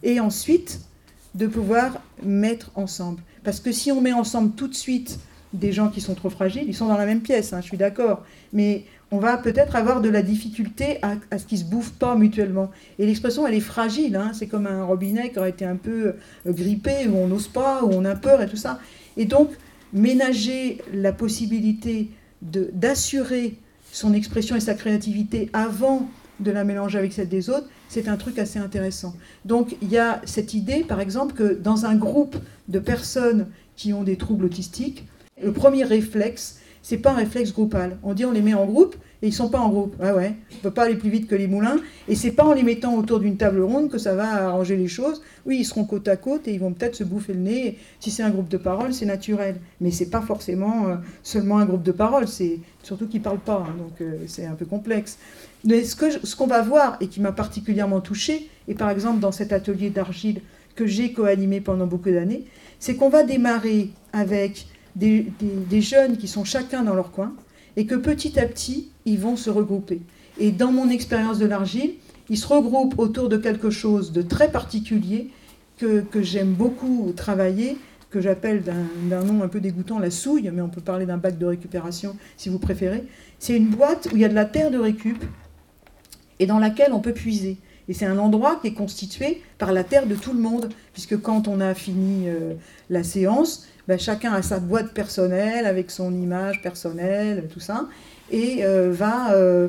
et 0.01 0.19
ensuite 0.19 0.81
de 1.35 1.45
pouvoir 1.45 2.01
mettre 2.23 2.71
ensemble. 2.75 3.21
Parce 3.43 3.59
que 3.59 3.71
si 3.71 3.91
on 3.91 4.01
met 4.01 4.13
ensemble 4.13 4.55
tout 4.55 4.67
de 4.67 4.73
suite 4.73 5.19
des 5.53 5.71
gens 5.71 5.89
qui 5.89 6.01
sont 6.01 6.15
trop 6.15 6.31
fragiles, 6.31 6.65
ils 6.67 6.73
sont 6.73 6.87
dans 6.87 6.97
la 6.97 7.05
même 7.05 7.21
pièce, 7.21 7.53
hein, 7.53 7.61
je 7.61 7.67
suis 7.67 7.77
d'accord, 7.77 8.25
mais 8.51 8.85
on 9.11 9.19
va 9.19 9.37
peut-être 9.37 9.75
avoir 9.75 10.01
de 10.01 10.09
la 10.09 10.23
difficulté 10.23 10.97
à, 11.03 11.37
ce 11.37 11.45
qu'ils 11.45 11.59
ne 11.59 11.63
se 11.63 11.69
bouffent 11.69 11.93
pas 11.93 12.15
mutuellement. 12.15 12.71
Et 12.97 13.05
l'expression, 13.05 13.45
elle 13.45 13.53
est 13.53 13.59
fragile, 13.59 14.15
hein. 14.15 14.31
c'est 14.33 14.47
comme 14.47 14.65
un 14.65 14.83
robinet 14.83 15.29
qui 15.29 15.37
aurait 15.37 15.51
été 15.51 15.65
un 15.65 15.75
peu 15.75 16.15
euh, 16.47 16.51
grippé, 16.51 17.07
où 17.07 17.15
on 17.15 17.27
n'ose 17.27 17.47
pas, 17.47 17.83
où 17.83 17.91
on 17.93 18.05
a 18.05 18.15
peur 18.15 18.41
et 18.41 18.47
tout 18.47 18.57
ça. 18.57 18.79
Et 19.17 19.25
donc, 19.25 19.51
ménager 19.93 20.81
la 20.93 21.13
possibilité 21.13 22.09
d'assurer 22.41 23.55
son 23.91 24.13
expression 24.13 24.55
et 24.55 24.59
sa 24.59 24.73
créativité 24.73 25.49
avant 25.53 26.09
de 26.39 26.51
la 26.51 26.63
mélanger 26.63 26.97
avec 26.97 27.13
celle 27.13 27.29
des 27.29 27.49
autres, 27.49 27.67
c'est 27.89 28.07
un 28.07 28.17
truc 28.17 28.39
assez 28.39 28.59
intéressant. 28.59 29.15
Donc 29.45 29.75
il 29.81 29.89
y 29.89 29.97
a 29.97 30.21
cette 30.25 30.53
idée, 30.53 30.83
par 30.83 30.99
exemple, 30.99 31.33
que 31.33 31.53
dans 31.53 31.85
un 31.85 31.95
groupe 31.95 32.35
de 32.67 32.79
personnes 32.79 33.47
qui 33.75 33.93
ont 33.93 34.03
des 34.03 34.17
troubles 34.17 34.45
autistiques, 34.45 35.05
le 35.41 35.51
premier 35.51 35.83
réflexe, 35.83 36.59
c'est 36.81 36.97
pas 36.97 37.11
un 37.11 37.15
réflexe 37.15 37.51
groupal. 37.51 37.97
On 38.03 38.13
dit 38.13 38.25
on 38.25 38.31
les 38.31 38.41
met 38.41 38.53
en 38.53 38.65
groupe 38.65 38.95
et 39.25 39.29
ils 39.29 39.33
sont 39.33 39.49
pas 39.49 39.59
en 39.59 39.69
groupe. 39.69 39.99
Ouais 39.99 40.11
ouais, 40.11 40.35
on 40.53 40.57
peut 40.57 40.71
pas 40.71 40.83
aller 40.83 40.95
plus 40.95 41.09
vite 41.09 41.27
que 41.27 41.33
les 41.33 41.47
moulins 41.47 41.77
et 42.07 42.13
c'est 42.13 42.31
pas 42.31 42.43
en 42.43 42.53
les 42.53 42.61
mettant 42.61 42.95
autour 42.95 43.19
d'une 43.19 43.37
table 43.37 43.61
ronde 43.61 43.89
que 43.89 43.97
ça 43.97 44.13
va 44.13 44.45
arranger 44.47 44.77
les 44.77 44.87
choses. 44.87 45.23
Oui, 45.47 45.57
ils 45.59 45.65
seront 45.65 45.83
côte 45.83 46.07
à 46.07 46.15
côte 46.15 46.47
et 46.47 46.53
ils 46.53 46.59
vont 46.59 46.71
peut-être 46.71 46.95
se 46.95 47.03
bouffer 47.03 47.33
le 47.33 47.39
nez. 47.39 47.79
Si 47.99 48.11
c'est 48.11 48.21
un 48.21 48.29
groupe 48.29 48.49
de 48.49 48.57
parole, 48.57 48.93
c'est 48.93 49.07
naturel, 49.07 49.55
mais 49.81 49.89
c'est 49.89 50.11
pas 50.11 50.21
forcément 50.21 50.87
euh, 50.87 50.95
seulement 51.23 51.57
un 51.57 51.65
groupe 51.65 51.81
de 51.81 51.91
parole, 51.91 52.27
c'est 52.27 52.59
surtout 52.83 53.07
qu'ils 53.07 53.23
parlent 53.23 53.39
pas, 53.39 53.65
hein, 53.67 53.75
donc 53.79 53.99
euh, 54.01 54.17
c'est 54.27 54.45
un 54.45 54.53
peu 54.53 54.65
complexe. 54.65 55.17
Mais 55.63 55.83
ce 55.83 55.95
que 55.95 56.11
ce 56.23 56.35
qu'on 56.35 56.47
va 56.47 56.61
voir 56.61 56.97
et 57.01 57.07
qui 57.07 57.19
m'a 57.19 57.31
particulièrement 57.31 58.01
touché 58.01 58.51
et 58.67 58.75
par 58.75 58.91
exemple 58.91 59.19
dans 59.19 59.31
cet 59.31 59.51
atelier 59.53 59.89
d'argile 59.89 60.41
que 60.75 60.85
j'ai 60.85 61.13
co-animé 61.13 61.61
pendant 61.61 61.87
beaucoup 61.87 62.11
d'années, 62.11 62.45
c'est 62.79 62.95
qu'on 62.95 63.09
va 63.09 63.23
démarrer 63.23 63.89
avec 64.13 64.67
des, 64.95 65.25
jeunes 65.81 66.17
qui 66.17 66.27
sont 66.27 66.43
chacun 66.43 66.83
dans 66.83 66.93
leur 66.93 67.11
coin 67.11 67.33
et 67.77 67.85
que 67.85 67.95
petit 67.95 68.39
à 68.39 68.45
petit, 68.45 68.89
ils 69.05 69.19
vont 69.19 69.35
se 69.35 69.49
regrouper. 69.49 70.01
Et 70.39 70.51
dans 70.51 70.71
mon 70.71 70.89
expérience 70.89 71.39
de 71.39 71.45
l'argile, 71.45 71.93
ils 72.29 72.37
se 72.37 72.47
regroupent 72.47 72.97
autour 72.97 73.29
de 73.29 73.37
quelque 73.37 73.69
chose 73.69 74.11
de 74.11 74.21
très 74.21 74.51
particulier 74.51 75.29
que, 75.77 76.03
j'aime 76.21 76.53
beaucoup 76.53 77.11
travailler, 77.15 77.77
que 78.09 78.21
j'appelle 78.21 78.63
d'un 78.63 79.23
nom 79.23 79.43
un 79.43 79.47
peu 79.47 79.59
dégoûtant 79.59 79.99
la 79.99 80.09
souille, 80.09 80.49
mais 80.53 80.61
on 80.61 80.69
peut 80.69 80.81
parler 80.81 81.05
d'un 81.05 81.17
bac 81.17 81.37
de 81.37 81.45
récupération 81.45 82.15
si 82.37 82.49
vous 82.49 82.59
préférez. 82.59 83.03
C'est 83.39 83.55
une 83.55 83.67
boîte 83.67 84.07
où 84.11 84.15
il 84.15 84.21
y 84.21 84.25
a 84.25 84.29
de 84.29 84.35
la 84.35 84.45
terre 84.45 84.71
de 84.71 84.77
récup 84.77 85.23
et 86.39 86.45
dans 86.45 86.59
laquelle 86.59 86.93
on 86.93 86.99
peut 86.99 87.13
puiser. 87.13 87.57
Et 87.87 87.93
c'est 87.93 88.05
un 88.05 88.17
endroit 88.17 88.59
qui 88.61 88.67
est 88.67 88.73
constitué 88.73 89.41
par 89.57 89.71
la 89.71 89.83
terre 89.83 90.07
de 90.07 90.15
tout 90.15 90.33
le 90.33 90.39
monde, 90.39 90.69
puisque 90.93 91.19
quand 91.21 91.47
on 91.47 91.61
a 91.61 91.73
fini 91.73 92.27
euh, 92.27 92.53
la 92.89 93.03
séance, 93.03 93.67
ben, 93.87 93.99
chacun 93.99 94.33
a 94.33 94.41
sa 94.41 94.59
boîte 94.59 94.93
personnelle 94.93 95.65
avec 95.65 95.91
son 95.91 96.13
image 96.13 96.61
personnelle, 96.61 97.47
tout 97.53 97.59
ça, 97.59 97.87
et 98.31 98.65
euh, 98.65 98.91
va 98.91 99.33
euh, 99.33 99.67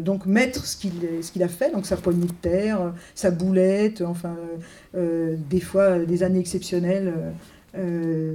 donc 0.00 0.24
mettre 0.24 0.64
ce 0.64 0.76
qu'il 0.78 0.92
qu'il 1.32 1.42
a 1.42 1.48
fait, 1.48 1.70
donc 1.70 1.84
sa 1.84 1.96
poignée 1.96 2.26
de 2.26 2.32
terre, 2.32 2.94
sa 3.14 3.30
boulette, 3.30 4.00
enfin 4.00 4.36
des 4.94 5.60
fois 5.60 5.98
des 5.98 6.22
années 6.22 6.40
exceptionnelles. 6.40 7.12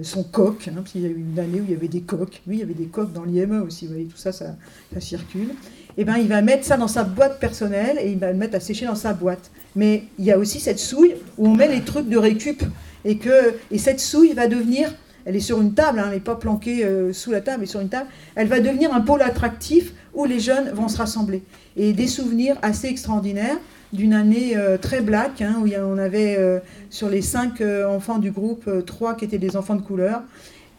son 0.03 0.23
coq, 0.23 0.67
hein, 0.67 0.73
parce 0.75 0.91
qu'il 0.91 1.01
y 1.01 1.05
a 1.05 1.09
eu 1.09 1.25
une 1.31 1.39
année 1.39 1.59
où 1.59 1.63
il 1.63 1.71
y 1.71 1.75
avait 1.75 1.87
des 1.87 2.01
coques. 2.01 2.43
Oui, 2.45 2.57
il 2.57 2.59
y 2.59 2.63
avait 2.63 2.75
des 2.75 2.85
coques 2.85 3.11
dans 3.11 3.23
l'IME 3.23 3.63
aussi, 3.63 3.87
vous 3.87 3.93
voyez, 3.93 4.07
tout 4.07 4.17
ça, 4.17 4.31
ça 4.31 4.55
circule. 4.99 5.49
Eh 5.97 6.05
ben, 6.05 6.17
il 6.17 6.27
va 6.27 6.41
mettre 6.41 6.65
ça 6.65 6.77
dans 6.77 6.87
sa 6.87 7.03
boîte 7.03 7.39
personnelle 7.39 7.97
et 8.01 8.11
il 8.11 8.17
va 8.17 8.31
le 8.31 8.37
mettre 8.37 8.55
à 8.55 8.59
sécher 8.59 8.85
dans 8.85 8.95
sa 8.95 9.13
boîte. 9.13 9.51
Mais 9.75 10.03
il 10.17 10.25
y 10.25 10.31
a 10.31 10.37
aussi 10.37 10.59
cette 10.59 10.79
souille 10.79 11.15
où 11.37 11.47
on 11.47 11.55
met 11.55 11.67
les 11.67 11.81
trucs 11.81 12.09
de 12.09 12.17
récup. 12.17 12.63
Et, 13.05 13.17
que, 13.17 13.55
et 13.69 13.77
cette 13.77 13.99
souille 13.99 14.33
va 14.33 14.47
devenir, 14.47 14.93
elle 15.25 15.35
est 15.35 15.41
sur 15.41 15.61
une 15.61 15.73
table, 15.73 15.99
hein, 15.99 16.05
elle 16.07 16.15
n'est 16.15 16.19
pas 16.19 16.35
planquée 16.35 16.85
euh, 16.85 17.13
sous 17.13 17.31
la 17.31 17.41
table, 17.41 17.61
mais 17.61 17.65
sur 17.65 17.79
une 17.81 17.89
table, 17.89 18.07
elle 18.35 18.47
va 18.47 18.59
devenir 18.59 18.93
un 18.93 19.01
pôle 19.01 19.21
attractif 19.21 19.93
où 20.13 20.25
les 20.25 20.39
jeunes 20.39 20.71
vont 20.73 20.87
se 20.87 20.97
rassembler. 20.97 21.43
Et 21.75 21.93
des 21.93 22.07
souvenirs 22.07 22.57
assez 22.61 22.87
extraordinaires 22.87 23.57
d'une 23.91 24.13
année 24.13 24.53
euh, 24.55 24.77
très 24.77 25.01
black, 25.01 25.41
hein, 25.41 25.57
où 25.61 25.67
on 25.67 25.97
avait 25.97 26.37
euh, 26.39 26.59
sur 26.89 27.09
les 27.09 27.21
cinq 27.21 27.61
enfants 27.61 28.19
du 28.19 28.31
groupe, 28.31 28.69
trois 28.85 29.15
qui 29.15 29.25
étaient 29.25 29.37
des 29.37 29.55
enfants 29.55 29.75
de 29.75 29.81
couleur. 29.81 30.23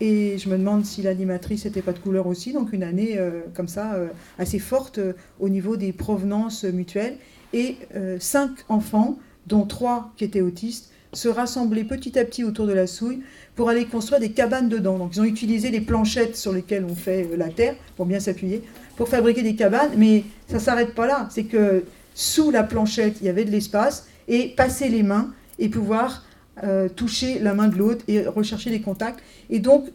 Et 0.01 0.39
je 0.39 0.49
me 0.49 0.59
demande 0.59 0.85
si 0.85 1.03
l'animatrice 1.03 1.65
n'était 1.65 1.83
pas 1.83 1.93
de 1.93 1.99
couleur 1.99 2.27
aussi, 2.27 2.53
donc 2.53 2.73
une 2.73 2.83
année 2.83 3.15
euh, 3.17 3.43
comme 3.55 3.69
ça, 3.69 3.95
euh, 3.95 4.09
assez 4.39 4.59
forte 4.59 4.99
euh, 4.99 5.13
au 5.41 5.49
niveau 5.49 5.77
des 5.77 5.93
provenances 5.93 6.65
mutuelles. 6.65 7.17
Et 7.53 7.77
cinq 8.19 8.51
enfants, 8.69 9.17
dont 9.47 9.65
trois 9.65 10.11
qui 10.17 10.25
étaient 10.25 10.41
autistes, 10.41 10.91
se 11.13 11.29
rassemblaient 11.29 11.85
petit 11.85 12.19
à 12.19 12.25
petit 12.25 12.43
autour 12.43 12.67
de 12.67 12.73
la 12.73 12.89
souille 12.89 13.21
pour 13.55 13.69
aller 13.69 13.85
construire 13.85 14.19
des 14.19 14.33
cabanes 14.33 14.69
dedans. 14.69 14.99
Donc 14.99 15.15
ils 15.15 15.21
ont 15.21 15.25
utilisé 15.25 15.71
les 15.71 15.81
planchettes 15.81 16.37
sur 16.37 16.53
lesquelles 16.53 16.85
on 16.85 16.97
fait 16.97 17.29
la 17.37 17.51
terre, 17.51 17.77
pour 17.95 18.07
bien 18.07 18.19
s'appuyer, 18.19 18.65
pour 18.97 19.09
fabriquer 19.09 19.45
des 19.45 19.55
cabanes. 19.55 19.93
Mais 19.97 20.25
ça 20.49 20.55
ne 20.55 20.59
s'arrête 20.59 20.97
pas 20.97 21.07
là. 21.07 21.29
C'est 21.31 21.45
que 21.45 21.85
sous 22.17 22.51
la 22.51 22.65
planchette, 22.65 23.19
il 23.21 23.27
y 23.27 23.29
avait 23.29 23.45
de 23.45 23.53
l'espace, 23.53 24.09
et 24.27 24.49
passer 24.49 24.89
les 24.89 25.05
mains 25.05 25.33
et 25.61 25.69
pouvoir 25.69 26.25
euh, 26.63 26.89
toucher 26.89 27.39
la 27.41 27.55
main 27.55 27.69
de 27.69 27.77
l'autre 27.77 28.05
et 28.07 28.27
rechercher 28.27 28.71
des 28.71 28.81
contacts. 28.81 29.21
Et 29.51 29.59
donc, 29.59 29.87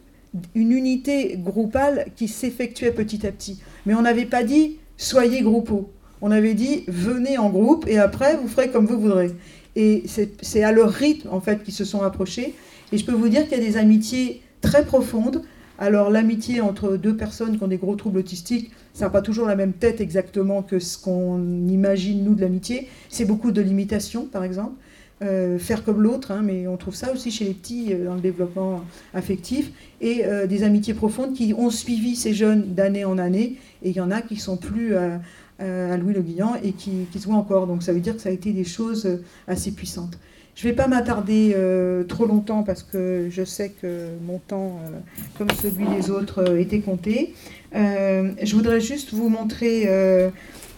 une 0.54 0.72
unité 0.72 1.36
groupale 1.38 2.06
qui 2.16 2.28
s'effectuait 2.28 2.92
petit 2.92 3.26
à 3.26 3.32
petit. 3.32 3.60
Mais 3.86 3.94
on 3.94 4.02
n'avait 4.02 4.26
pas 4.26 4.44
dit 4.44 4.76
soyez 4.96 5.42
groupaux. 5.42 5.90
On 6.20 6.30
avait 6.30 6.54
dit 6.54 6.84
venez 6.86 7.38
en 7.38 7.48
groupe 7.48 7.86
et 7.88 7.98
après 7.98 8.36
vous 8.36 8.46
ferez 8.46 8.68
comme 8.68 8.86
vous 8.86 9.00
voudrez. 9.00 9.32
Et 9.76 10.04
c'est 10.06 10.62
à 10.62 10.72
leur 10.72 10.90
rythme 10.90 11.28
en 11.32 11.40
fait 11.40 11.62
qu'ils 11.62 11.74
se 11.74 11.84
sont 11.84 12.02
approchés. 12.02 12.54
Et 12.92 12.98
je 12.98 13.04
peux 13.04 13.12
vous 13.12 13.28
dire 13.28 13.48
qu'il 13.48 13.58
y 13.58 13.60
a 13.60 13.64
des 13.64 13.76
amitiés 13.76 14.42
très 14.60 14.84
profondes. 14.84 15.42
Alors 15.78 16.10
l'amitié 16.10 16.60
entre 16.60 16.96
deux 16.96 17.16
personnes 17.16 17.56
qui 17.56 17.64
ont 17.64 17.68
des 17.68 17.78
gros 17.78 17.96
troubles 17.96 18.18
autistiques, 18.18 18.70
ça 18.92 19.06
n'a 19.06 19.10
pas 19.10 19.22
toujours 19.22 19.46
la 19.46 19.56
même 19.56 19.72
tête 19.72 20.02
exactement 20.02 20.62
que 20.62 20.78
ce 20.78 20.98
qu'on 20.98 21.66
imagine 21.68 22.22
nous 22.22 22.34
de 22.34 22.42
l'amitié. 22.42 22.88
C'est 23.08 23.24
beaucoup 23.24 23.50
de 23.50 23.62
l'imitation 23.62 24.26
par 24.26 24.44
exemple. 24.44 24.74
Faire 25.20 25.84
comme 25.84 26.02
l'autre, 26.02 26.30
hein, 26.30 26.40
mais 26.42 26.66
on 26.66 26.76
trouve 26.76 26.94
ça 26.94 27.12
aussi 27.12 27.30
chez 27.30 27.44
les 27.44 27.52
petits 27.54 27.94
dans 27.94 28.14
le 28.14 28.20
développement 28.20 28.82
affectif, 29.12 29.70
et 30.00 30.24
des 30.48 30.62
amitiés 30.62 30.94
profondes 30.94 31.34
qui 31.34 31.52
ont 31.52 31.68
suivi 31.68 32.16
ces 32.16 32.32
jeunes 32.32 32.74
d'année 32.74 33.04
en 33.04 33.18
année, 33.18 33.56
et 33.82 33.90
il 33.90 33.96
y 33.96 34.00
en 34.00 34.10
a 34.10 34.22
qui 34.22 34.36
sont 34.36 34.56
plus 34.56 34.96
à 34.96 35.96
Louis 35.98 36.14
Le 36.14 36.22
Guillan 36.22 36.54
et 36.62 36.72
qui, 36.72 37.06
se 37.14 37.26
voient 37.26 37.36
encore. 37.36 37.66
Donc 37.66 37.82
ça 37.82 37.92
veut 37.92 38.00
dire 38.00 38.16
que 38.16 38.22
ça 38.22 38.30
a 38.30 38.32
été 38.32 38.52
des 38.52 38.64
choses 38.64 39.20
assez 39.46 39.72
puissantes. 39.72 40.18
Je 40.60 40.66
ne 40.66 40.72
vais 40.72 40.76
pas 40.76 40.88
m'attarder 40.88 41.54
euh, 41.56 42.04
trop 42.04 42.26
longtemps 42.26 42.62
parce 42.64 42.82
que 42.82 43.28
je 43.30 43.44
sais 43.44 43.70
que 43.70 44.08
mon 44.26 44.38
temps, 44.38 44.78
euh, 44.84 44.98
comme 45.38 45.48
celui 45.50 45.86
des 45.96 46.10
autres, 46.10 46.42
euh, 46.42 46.60
était 46.60 46.80
compté. 46.80 47.34
je 47.72 48.54
voudrais 48.54 48.80
juste 48.80 49.14
vous 49.14 49.30
montrer 49.30 49.88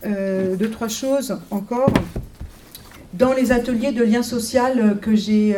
deux, 0.04 0.70
trois 0.70 0.86
choses 0.86 1.36
encore. 1.50 1.92
Dans 3.14 3.32
les 3.32 3.52
ateliers 3.52 3.92
de 3.92 4.02
lien 4.02 4.22
social 4.22 4.98
que 5.00 5.14
j'ai 5.14 5.54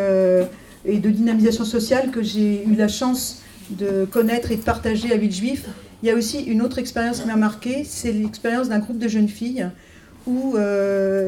et 0.87 0.99
de 0.99 1.11
dynamisation 1.11 1.65
sociale 1.65 2.11
que 2.11 2.23
j'ai 2.23 2.65
eu 2.67 2.75
la 2.75 2.89
chance 2.89 3.43
de 3.71 4.05
connaître 4.05 4.51
et 4.51 4.57
de 4.57 4.63
partager 4.63 5.13
à 5.13 5.17
Villejuif, 5.17 5.67
il 6.03 6.09
y 6.09 6.11
a 6.11 6.15
aussi 6.15 6.43
une 6.43 6.61
autre 6.61 6.79
expérience 6.79 7.21
qui 7.21 7.27
m'a 7.27 7.37
marquée, 7.37 7.85
c'est 7.85 8.13
l'expérience 8.13 8.69
d'un 8.69 8.81
groupe 8.81 8.99
de 8.99 9.09
jeunes 9.09 9.29
filles 9.29 9.69
où 10.27 10.57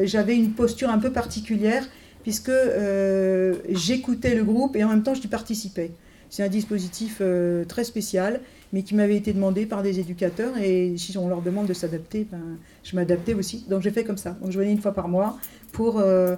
j'avais 0.03 0.35
une 0.35 0.51
posture 0.51 0.89
un 0.89 0.99
peu 0.99 1.11
particulière 1.11 1.83
puisque 2.27 2.49
euh, 2.49 3.53
j'écoutais 3.69 4.35
le 4.35 4.43
groupe 4.43 4.75
et 4.75 4.83
en 4.83 4.89
même 4.89 5.01
temps 5.01 5.13
je 5.13 5.25
participais. 5.29 5.91
C'est 6.29 6.43
un 6.43 6.49
dispositif 6.49 7.19
euh, 7.21 7.63
très 7.63 7.85
spécial, 7.85 8.41
mais 8.73 8.83
qui 8.83 8.95
m'avait 8.95 9.15
été 9.15 9.31
demandé 9.31 9.65
par 9.65 9.81
des 9.81 10.01
éducateurs. 10.01 10.57
Et 10.57 10.93
si 10.97 11.17
on 11.17 11.29
leur 11.29 11.41
demande 11.41 11.67
de 11.67 11.73
s'adapter, 11.73 12.27
ben, 12.29 12.57
je 12.83 12.97
m'adaptais 12.97 13.33
aussi. 13.33 13.63
Donc 13.69 13.81
j'ai 13.81 13.91
fait 13.91 14.03
comme 14.03 14.17
ça. 14.17 14.31
Donc 14.41 14.51
je 14.51 14.59
venais 14.59 14.73
une 14.73 14.81
fois 14.81 14.93
par 14.93 15.07
mois 15.07 15.39
pour 15.71 15.99
euh, 15.99 16.35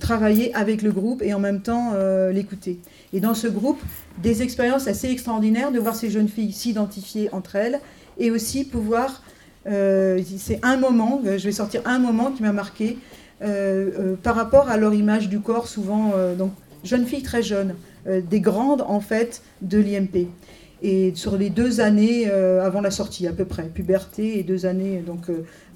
travailler 0.00 0.54
avec 0.54 0.82
le 0.82 0.90
groupe 0.90 1.22
et 1.22 1.34
en 1.34 1.38
même 1.38 1.60
temps 1.60 1.92
l'écouter. 2.32 2.78
Et 3.12 3.20
dans 3.20 3.34
ce 3.34 3.46
groupe, 3.46 3.80
des 4.22 4.42
expériences 4.42 4.88
assez 4.88 5.08
extraordinaires 5.08 5.70
de 5.70 5.78
voir 5.78 5.94
ces 5.94 6.10
jeunes 6.10 6.28
filles 6.28 6.52
s'identifier 6.52 7.28
entre 7.32 7.54
elles 7.56 7.80
et 8.18 8.30
aussi 8.32 8.64
pouvoir. 8.64 9.22
c'est 9.64 10.58
un 10.62 10.76
moment, 10.78 11.20
je 11.24 11.44
vais 11.44 11.52
sortir 11.52 11.82
un 11.84 12.00
moment 12.00 12.32
qui 12.32 12.42
m'a 12.42 12.52
marqué. 12.52 12.98
Euh, 13.40 13.90
euh, 13.98 14.16
par 14.16 14.34
rapport 14.34 14.68
à 14.68 14.76
leur 14.76 14.94
image 14.94 15.28
du 15.28 15.38
corps, 15.40 15.68
souvent, 15.68 16.12
euh, 16.16 16.34
donc 16.34 16.50
jeunes 16.82 17.06
filles 17.06 17.22
très 17.22 17.42
jeunes, 17.42 17.74
des 18.06 18.40
grandes 18.40 18.82
en 18.82 19.00
fait 19.00 19.42
de 19.60 19.76
l'IMP. 19.76 20.28
Et 20.82 21.12
sur 21.14 21.36
les 21.36 21.50
deux 21.50 21.80
années 21.80 22.30
avant 22.30 22.80
la 22.80 22.90
sortie, 22.92 23.26
à 23.26 23.32
peu 23.32 23.44
près, 23.44 23.64
puberté 23.64 24.38
et 24.38 24.42
deux 24.44 24.64
années, 24.64 25.02
donc 25.04 25.26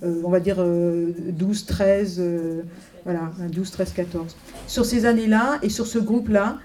on 0.03 0.31
va 0.31 0.39
dire 0.39 0.65
12, 0.65 1.67
13, 1.67 2.23
voilà, 3.05 3.33
12, 3.51 3.71
13, 3.73 3.93
14. 3.95 4.37
Sur 4.69 4.85
ces 4.85 5.05
années-là 5.05 5.59
et 5.63 5.71
sur 5.71 5.89
ce 5.89 5.99
groupe-là, 5.99 6.59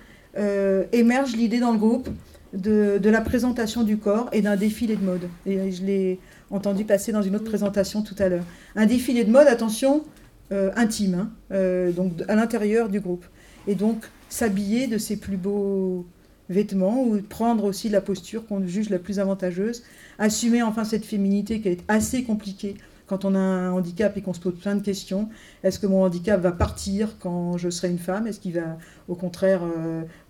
émerge 0.91 1.35
l'idée 1.35 1.59
dans 1.59 1.71
le 1.71 1.79
groupe 1.79 2.09
de, 2.53 3.09
la 3.09 3.21
présentation 3.21 3.83
du 3.83 3.97
corps 3.97 4.29
et 4.31 4.41
d'un 4.41 4.55
défilé 4.55 4.95
de 4.95 5.03
mode. 5.03 5.29
Et 5.45 5.71
je 5.71 5.83
l'ai 5.83 6.19
entendu 6.49 6.83
passer 6.83 7.11
dans 7.11 7.21
une 7.21 7.35
autre 7.35 7.45
présentation 7.45 8.01
tout 8.01 8.15
à 8.19 8.29
l'heure. 8.29 8.43
Un 8.75 8.85
défilé 8.85 9.23
de 9.23 9.31
mode, 9.31 9.47
attention, 9.47 10.03
euh, 10.51 10.71
intime, 10.75 11.15
hein, 11.15 11.29
euh, 11.51 11.91
donc 11.91 12.13
à 12.27 12.35
l'intérieur 12.35 12.89
du 12.89 12.99
groupe. 12.99 13.25
Et 13.67 13.75
donc 13.75 14.05
s'habiller 14.29 14.87
de 14.87 14.97
ses 14.97 15.17
plus 15.17 15.37
beaux 15.37 16.05
vêtements 16.49 17.03
ou 17.03 17.21
prendre 17.21 17.63
aussi 17.63 17.89
la 17.89 18.01
posture 18.01 18.45
qu'on 18.45 18.65
juge 18.65 18.89
la 18.89 18.99
plus 18.99 19.19
avantageuse, 19.19 19.83
assumer 20.19 20.63
enfin 20.63 20.83
cette 20.83 21.05
féminité 21.05 21.61
qui 21.61 21.69
est 21.69 21.83
assez 21.87 22.23
compliquée 22.23 22.75
quand 23.05 23.23
on 23.23 23.35
a 23.35 23.39
un 23.39 23.71
handicap 23.71 24.17
et 24.17 24.21
qu'on 24.21 24.33
se 24.33 24.41
pose 24.41 24.59
plein 24.59 24.75
de 24.75 24.81
questions. 24.81 25.29
Est-ce 25.63 25.79
que 25.79 25.87
mon 25.87 26.03
handicap 26.03 26.41
va 26.41 26.51
partir 26.51 27.15
quand 27.19 27.57
je 27.57 27.69
serai 27.69 27.89
une 27.89 27.99
femme? 27.99 28.27
Est-ce 28.27 28.39
qu'il 28.39 28.53
va 28.53 28.77
au 29.07 29.15
contraire 29.15 29.61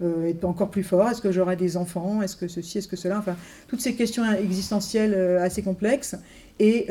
euh, 0.01 0.27
être 0.27 0.45
encore 0.45 0.69
plus 0.69 0.83
fort? 0.83 1.09
Est-ce 1.09 1.21
que 1.21 1.31
j'aurai 1.31 1.55
des 1.55 1.75
enfants? 1.75 2.21
Est-ce 2.21 2.35
que 2.35 2.47
ceci? 2.47 2.77
Est-ce 2.77 2.87
que 2.87 2.95
cela? 2.95 3.17
Enfin, 3.17 3.35
toutes 3.67 3.81
ces 3.81 3.95
questions 3.95 4.31
existentielles 4.31 5.39
assez 5.39 5.63
complexes. 5.63 6.15
Et 6.59 6.87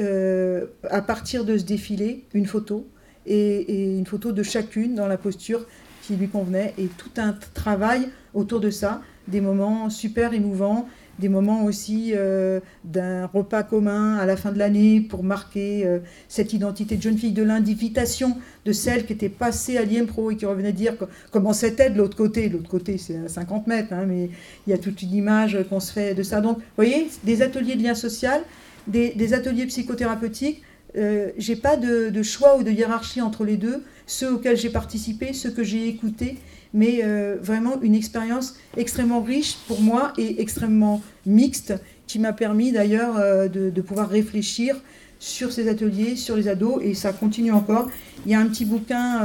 à 0.90 1.02
partir 1.02 1.44
de 1.44 1.56
ce 1.56 1.62
défilé, 1.64 2.24
une 2.34 2.46
photo 2.46 2.88
et, 3.26 3.96
une 3.98 4.06
photo 4.06 4.32
de 4.32 4.42
chacune 4.42 4.94
dans 4.94 5.06
la 5.06 5.18
posture 5.18 5.66
qui 6.02 6.16
lui 6.16 6.28
convenait. 6.28 6.74
Et 6.78 6.86
tout 6.86 7.10
un 7.16 7.34
travail 7.54 8.08
autour 8.34 8.60
de 8.60 8.70
ça, 8.70 9.02
des 9.28 9.40
moments 9.40 9.90
super 9.90 10.34
émouvants, 10.34 10.88
des 11.18 11.28
moments 11.28 11.64
aussi 11.64 12.12
euh, 12.14 12.60
d'un 12.84 13.26
repas 13.26 13.62
commun 13.62 14.16
à 14.16 14.26
la 14.26 14.36
fin 14.36 14.52
de 14.52 14.58
l'année 14.58 15.00
pour 15.00 15.22
marquer 15.24 15.86
euh, 15.86 16.00
cette 16.28 16.52
identité 16.52 16.96
de 16.96 17.02
jeune 17.02 17.16
fille, 17.16 17.32
de 17.32 17.42
l'invitation 17.42 18.36
de 18.64 18.72
celle 18.72 19.06
qui 19.06 19.14
était 19.14 19.30
passée 19.30 19.78
à 19.78 19.84
l'IEMPRO 19.84 20.30
et 20.30 20.36
qui 20.36 20.44
revenait 20.44 20.72
dire 20.72 20.94
comment 21.30 21.52
c'était 21.52 21.88
de 21.88 21.96
l'autre 21.96 22.16
côté. 22.16 22.48
L'autre 22.48 22.68
côté, 22.68 22.98
c'est 22.98 23.16
à 23.16 23.28
50 23.28 23.66
mètres, 23.66 23.92
hein, 23.92 24.04
mais 24.06 24.30
il 24.66 24.70
y 24.70 24.72
a 24.74 24.78
toute 24.78 25.00
une 25.02 25.14
image 25.14 25.58
qu'on 25.70 25.80
se 25.80 25.92
fait 25.92 26.14
de 26.14 26.22
ça. 26.22 26.40
Donc, 26.40 26.58
vous 26.58 26.62
voyez, 26.76 27.08
des 27.24 27.42
ateliers 27.42 27.76
de 27.76 27.82
lien 27.82 27.94
social, 27.94 28.42
des 28.86 29.34
ateliers 29.34 29.66
psychothérapeutiques, 29.66 30.62
euh, 30.96 31.30
j'ai 31.36 31.56
pas 31.56 31.76
de, 31.76 32.22
choix 32.22 32.56
ou 32.56 32.62
de 32.62 32.70
hiérarchie 32.70 33.20
entre 33.20 33.44
les 33.44 33.56
deux, 33.56 33.82
ceux 34.06 34.34
auxquels 34.34 34.56
j'ai 34.56 34.70
participé, 34.70 35.32
ceux 35.32 35.50
que 35.50 35.62
j'ai 35.62 35.88
écoutés, 35.88 36.36
mais 36.76 37.00
euh, 37.02 37.36
vraiment 37.40 37.80
une 37.80 37.94
expérience 37.94 38.54
extrêmement 38.76 39.22
riche 39.22 39.56
pour 39.66 39.80
moi 39.80 40.12
et 40.18 40.42
extrêmement 40.42 41.02
mixte, 41.24 41.74
qui 42.06 42.18
m'a 42.18 42.34
permis 42.34 42.70
d'ailleurs 42.70 43.16
euh, 43.16 43.48
de, 43.48 43.70
de, 43.70 43.80
pouvoir 43.80 44.10
réfléchir 44.10 44.76
sur 45.18 45.50
ces 45.52 45.68
ateliers, 45.68 46.16
sur 46.16 46.36
les 46.36 46.48
ados, 46.48 46.78
et 46.82 46.92
ça 46.92 47.14
continue 47.14 47.50
encore. 47.50 47.88
Il 48.26 48.32
y 48.32 48.34
a 48.34 48.40
un 48.40 48.46
petit 48.46 48.66
bouquin 48.66 49.22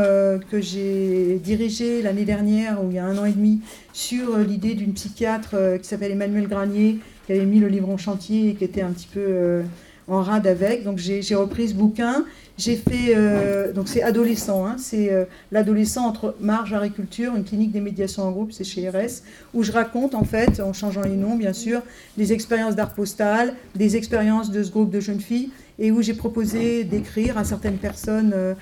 que 0.49 0.61
j'ai 0.61 1.37
dirigé 1.43 2.01
l'année 2.01 2.23
dernière, 2.23 2.81
ou 2.81 2.89
il 2.89 2.95
y 2.95 2.97
a 2.97 3.05
un 3.05 3.17
an 3.17 3.25
et 3.25 3.33
demi, 3.33 3.59
sur 3.91 4.37
l'idée 4.37 4.73
d'une 4.73 4.93
psychiatre 4.93 5.57
qui 5.81 5.85
s'appelle 5.85 6.13
Emmanuel 6.13 6.47
Granier, 6.47 6.99
qui 7.25 7.33
avait 7.33 7.45
mis 7.45 7.59
le 7.59 7.67
livre 7.67 7.89
en 7.89 7.97
chantier 7.97 8.49
et 8.49 8.55
qui 8.55 8.63
était 8.63 8.81
un 8.81 8.91
petit 8.91 9.09
peu 9.13 9.63
en 10.07 10.21
rade 10.21 10.47
avec. 10.47 10.85
Donc 10.85 10.97
j'ai 10.97 11.35
repris 11.35 11.67
ce 11.67 11.73
bouquin. 11.73 12.23
J'ai 12.61 12.75
fait, 12.75 13.15
euh, 13.15 13.73
donc 13.73 13.87
c'est 13.87 14.03
adolescent, 14.03 14.67
hein. 14.67 14.75
c'est 14.77 15.11
euh, 15.11 15.25
l'adolescent 15.51 16.05
entre 16.05 16.35
marge 16.39 16.73
agriculture, 16.73 17.35
une 17.35 17.43
clinique 17.43 17.71
des 17.71 17.81
médiations 17.81 18.21
en 18.21 18.29
groupe, 18.29 18.51
c'est 18.51 18.63
chez 18.63 18.87
RS, 18.87 19.23
où 19.55 19.63
je 19.63 19.71
raconte 19.71 20.13
en 20.13 20.23
fait, 20.23 20.59
en 20.59 20.71
changeant 20.71 21.01
les 21.01 21.15
noms 21.15 21.35
bien 21.35 21.53
sûr, 21.53 21.81
des 22.17 22.33
expériences 22.33 22.75
d'art 22.75 22.93
postal, 22.93 23.55
des 23.73 23.95
expériences 23.95 24.51
de 24.51 24.61
ce 24.61 24.69
groupe 24.69 24.91
de 24.91 24.99
jeunes 24.99 25.21
filles, 25.21 25.49
et 25.79 25.89
où 25.89 26.03
j'ai 26.03 26.13
proposé 26.13 26.83
d'écrire 26.83 27.39
à 27.39 27.45
certaines 27.45 27.77
personnes 27.77 28.31
euh, 28.35 28.53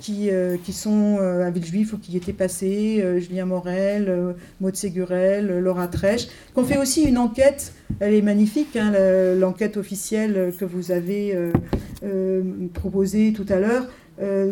qui, 0.00 0.30
euh, 0.30 0.56
qui 0.62 0.72
sont 0.72 1.18
euh, 1.20 1.46
à 1.46 1.50
Villejuif 1.50 1.92
ou 1.92 1.98
qui 1.98 2.16
étaient 2.16 2.32
passés, 2.32 3.00
euh, 3.02 3.18
Julien 3.18 3.46
Morel, 3.46 4.34
Maud 4.60 4.76
Ségurel, 4.76 5.60
Laura 5.60 5.88
Trèche, 5.88 6.28
qu'on 6.54 6.64
fait 6.64 6.78
aussi 6.78 7.04
une 7.04 7.18
enquête, 7.18 7.72
elle 8.00 8.14
est 8.14 8.22
magnifique, 8.22 8.76
hein, 8.76 8.92
l'enquête 9.38 9.76
officielle 9.76 10.52
que 10.58 10.64
vous 10.64 10.90
avez 10.90 11.36
proposée 12.74 13.32
tout 13.32 13.46
à 13.48 13.58
l'heure. 13.58 13.86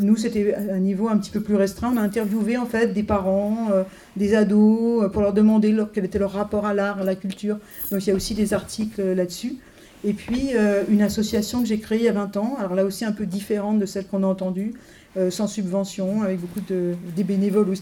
nous, 0.01 0.17
c'était 0.17 0.55
un 0.55 0.79
niveau 0.79 1.09
un 1.09 1.19
petit 1.19 1.31
peu 1.31 1.41
plus 1.41 1.57
restreint. 1.57 1.93
On 1.93 1.97
a 1.97 2.01
interviewé 2.01 2.57
en 2.57 2.67
fait 2.67 2.95
des 2.95 3.03
parents, 3.03 3.69
des 4.17 4.35
ados, 4.35 5.11
pour 5.13 5.23
leur 5.23 5.33
demander 5.33 5.77
quel 5.93 6.05
était 6.05 6.19
leur 6.19 6.33
rapport 6.33 6.65
à 6.65 6.75
l'art, 6.75 7.01
à 7.01 7.05
la 7.05 7.17
culture. 7.17 7.59
Donc 7.91 8.07
il 8.07 8.09
y 8.09 8.13
a 8.13 8.15
aussi 8.15 8.35
des 8.35 8.55
articles 8.55 9.03
là-dessus. 9.03 9.57
Et 10.05 10.13
puis 10.13 10.53
une 10.89 11.03
association 11.03 11.61
que 11.61 11.67
j'ai 11.67 11.79
créée 11.79 11.99
il 11.99 12.05
y 12.05 12.09
a 12.09 12.13
20 12.13 12.37
ans, 12.37 12.57
alors 12.59 12.75
là 12.75 12.85
aussi 12.85 13.05
un 13.05 13.13
peu 13.13 13.27
différente 13.27 13.79
de 13.79 13.87
celle 13.87 14.07
qu'on 14.07 14.23
a 14.23 14.27
entendue, 14.27 14.73
euh, 14.73 15.04
sans 15.31 15.47
subvention, 15.47 16.23
avec 16.23 16.41
beaucoup 16.41 16.61
de 16.61 16.95
bénévoles 17.23 17.75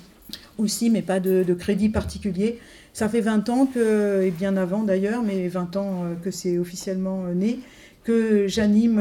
aussi, 0.59 0.91
mais 0.91 1.03
pas 1.03 1.21
de, 1.21 1.55
crédit 1.55 1.89
particulier. 1.89 2.59
Ça 2.93 3.09
fait 3.09 3.21
20 3.21 3.49
ans 3.49 3.67
que, 3.67 4.23
et 4.23 4.31
bien 4.31 4.57
avant 4.57 4.83
d'ailleurs, 4.83 5.23
mais 5.23 5.49
20 5.49 5.77
ans 5.77 6.05
euh, 6.05 6.15
que 6.23 6.31
c'est 6.31 6.59
officiellement 6.59 7.25
euh, 7.27 7.35
né, 7.35 7.59
que 8.05 8.49
j'anime 8.49 9.01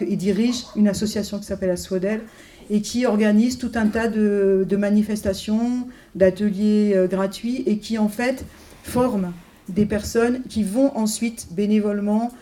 et, 0.00 0.16
dirige 0.16 0.64
une 0.74 0.88
association 0.88 1.38
qui 1.38 1.44
s'appelle 1.44 1.68
Aswodel 1.68 2.22
et 2.70 2.80
qui 2.80 3.04
organise 3.04 3.58
tout 3.58 3.72
un 3.74 3.88
tas 3.88 4.08
de, 4.08 4.66
manifestations, 4.76 5.86
d'ateliers 6.14 6.96
gratuits 7.10 7.62
et 7.66 7.76
qui 7.76 7.98
en 7.98 8.08
fait 8.08 8.46
forme 8.84 9.32
des 9.68 9.84
personnes 9.84 10.40
qui 10.48 10.62
vont 10.62 10.96
ensuite 10.96 11.48
bénévolement, 11.50 12.32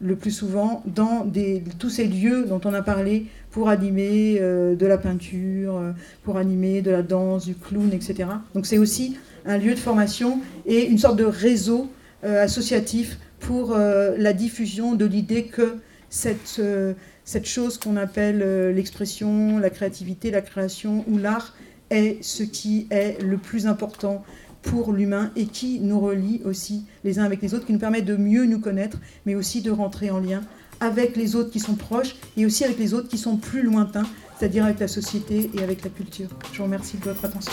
le 0.00 0.16
plus 0.16 0.30
souvent, 0.30 0.82
dans 0.86 1.30
tous 1.78 1.90
ces 1.90 2.06
lieux 2.06 2.44
dont 2.44 2.60
on 2.64 2.74
a 2.74 2.82
parlé, 2.82 3.26
pour 3.50 3.68
animer 3.68 4.38
euh, 4.40 4.74
de 4.74 4.86
la 4.86 4.98
peinture, 4.98 5.76
euh, 5.76 5.92
pour 6.22 6.36
animer 6.36 6.82
de 6.82 6.90
la 6.90 7.02
danse, 7.02 7.46
du 7.46 7.54
clown, 7.54 7.92
etc. 7.92 8.28
Donc 8.54 8.66
c'est 8.66 8.78
aussi 8.78 9.16
un 9.44 9.58
lieu 9.58 9.74
de 9.74 9.78
formation 9.78 10.40
et 10.66 10.86
une 10.86 10.98
sorte 10.98 11.16
de 11.16 11.24
réseau 11.24 11.90
euh, 12.24 12.42
associatif 12.42 13.18
pour 13.40 13.74
la 13.74 14.34
diffusion 14.34 14.94
de 14.94 15.06
l'idée 15.06 15.44
que 15.44 15.76
cette 16.10 17.46
chose 17.46 17.78
qu'on 17.78 17.96
appelle 17.96 18.74
l'expression, 18.74 19.58
la 19.58 19.70
créativité, 19.70 20.30
la 20.30 20.42
création 20.42 21.06
ou 21.08 21.16
l'art 21.16 21.54
est 21.88 22.22
ce 22.22 22.42
qui 22.42 22.86
est 22.90 23.16
le 23.22 23.38
plus 23.38 23.66
important 23.66 24.22
pour 24.62 24.92
l'humain 24.92 25.30
et 25.36 25.46
qui 25.46 25.80
nous 25.80 26.00
relie 26.00 26.40
aussi 26.44 26.84
les 27.04 27.18
uns 27.18 27.24
avec 27.24 27.42
les 27.42 27.54
autres, 27.54 27.66
qui 27.66 27.72
nous 27.72 27.78
permet 27.78 28.02
de 28.02 28.16
mieux 28.16 28.46
nous 28.46 28.60
connaître, 28.60 28.98
mais 29.26 29.34
aussi 29.34 29.62
de 29.62 29.70
rentrer 29.70 30.10
en 30.10 30.20
lien 30.20 30.42
avec 30.80 31.16
les 31.16 31.36
autres 31.36 31.50
qui 31.50 31.60
sont 31.60 31.74
proches 31.74 32.16
et 32.36 32.46
aussi 32.46 32.64
avec 32.64 32.78
les 32.78 32.94
autres 32.94 33.08
qui 33.08 33.18
sont 33.18 33.36
plus 33.36 33.62
lointains, 33.62 34.06
c'est-à-dire 34.38 34.64
avec 34.64 34.80
la 34.80 34.88
société 34.88 35.50
et 35.54 35.62
avec 35.62 35.84
la 35.84 35.90
culture. 35.90 36.28
Je 36.52 36.58
vous 36.58 36.64
remercie 36.64 36.96
de 36.96 37.04
votre 37.04 37.24
attention. 37.24 37.52